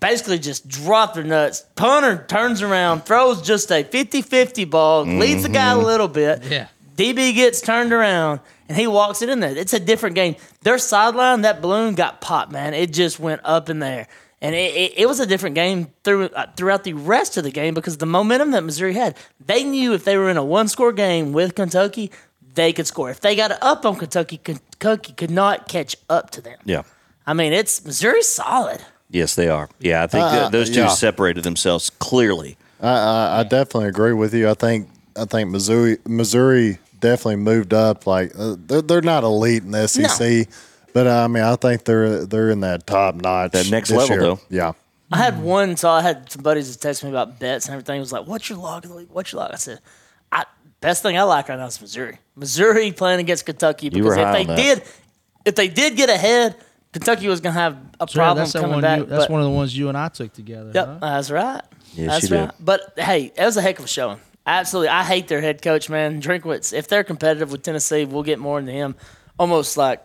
basically 0.00 0.38
just 0.38 0.68
drop 0.68 1.14
their 1.14 1.24
nuts. 1.24 1.64
Punter 1.74 2.24
turns 2.28 2.62
around, 2.62 3.04
throws 3.04 3.42
just 3.42 3.70
a 3.70 3.84
50-50 3.84 4.68
ball, 4.68 5.04
leads 5.04 5.42
the 5.42 5.48
guy 5.48 5.72
a 5.72 5.78
little 5.78 6.08
bit. 6.08 6.44
Yeah. 6.44 6.68
DB 6.96 7.34
gets 7.34 7.60
turned 7.60 7.92
around 7.92 8.40
and 8.68 8.76
he 8.76 8.86
walks 8.86 9.22
it 9.22 9.28
in 9.28 9.40
there. 9.40 9.56
It's 9.56 9.72
a 9.72 9.80
different 9.80 10.16
game. 10.16 10.36
Their 10.62 10.78
sideline, 10.78 11.42
that 11.42 11.62
balloon 11.62 11.94
got 11.94 12.20
popped, 12.20 12.50
man. 12.50 12.74
It 12.74 12.92
just 12.92 13.20
went 13.20 13.40
up 13.44 13.68
in 13.70 13.78
there. 13.78 14.08
And 14.40 14.54
it, 14.54 14.74
it, 14.74 14.92
it 14.98 15.06
was 15.06 15.20
a 15.20 15.26
different 15.26 15.54
game 15.54 15.88
through, 16.04 16.26
uh, 16.26 16.46
throughout 16.56 16.84
the 16.84 16.92
rest 16.92 17.36
of 17.36 17.44
the 17.44 17.50
game 17.50 17.74
because 17.74 17.98
the 17.98 18.06
momentum 18.06 18.52
that 18.52 18.62
Missouri 18.62 18.94
had, 18.94 19.16
they 19.44 19.64
knew 19.64 19.94
if 19.94 20.04
they 20.04 20.16
were 20.16 20.28
in 20.28 20.36
a 20.36 20.44
one 20.44 20.68
score 20.68 20.92
game 20.92 21.32
with 21.32 21.54
Kentucky, 21.54 22.10
they 22.54 22.72
could 22.72 22.86
score. 22.86 23.10
If 23.10 23.20
they 23.20 23.34
got 23.36 23.52
up 23.62 23.84
on 23.84 23.96
Kentucky, 23.96 24.38
Kentucky 24.38 25.12
could 25.12 25.30
not 25.30 25.68
catch 25.68 25.96
up 26.08 26.30
to 26.30 26.40
them. 26.40 26.58
Yeah. 26.64 26.82
I 27.26 27.34
mean, 27.34 27.52
it's 27.52 27.84
Missouri's 27.84 28.28
solid. 28.28 28.80
Yes, 29.10 29.34
they 29.34 29.48
are. 29.48 29.68
Yeah, 29.80 30.02
I 30.02 30.06
think 30.06 30.24
Uh, 30.24 30.30
that 30.32 30.52
those 30.52 30.68
two 30.70 30.80
yeah. 30.80 30.88
separated 30.88 31.44
themselves 31.44 31.90
clearly. 31.98 32.56
I, 32.80 32.88
I, 32.88 33.40
I 33.40 33.42
definitely 33.42 33.88
agree 33.88 34.12
with 34.12 34.34
you. 34.34 34.48
I 34.48 34.54
think 34.54 34.88
I 35.16 35.24
think 35.24 35.50
Missouri 35.50 35.98
Missouri 36.06 36.78
definitely 37.00 37.36
moved 37.36 37.72
up. 37.74 38.06
Like 38.06 38.32
uh, 38.38 38.56
they're, 38.58 38.82
they're 38.82 39.00
not 39.02 39.24
elite 39.24 39.62
in 39.64 39.70
the 39.72 39.86
SEC, 39.88 40.46
but 40.92 41.06
uh, 41.06 41.24
I 41.24 41.26
mean 41.28 41.42
I 41.42 41.56
think 41.56 41.84
they're 41.84 42.24
they're 42.26 42.50
in 42.50 42.60
that 42.60 42.86
top 42.86 43.14
notch. 43.16 43.52
That 43.52 43.70
next 43.70 43.88
this 43.88 43.98
level, 43.98 44.14
year. 44.14 44.20
though. 44.20 44.40
Yeah. 44.50 44.72
I 45.10 45.16
had 45.16 45.42
one, 45.42 45.78
so 45.78 45.88
I 45.88 46.02
had 46.02 46.30
some 46.30 46.42
buddies 46.42 46.70
that 46.76 46.82
text 46.86 47.02
me 47.02 47.08
about 47.08 47.38
bets 47.40 47.64
and 47.66 47.72
everything. 47.72 47.96
It 47.96 48.00
was 48.00 48.12
like, 48.12 48.26
"What's 48.26 48.50
your 48.50 48.58
log 48.58 48.84
of 48.84 48.90
the 48.90 48.96
league? 48.98 49.08
What's 49.10 49.32
your 49.32 49.40
log?" 49.40 49.52
I 49.52 49.56
said, 49.56 49.80
I, 50.30 50.44
"Best 50.82 51.02
thing 51.02 51.16
I 51.16 51.22
like 51.22 51.48
right 51.48 51.58
now 51.58 51.64
is 51.64 51.80
Missouri. 51.80 52.18
Missouri 52.36 52.92
playing 52.92 53.18
against 53.20 53.46
Kentucky 53.46 53.88
You 53.90 54.04
were 54.04 54.14
because 54.14 54.18
if 54.18 54.32
they 54.34 54.40
on 54.52 54.56
that. 54.56 54.56
did, 54.62 54.82
if 55.46 55.54
they 55.54 55.68
did 55.68 55.96
get 55.96 56.10
ahead, 56.10 56.56
Kentucky 56.92 57.28
was 57.28 57.40
going 57.40 57.54
to 57.54 57.60
have 57.60 57.76
a 58.00 58.08
Sure, 58.08 58.20
problem 58.20 58.38
that's 58.38 58.52
that 58.52 58.60
coming 58.60 58.74
one 58.76 58.82
back." 58.82 58.98
you, 59.00 59.04
that's 59.06 59.24
but- 59.24 59.30
one 59.30 59.40
of 59.40 59.46
the 59.46 59.52
ones 59.52 59.76
you 59.76 59.88
and 59.88 59.96
I 59.98 60.08
took 60.08 60.32
together. 60.32 60.72
Yep, 60.74 60.86
huh? 60.86 60.98
that's 61.00 61.30
right. 61.30 61.62
Yes, 61.94 62.08
that's 62.10 62.22
you 62.24 62.28
did. 62.30 62.40
right. 62.40 62.50
But 62.60 62.92
hey, 62.96 63.32
that 63.36 63.44
was 63.46 63.56
a 63.56 63.62
heck 63.62 63.78
of 63.78 63.84
a 63.84 63.88
showing. 63.88 64.20
Absolutely, 64.46 64.88
I 64.88 65.04
hate 65.04 65.28
their 65.28 65.40
head 65.42 65.60
coach, 65.60 65.90
man. 65.90 66.22
Drinkwitz. 66.22 66.72
If 66.72 66.88
they're 66.88 67.04
competitive 67.04 67.52
with 67.52 67.62
Tennessee, 67.62 68.04
we'll 68.06 68.22
get 68.22 68.38
more 68.38 68.58
into 68.58 68.72
him. 68.72 68.94
Almost 69.38 69.76
like, 69.76 70.02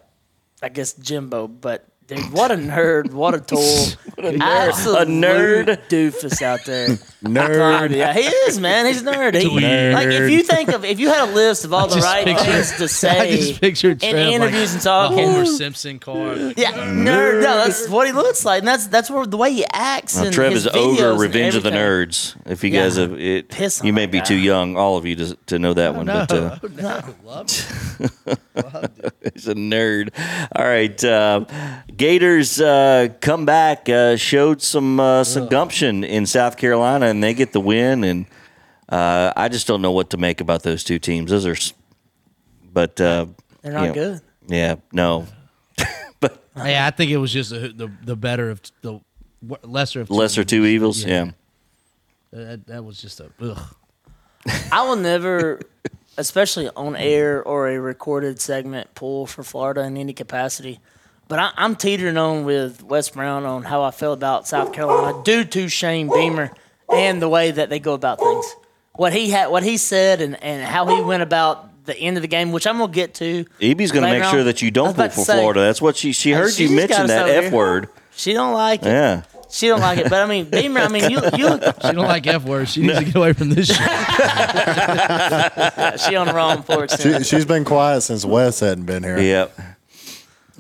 I 0.61 0.69
guess 0.69 0.93
Jimbo. 0.93 1.47
But 1.47 1.88
dude, 2.08 2.32
what 2.34 2.51
a 2.51 2.56
nerd! 2.56 3.12
What 3.14 3.34
a 3.34 3.39
tool! 3.41 3.88
Absolute 4.41 5.01
A 5.01 5.06
nerd. 5.06 5.88
doofus 5.89 6.41
out 6.41 6.64
there. 6.66 6.89
Nerd. 7.24 7.95
Yeah, 7.95 8.14
he 8.14 8.20
is, 8.22 8.60
man. 8.60 8.86
He's 8.86 9.01
a 9.01 9.06
nerd. 9.06 9.34
He- 9.39 9.47
Nerd. 9.49 9.93
Like 9.93 10.08
if 10.10 10.30
you 10.30 10.43
think 10.43 10.70
of 10.70 10.84
if 10.84 10.99
you 10.99 11.08
had 11.10 11.30
a 11.30 11.32
list 11.32 11.64
of 11.66 11.74
all 11.74 11.88
the 11.88 12.01
right 12.01 12.26
pictured- 12.26 12.45
things 12.45 12.72
to 12.78 12.84
I 12.84 12.88
say 12.88 13.38
just 13.38 13.62
pictured 13.62 14.04
in 14.04 14.12
Trev 14.12 14.26
like 14.26 14.34
interviews 14.36 14.72
and 14.74 14.82
the 14.82 14.84
talking, 14.84 15.18
Homer 15.20 15.45
Simpson 15.45 15.99
card. 15.99 16.54
yeah, 16.58 16.72
nerd. 16.74 17.41
No, 17.43 17.56
that's 17.58 17.88
what 17.88 18.08
he 18.08 18.14
looks 18.14 18.43
like, 18.45 18.60
and 18.60 18.68
that's 18.68 18.88
that's 18.88 19.10
where 19.10 19.26
the 19.26 19.38
way 19.38 19.54
he 19.54 19.66
acts. 19.72 20.18
Now, 20.18 20.26
and 20.26 20.34
Trev 20.34 20.51
is 20.54 20.68
videos 20.68 20.76
over 21.01 21.20
Revenge 21.22 21.56
of 21.56 21.64
the. 21.64 21.72
Nerds. 21.72 22.36
If 22.45 22.64
you 22.64 22.70
Yeah. 22.72 22.84
guys 22.84 22.97
have 22.97 23.14
it, 23.20 23.49
Piss 23.49 23.80
on 23.82 23.88
you 23.88 23.93
may 23.93 24.06
be 24.06 24.20
guy. 24.20 24.26
too 24.26 24.36
young, 24.38 24.76
all 24.78 24.97
of 24.97 25.06
you, 25.06 25.16
to, 25.16 25.36
to 25.47 25.60
know 25.60 25.74
that 25.74 25.95
one. 25.95 26.06
No, 26.08 26.26
But 26.30 26.32
uh, 26.38 26.58
no, 26.76 27.16
love 27.24 27.45
it. 27.49 29.34
he's 29.34 29.47
a 29.47 29.56
nerd. 29.56 30.10
All 30.56 30.66
right, 30.66 31.04
uh, 31.04 31.45
Gators 32.04 32.60
uh, 32.60 33.08
come 33.22 33.45
back, 33.45 33.88
uh, 33.88 34.18
showed 34.18 34.62
some 34.62 34.99
uh, 34.99 35.24
some 35.24 35.47
gumption 35.47 36.04
in 36.04 36.26
South 36.26 36.58
Carolina, 36.58 37.06
and 37.06 37.24
they 37.24 37.34
get 37.34 37.54
the 37.54 37.62
win. 37.62 38.04
And 38.04 38.26
uh, 38.89 39.32
I 39.38 39.47
just 39.47 39.68
don't 39.68 39.82
know 39.82 39.93
what 39.93 40.10
to 40.10 40.18
make 40.18 40.41
about 40.41 40.64
those 40.64 40.84
two 40.84 40.99
teams. 40.99 41.32
Those 41.32 41.45
are, 41.45 41.56
but 42.74 42.99
uh, 42.99 43.28
They're 43.62 43.72
you 43.72 43.78
not 43.78 43.88
know, 43.88 43.93
good. 43.93 44.22
Yeah, 44.47 44.76
no, 44.91 45.28
but 46.20 46.43
Yeah, 46.58 46.86
I 46.86 46.91
think 46.91 47.10
it 47.10 47.16
was 47.16 47.32
just 47.32 47.51
the 47.51 47.70
the, 47.70 47.89
the 48.04 48.18
better 48.18 48.49
of 48.49 48.62
the 48.82 48.99
lesser 49.62 50.01
of 50.01 50.10
two 50.10 50.14
lesser 50.14 50.43
two 50.43 50.66
evils. 50.66 51.06
Yeah. 51.06 51.24
Yeah. 51.24 51.32
That, 52.32 52.68
that 52.68 52.84
was 52.84 53.01
just 53.01 53.22
a 53.22 53.32
ugh. 53.39 53.76
I 54.74 54.86
will 54.86 54.97
never, 54.97 55.62
especially 56.18 56.68
on 56.76 56.97
air 56.97 57.41
or 57.41 57.70
a 57.70 57.80
recorded 57.80 58.41
segment, 58.41 58.93
pull 58.93 59.26
for 59.26 59.41
Florida 59.41 59.84
in 59.84 59.95
any 59.95 60.12
capacity. 60.12 60.82
But 61.34 61.39
I, 61.39 61.51
I'm 61.57 61.75
teetering 61.75 62.15
on 62.15 62.45
with 62.45 62.84
Wes 62.84 63.09
Brown 63.09 63.43
on 63.43 63.63
how 63.63 63.81
I 63.81 63.89
feel 63.89 64.13
about 64.13 64.47
South 64.47 64.71
Carolina 64.71 65.19
due 65.23 65.43
to 65.43 65.67
Shane 65.67 66.07
Beamer 66.07 66.51
and 66.93 67.19
the 67.19 67.27
way 67.27 67.49
that 67.49 67.71
they 67.71 67.79
go 67.79 67.95
about 67.95 68.19
things. 68.19 68.55
What 68.91 69.13
he 69.13 69.31
had, 69.31 69.47
what 69.47 69.63
he 69.63 69.77
said, 69.77 70.21
and, 70.21 70.36
and 70.43 70.63
how 70.63 70.95
he 70.95 71.01
went 71.01 71.23
about 71.23 71.86
the 71.86 71.97
end 71.97 72.17
of 72.17 72.21
the 72.21 72.27
game, 72.27 72.51
which 72.51 72.67
I'm 72.67 72.77
gonna 72.77 72.93
get 72.93 73.15
to. 73.15 73.47
Evie's 73.59 73.91
going 73.91 74.05
to 74.05 74.11
make 74.11 74.23
on. 74.23 74.31
sure 74.31 74.43
that 74.43 74.61
you 74.61 74.69
don't 74.69 74.95
vote 74.95 75.11
for 75.11 75.21
say, 75.21 75.39
Florida. 75.39 75.61
That's 75.61 75.81
what 75.81 75.97
she 75.97 76.11
she 76.11 76.34
heard 76.34 76.53
she 76.53 76.67
you 76.67 76.69
just 76.69 76.89
mention 76.89 77.07
that 77.07 77.27
f 77.27 77.45
here. 77.45 77.51
word. 77.51 77.89
She 78.15 78.34
don't 78.34 78.53
like 78.53 78.84
it. 78.84 78.89
Yeah. 78.89 79.23
She 79.49 79.69
don't 79.69 79.81
like 79.81 79.97
it. 79.97 80.11
But 80.11 80.21
I 80.21 80.27
mean, 80.27 80.51
Beamer. 80.51 80.81
I 80.81 80.88
mean, 80.88 81.09
you 81.09 81.19
you 81.36 81.49
look. 81.49 81.63
She 81.81 81.93
don't 81.93 81.97
like 81.97 82.27
F 82.27 82.43
words. 82.43 82.73
She 82.73 82.81
needs 82.81 82.99
to 82.99 83.05
get 83.05 83.15
away 83.15 83.34
from 83.34 83.49
this 83.49 83.69
shit. 83.69 83.77
She 85.99 86.15
on 86.15 86.27
the 86.27 86.34
wrong 86.36 86.61
porch. 86.61 86.91
now. 86.91 87.17
She, 87.17 87.23
she's 87.23 87.45
been 87.45 87.65
quiet 87.65 88.01
since 88.01 88.23
Wes 88.23 88.59
hadn't 88.59 88.86
been 88.86 89.01
here. 89.01 89.19
Yep. 89.19 89.72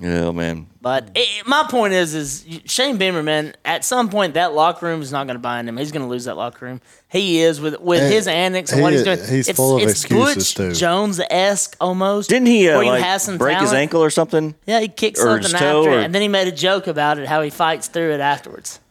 Oh 0.05 0.33
man. 0.33 0.67
But 0.81 1.11
it, 1.15 1.47
my 1.47 1.65
point 1.69 1.93
is, 1.93 2.13
is 2.13 2.45
Shane 2.65 2.97
Beamer, 2.97 3.23
man. 3.23 3.55
At 3.63 3.85
some 3.85 4.09
point, 4.09 4.33
that 4.33 4.53
locker 4.53 4.85
room 4.85 5.01
is 5.01 5.13
not 5.13 5.27
going 5.27 5.35
to 5.35 5.41
bind 5.41 5.69
him. 5.69 5.77
He's 5.77 5.93
going 5.93 6.01
to 6.03 6.09
lose 6.09 6.25
that 6.25 6.35
locker 6.35 6.65
room. 6.65 6.81
He 7.07 7.39
is 7.39 7.61
with 7.61 7.79
with 7.79 8.01
And 8.01 8.13
his 8.13 8.27
antics 8.27 8.71
and 8.71 8.79
he 8.79 8.83
what 8.83 8.91
he's 8.91 9.01
is- 9.01 9.05
doing. 9.05 9.19
he's 9.29 9.47
it's, 9.47 9.55
full 9.57 9.77
of 9.77 9.83
it's 9.83 9.91
excuses, 9.91 10.35
Butch 10.35 10.55
too. 10.55 10.73
Jones 10.73 11.21
esque 11.29 11.77
almost. 11.79 12.29
Didn't 12.29 12.47
he 12.47 12.67
uh, 12.69 12.83
like 12.83 13.01
have 13.01 13.21
some 13.21 13.37
break 13.37 13.59
his 13.59 13.71
ankle 13.71 14.03
or 14.03 14.09
something? 14.09 14.55
Yeah, 14.65 14.81
he 14.81 14.89
kicked 14.89 15.19
or 15.19 15.37
his 15.37 15.51
something 15.51 15.65
after 15.67 15.89
or- 15.91 15.99
it, 15.99 16.03
and 16.03 16.13
then 16.13 16.21
he 16.21 16.27
made 16.27 16.47
a 16.49 16.51
joke 16.51 16.87
about 16.87 17.17
it, 17.17 17.27
how 17.27 17.41
he 17.41 17.49
fights 17.49 17.87
through 17.87 18.11
it 18.13 18.19
afterwards, 18.19 18.81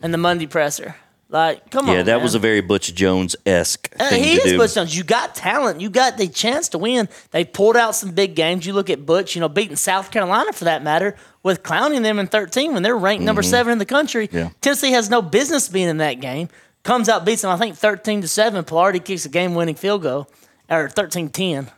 and 0.00 0.14
the 0.14 0.18
Monday 0.18 0.46
presser. 0.46 0.96
Like, 1.34 1.68
come 1.68 1.88
on, 1.88 1.96
Yeah, 1.96 2.04
that 2.04 2.14
man. 2.18 2.22
was 2.22 2.36
a 2.36 2.38
very 2.38 2.60
Butch 2.60 2.94
Jones 2.94 3.34
esque 3.44 3.92
Uh, 3.98 4.04
he 4.10 4.36
to 4.36 4.42
is 4.42 4.52
do. 4.52 4.56
Butch 4.58 4.74
Jones. 4.74 4.96
You 4.96 5.02
got 5.02 5.34
talent. 5.34 5.80
You 5.80 5.90
got 5.90 6.16
the 6.16 6.28
chance 6.28 6.68
to 6.68 6.78
win. 6.78 7.08
They 7.32 7.44
pulled 7.44 7.76
out 7.76 7.96
some 7.96 8.12
big 8.12 8.36
games. 8.36 8.64
You 8.64 8.72
look 8.72 8.88
at 8.88 9.04
Butch, 9.04 9.34
you 9.34 9.40
know, 9.40 9.48
beating 9.48 9.74
South 9.74 10.12
Carolina 10.12 10.52
for 10.52 10.62
that 10.62 10.84
matter, 10.84 11.16
with 11.42 11.64
clowning 11.64 12.02
them 12.02 12.20
in 12.20 12.28
13 12.28 12.72
when 12.72 12.84
they're 12.84 12.96
ranked 12.96 13.24
number 13.24 13.42
seven 13.42 13.72
in 13.72 13.78
the 13.78 13.84
country. 13.84 14.28
Mm-hmm. 14.28 14.36
Yeah. 14.36 14.50
Tennessee 14.60 14.92
has 14.92 15.10
no 15.10 15.22
business 15.22 15.68
being 15.68 15.88
in 15.88 15.96
that 15.96 16.20
game. 16.20 16.50
Comes 16.84 17.08
out, 17.08 17.24
beats 17.24 17.42
them, 17.42 17.50
I 17.50 17.56
think 17.56 17.74
13 17.74 18.20
to 18.20 18.28
7. 18.28 18.64
Palardy 18.64 19.04
kicks 19.04 19.24
a 19.24 19.28
game 19.28 19.56
winning 19.56 19.74
field 19.74 20.02
goal, 20.02 20.30
or 20.70 20.88
13 20.88 21.30
10. 21.30 21.68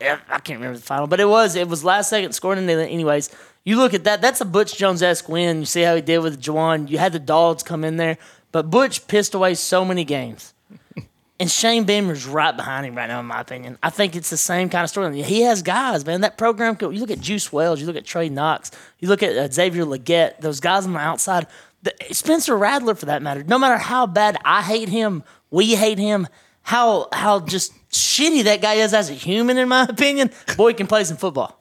I 0.00 0.38
can't 0.38 0.60
remember 0.60 0.76
the 0.76 0.84
final, 0.84 1.08
but 1.08 1.18
it 1.18 1.28
was 1.28 1.56
it 1.56 1.66
was 1.66 1.82
last 1.82 2.10
second 2.10 2.32
scored 2.32 2.58
in 2.58 2.68
anyways. 2.70 3.30
You 3.64 3.76
look 3.76 3.94
at 3.94 4.04
that, 4.04 4.20
that's 4.20 4.42
a 4.42 4.44
Butch 4.44 4.76
Jones 4.76 5.02
esque 5.02 5.28
win. 5.28 5.60
You 5.60 5.64
see 5.64 5.82
how 5.82 5.94
he 5.94 6.02
did 6.02 6.18
with 6.18 6.40
Juwan. 6.40 6.90
You 6.90 6.98
had 6.98 7.12
the 7.12 7.18
dogs 7.18 7.62
come 7.62 7.82
in 7.82 7.96
there, 7.96 8.18
but 8.52 8.70
Butch 8.70 9.06
pissed 9.08 9.34
away 9.34 9.54
so 9.54 9.84
many 9.84 10.04
games. 10.04 10.54
And 11.40 11.50
Shane 11.50 11.82
Beamer's 11.82 12.26
right 12.26 12.56
behind 12.56 12.86
him 12.86 12.94
right 12.94 13.08
now, 13.08 13.18
in 13.18 13.26
my 13.26 13.40
opinion. 13.40 13.76
I 13.82 13.90
think 13.90 14.14
it's 14.14 14.30
the 14.30 14.36
same 14.36 14.68
kind 14.68 14.84
of 14.84 14.88
story. 14.88 15.20
He 15.22 15.40
has 15.40 15.62
guys, 15.62 16.06
man. 16.06 16.20
That 16.20 16.38
program, 16.38 16.76
you 16.80 17.00
look 17.00 17.10
at 17.10 17.18
Juice 17.18 17.52
Wells, 17.52 17.80
you 17.80 17.88
look 17.88 17.96
at 17.96 18.04
Trey 18.04 18.28
Knox, 18.28 18.70
you 19.00 19.08
look 19.08 19.20
at 19.20 19.36
uh, 19.36 19.50
Xavier 19.50 19.84
Legette, 19.84 20.38
those 20.38 20.60
guys 20.60 20.86
on 20.86 20.92
the 20.92 21.00
outside, 21.00 21.48
the, 21.82 21.92
Spencer 22.12 22.56
Rattler, 22.56 22.94
for 22.94 23.06
that 23.06 23.20
matter, 23.20 23.42
no 23.42 23.58
matter 23.58 23.78
how 23.78 24.06
bad 24.06 24.36
I 24.44 24.62
hate 24.62 24.88
him, 24.88 25.24
we 25.50 25.74
hate 25.74 25.98
him, 25.98 26.28
how 26.62 27.08
how 27.12 27.40
just 27.40 27.72
shitty 27.90 28.44
that 28.44 28.62
guy 28.62 28.74
is 28.74 28.94
as 28.94 29.10
a 29.10 29.14
human, 29.14 29.58
in 29.58 29.68
my 29.68 29.82
opinion, 29.88 30.30
boy 30.56 30.72
can 30.72 30.86
play 30.86 31.02
some 31.02 31.16
football. 31.16 31.60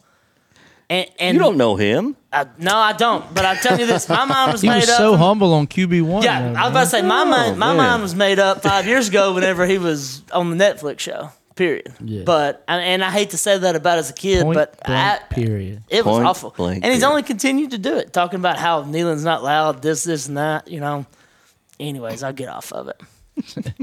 And, 0.93 1.09
and 1.19 1.35
You 1.35 1.39
don't 1.43 1.57
know 1.57 1.75
him. 1.75 2.15
I, 2.31 2.45
no, 2.57 2.75
I 2.75 2.93
don't. 2.93 3.33
But 3.33 3.45
I'm 3.45 3.57
telling 3.57 3.79
you 3.79 3.85
this: 3.87 4.07
my 4.09 4.25
mind 4.25 4.51
was 4.51 4.61
He 4.65 4.67
made 4.69 4.81
was 4.81 4.89
up. 4.89 4.97
so 4.97 5.11
from- 5.13 5.19
humble 5.21 5.53
on 5.53 5.67
QB 5.67 6.01
one. 6.03 6.23
yeah, 6.23 6.53
I 6.57 6.63
was 6.63 6.71
about 6.71 6.79
to 6.81 6.85
say 6.87 7.01
my 7.01 7.23
mind. 7.23 7.53
Oh, 7.53 7.55
my 7.55 7.67
man. 7.67 7.77
mind 7.77 8.01
was 8.01 8.15
made 8.15 8.39
up 8.39 8.61
five 8.61 8.85
years 8.87 9.07
ago 9.09 9.33
whenever 9.33 9.65
he 9.65 9.77
was 9.77 10.21
on 10.31 10.55
the 10.55 10.63
Netflix 10.63 10.99
show. 10.99 11.29
Period. 11.55 11.93
Yeah. 12.03 12.23
But 12.25 12.63
and- 12.67 12.81
and 12.83 13.03
I 13.03 13.11
hate 13.11 13.29
to 13.31 13.37
say 13.37 13.57
that 13.57 13.75
about 13.75 13.97
as 13.99 14.09
a 14.09 14.13
kid, 14.13 14.43
Point 14.43 14.55
but 14.55 14.83
blank 14.85 15.21
I, 15.21 15.33
period. 15.33 15.83
it 15.89 16.03
was 16.05 16.15
Point 16.17 16.25
awful. 16.27 16.49
blank 16.51 16.83
And 16.83 16.91
he's 16.93 17.01
period. 17.01 17.09
only 17.11 17.23
continued 17.23 17.71
to 17.71 17.77
do 17.77 17.95
it, 17.97 18.11
talking 18.13 18.39
about 18.39 18.57
how 18.57 18.83
kneeling's 18.83 19.23
not 19.23 19.43
loud, 19.43 19.81
this, 19.81 20.03
this, 20.03 20.27
and 20.27 20.37
that. 20.37 20.67
You 20.67 20.79
know. 20.79 21.05
Anyways, 21.79 22.23
I'll 22.23 22.33
get 22.33 22.49
off 22.49 22.71
of 22.71 22.87
it. 22.89 23.01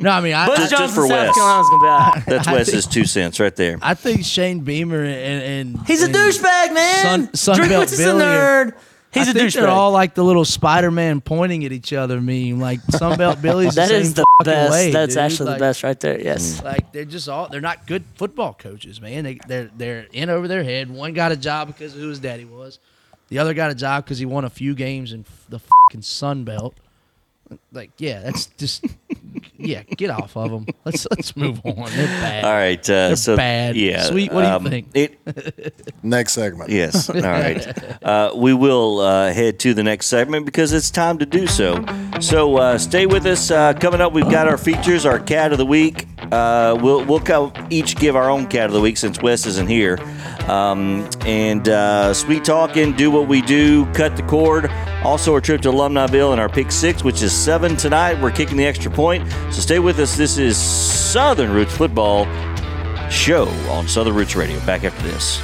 No, 0.00 0.10
I 0.10 0.20
mean, 0.20 0.34
I, 0.34 0.46
Butch 0.46 0.58
I, 0.60 0.66
just 0.68 0.94
for 0.94 1.02
South 1.06 1.10
Wes. 1.10 1.34
Carolina's 1.34 1.68
gonna 1.70 1.82
be 1.82 1.86
all 1.88 1.98
right. 1.98 2.22
That's 2.26 2.48
I 2.48 2.52
Wes's 2.52 2.86
two 2.86 3.04
cents 3.04 3.40
right 3.40 3.54
there. 3.56 3.78
I 3.82 3.94
think 3.94 4.24
Shane 4.24 4.60
Beamer 4.60 5.02
and, 5.02 5.76
and 5.76 5.86
He's 5.86 6.02
a 6.02 6.06
and 6.06 6.14
douchebag, 6.14 6.72
man. 6.74 7.04
Sun- 7.26 7.34
Sun 7.34 7.58
Drinkwitz 7.58 7.68
Belt 7.68 7.92
is 7.92 8.00
a 8.00 8.04
Billy 8.04 8.24
are- 8.24 8.64
nerd. 8.66 8.74
He's 9.10 9.26
I 9.26 9.30
a 9.30 9.34
think 9.34 9.48
douchebag. 9.48 9.60
they're 9.60 9.68
all 9.68 9.90
like 9.90 10.14
the 10.14 10.22
little 10.22 10.44
Spider 10.44 10.90
Man 10.90 11.20
pointing 11.22 11.64
at 11.64 11.72
each 11.72 11.92
other 11.94 12.20
meme. 12.20 12.60
Like 12.60 12.80
Sunbelt 12.82 13.40
Billy's 13.42 13.74
that 13.76 13.88
the 13.88 13.94
is 13.96 14.14
the 14.14 14.24
fucking 14.40 14.52
best. 14.52 14.70
way, 14.70 14.90
That's 14.92 15.14
dude. 15.14 15.22
actually 15.22 15.46
Like- 15.46 15.58
the 15.58 15.62
best 15.64 15.82
right 15.82 15.98
there. 16.00 16.20
Yes. 16.20 16.60
Mm. 16.60 16.64
Like 16.64 16.92
they're 16.92 17.04
just 17.06 17.28
all 17.28 17.48
they're 17.48 17.60
not 17.62 17.86
good 17.86 18.04
football 18.16 18.52
coaches, 18.54 19.00
man. 19.00 19.24
They 19.24 19.38
they're 19.48 19.70
they're 19.76 20.06
in 20.12 20.28
over 20.30 20.46
their 20.46 20.62
head. 20.62 20.90
One 20.90 21.14
got 21.14 21.32
a 21.32 21.36
job 21.36 21.68
because 21.68 21.94
of 21.94 22.00
who 22.00 22.08
his 22.10 22.20
daddy 22.20 22.44
was. 22.44 22.78
The 23.30 23.38
other 23.40 23.52
got 23.54 23.70
a 23.70 23.74
job 23.74 24.04
because 24.04 24.18
he 24.18 24.26
won 24.26 24.44
a 24.44 24.50
few 24.50 24.74
games 24.74 25.12
in 25.12 25.24
the 25.48 25.58
fucking 25.58 26.02
Sun 26.02 26.44
Belt. 26.44 26.74
Like, 27.72 27.90
yeah, 27.96 28.20
that's 28.20 28.46
just 28.58 28.84
yeah. 29.56 29.82
Get 29.82 30.10
off 30.10 30.36
of 30.36 30.50
them. 30.50 30.66
Let's 30.84 31.06
let's 31.10 31.36
move 31.36 31.60
on. 31.64 31.90
They're 31.90 32.06
bad. 32.06 32.44
All 32.44 32.52
right. 32.52 32.80
Uh, 32.80 33.08
They're 33.08 33.16
so 33.16 33.36
bad. 33.36 33.76
Yeah. 33.76 34.02
Sweet, 34.04 34.32
what 34.32 34.42
do 34.42 34.48
you 34.48 34.54
um, 34.54 34.64
think? 34.64 34.88
It, 34.94 35.94
Next 36.02 36.32
segment. 36.32 36.70
Yes. 36.70 37.10
All 37.10 37.20
right. 37.20 38.02
Uh, 38.02 38.32
we 38.36 38.54
will 38.54 39.00
uh, 39.00 39.32
head 39.32 39.58
to 39.60 39.74
the 39.74 39.82
next 39.82 40.06
segment 40.06 40.46
because 40.46 40.72
it's 40.72 40.90
time 40.90 41.18
to 41.18 41.26
do 41.26 41.46
so. 41.46 41.84
So 42.20 42.56
uh, 42.56 42.78
stay 42.78 43.06
with 43.06 43.26
us. 43.26 43.50
Uh, 43.50 43.74
coming 43.74 44.00
up, 44.00 44.12
we've 44.12 44.30
got 44.30 44.48
our 44.48 44.58
features, 44.58 45.04
our 45.04 45.18
cat 45.18 45.52
of 45.52 45.58
the 45.58 45.66
week. 45.66 46.06
Uh, 46.32 46.78
we'll 46.80 47.04
we'll 47.04 47.20
co- 47.20 47.52
each 47.70 47.96
give 47.96 48.16
our 48.16 48.30
own 48.30 48.46
cat 48.46 48.66
of 48.66 48.72
the 48.72 48.80
week 48.80 48.96
since 48.96 49.20
Wes 49.20 49.46
isn't 49.46 49.68
here. 49.68 49.98
Um, 50.48 51.08
and 51.26 51.68
uh, 51.68 52.14
sweet 52.14 52.44
talking, 52.44 52.92
do 52.92 53.10
what 53.10 53.28
we 53.28 53.42
do, 53.42 53.84
cut 53.92 54.16
the 54.16 54.22
cord. 54.22 54.70
Also, 55.04 55.36
a 55.36 55.40
trip 55.40 55.60
to 55.62 55.68
Alumniville 55.70 56.32
and 56.32 56.40
our 56.40 56.48
pick 56.48 56.72
six, 56.72 57.04
which 57.04 57.22
is 57.22 57.32
seven 57.32 57.76
tonight. 57.76 58.20
We're 58.20 58.30
kicking 58.30 58.56
the 58.56 58.66
extra 58.66 58.90
point. 59.18 59.54
So 59.54 59.60
stay 59.60 59.78
with 59.78 59.98
us. 59.98 60.16
This 60.16 60.38
is 60.38 60.56
Southern 60.56 61.52
Roots 61.52 61.76
Football 61.76 62.24
Show 63.10 63.48
on 63.70 63.88
Southern 63.88 64.14
Roots 64.14 64.36
Radio. 64.36 64.58
Back 64.66 64.84
after 64.84 65.02
this. 65.02 65.40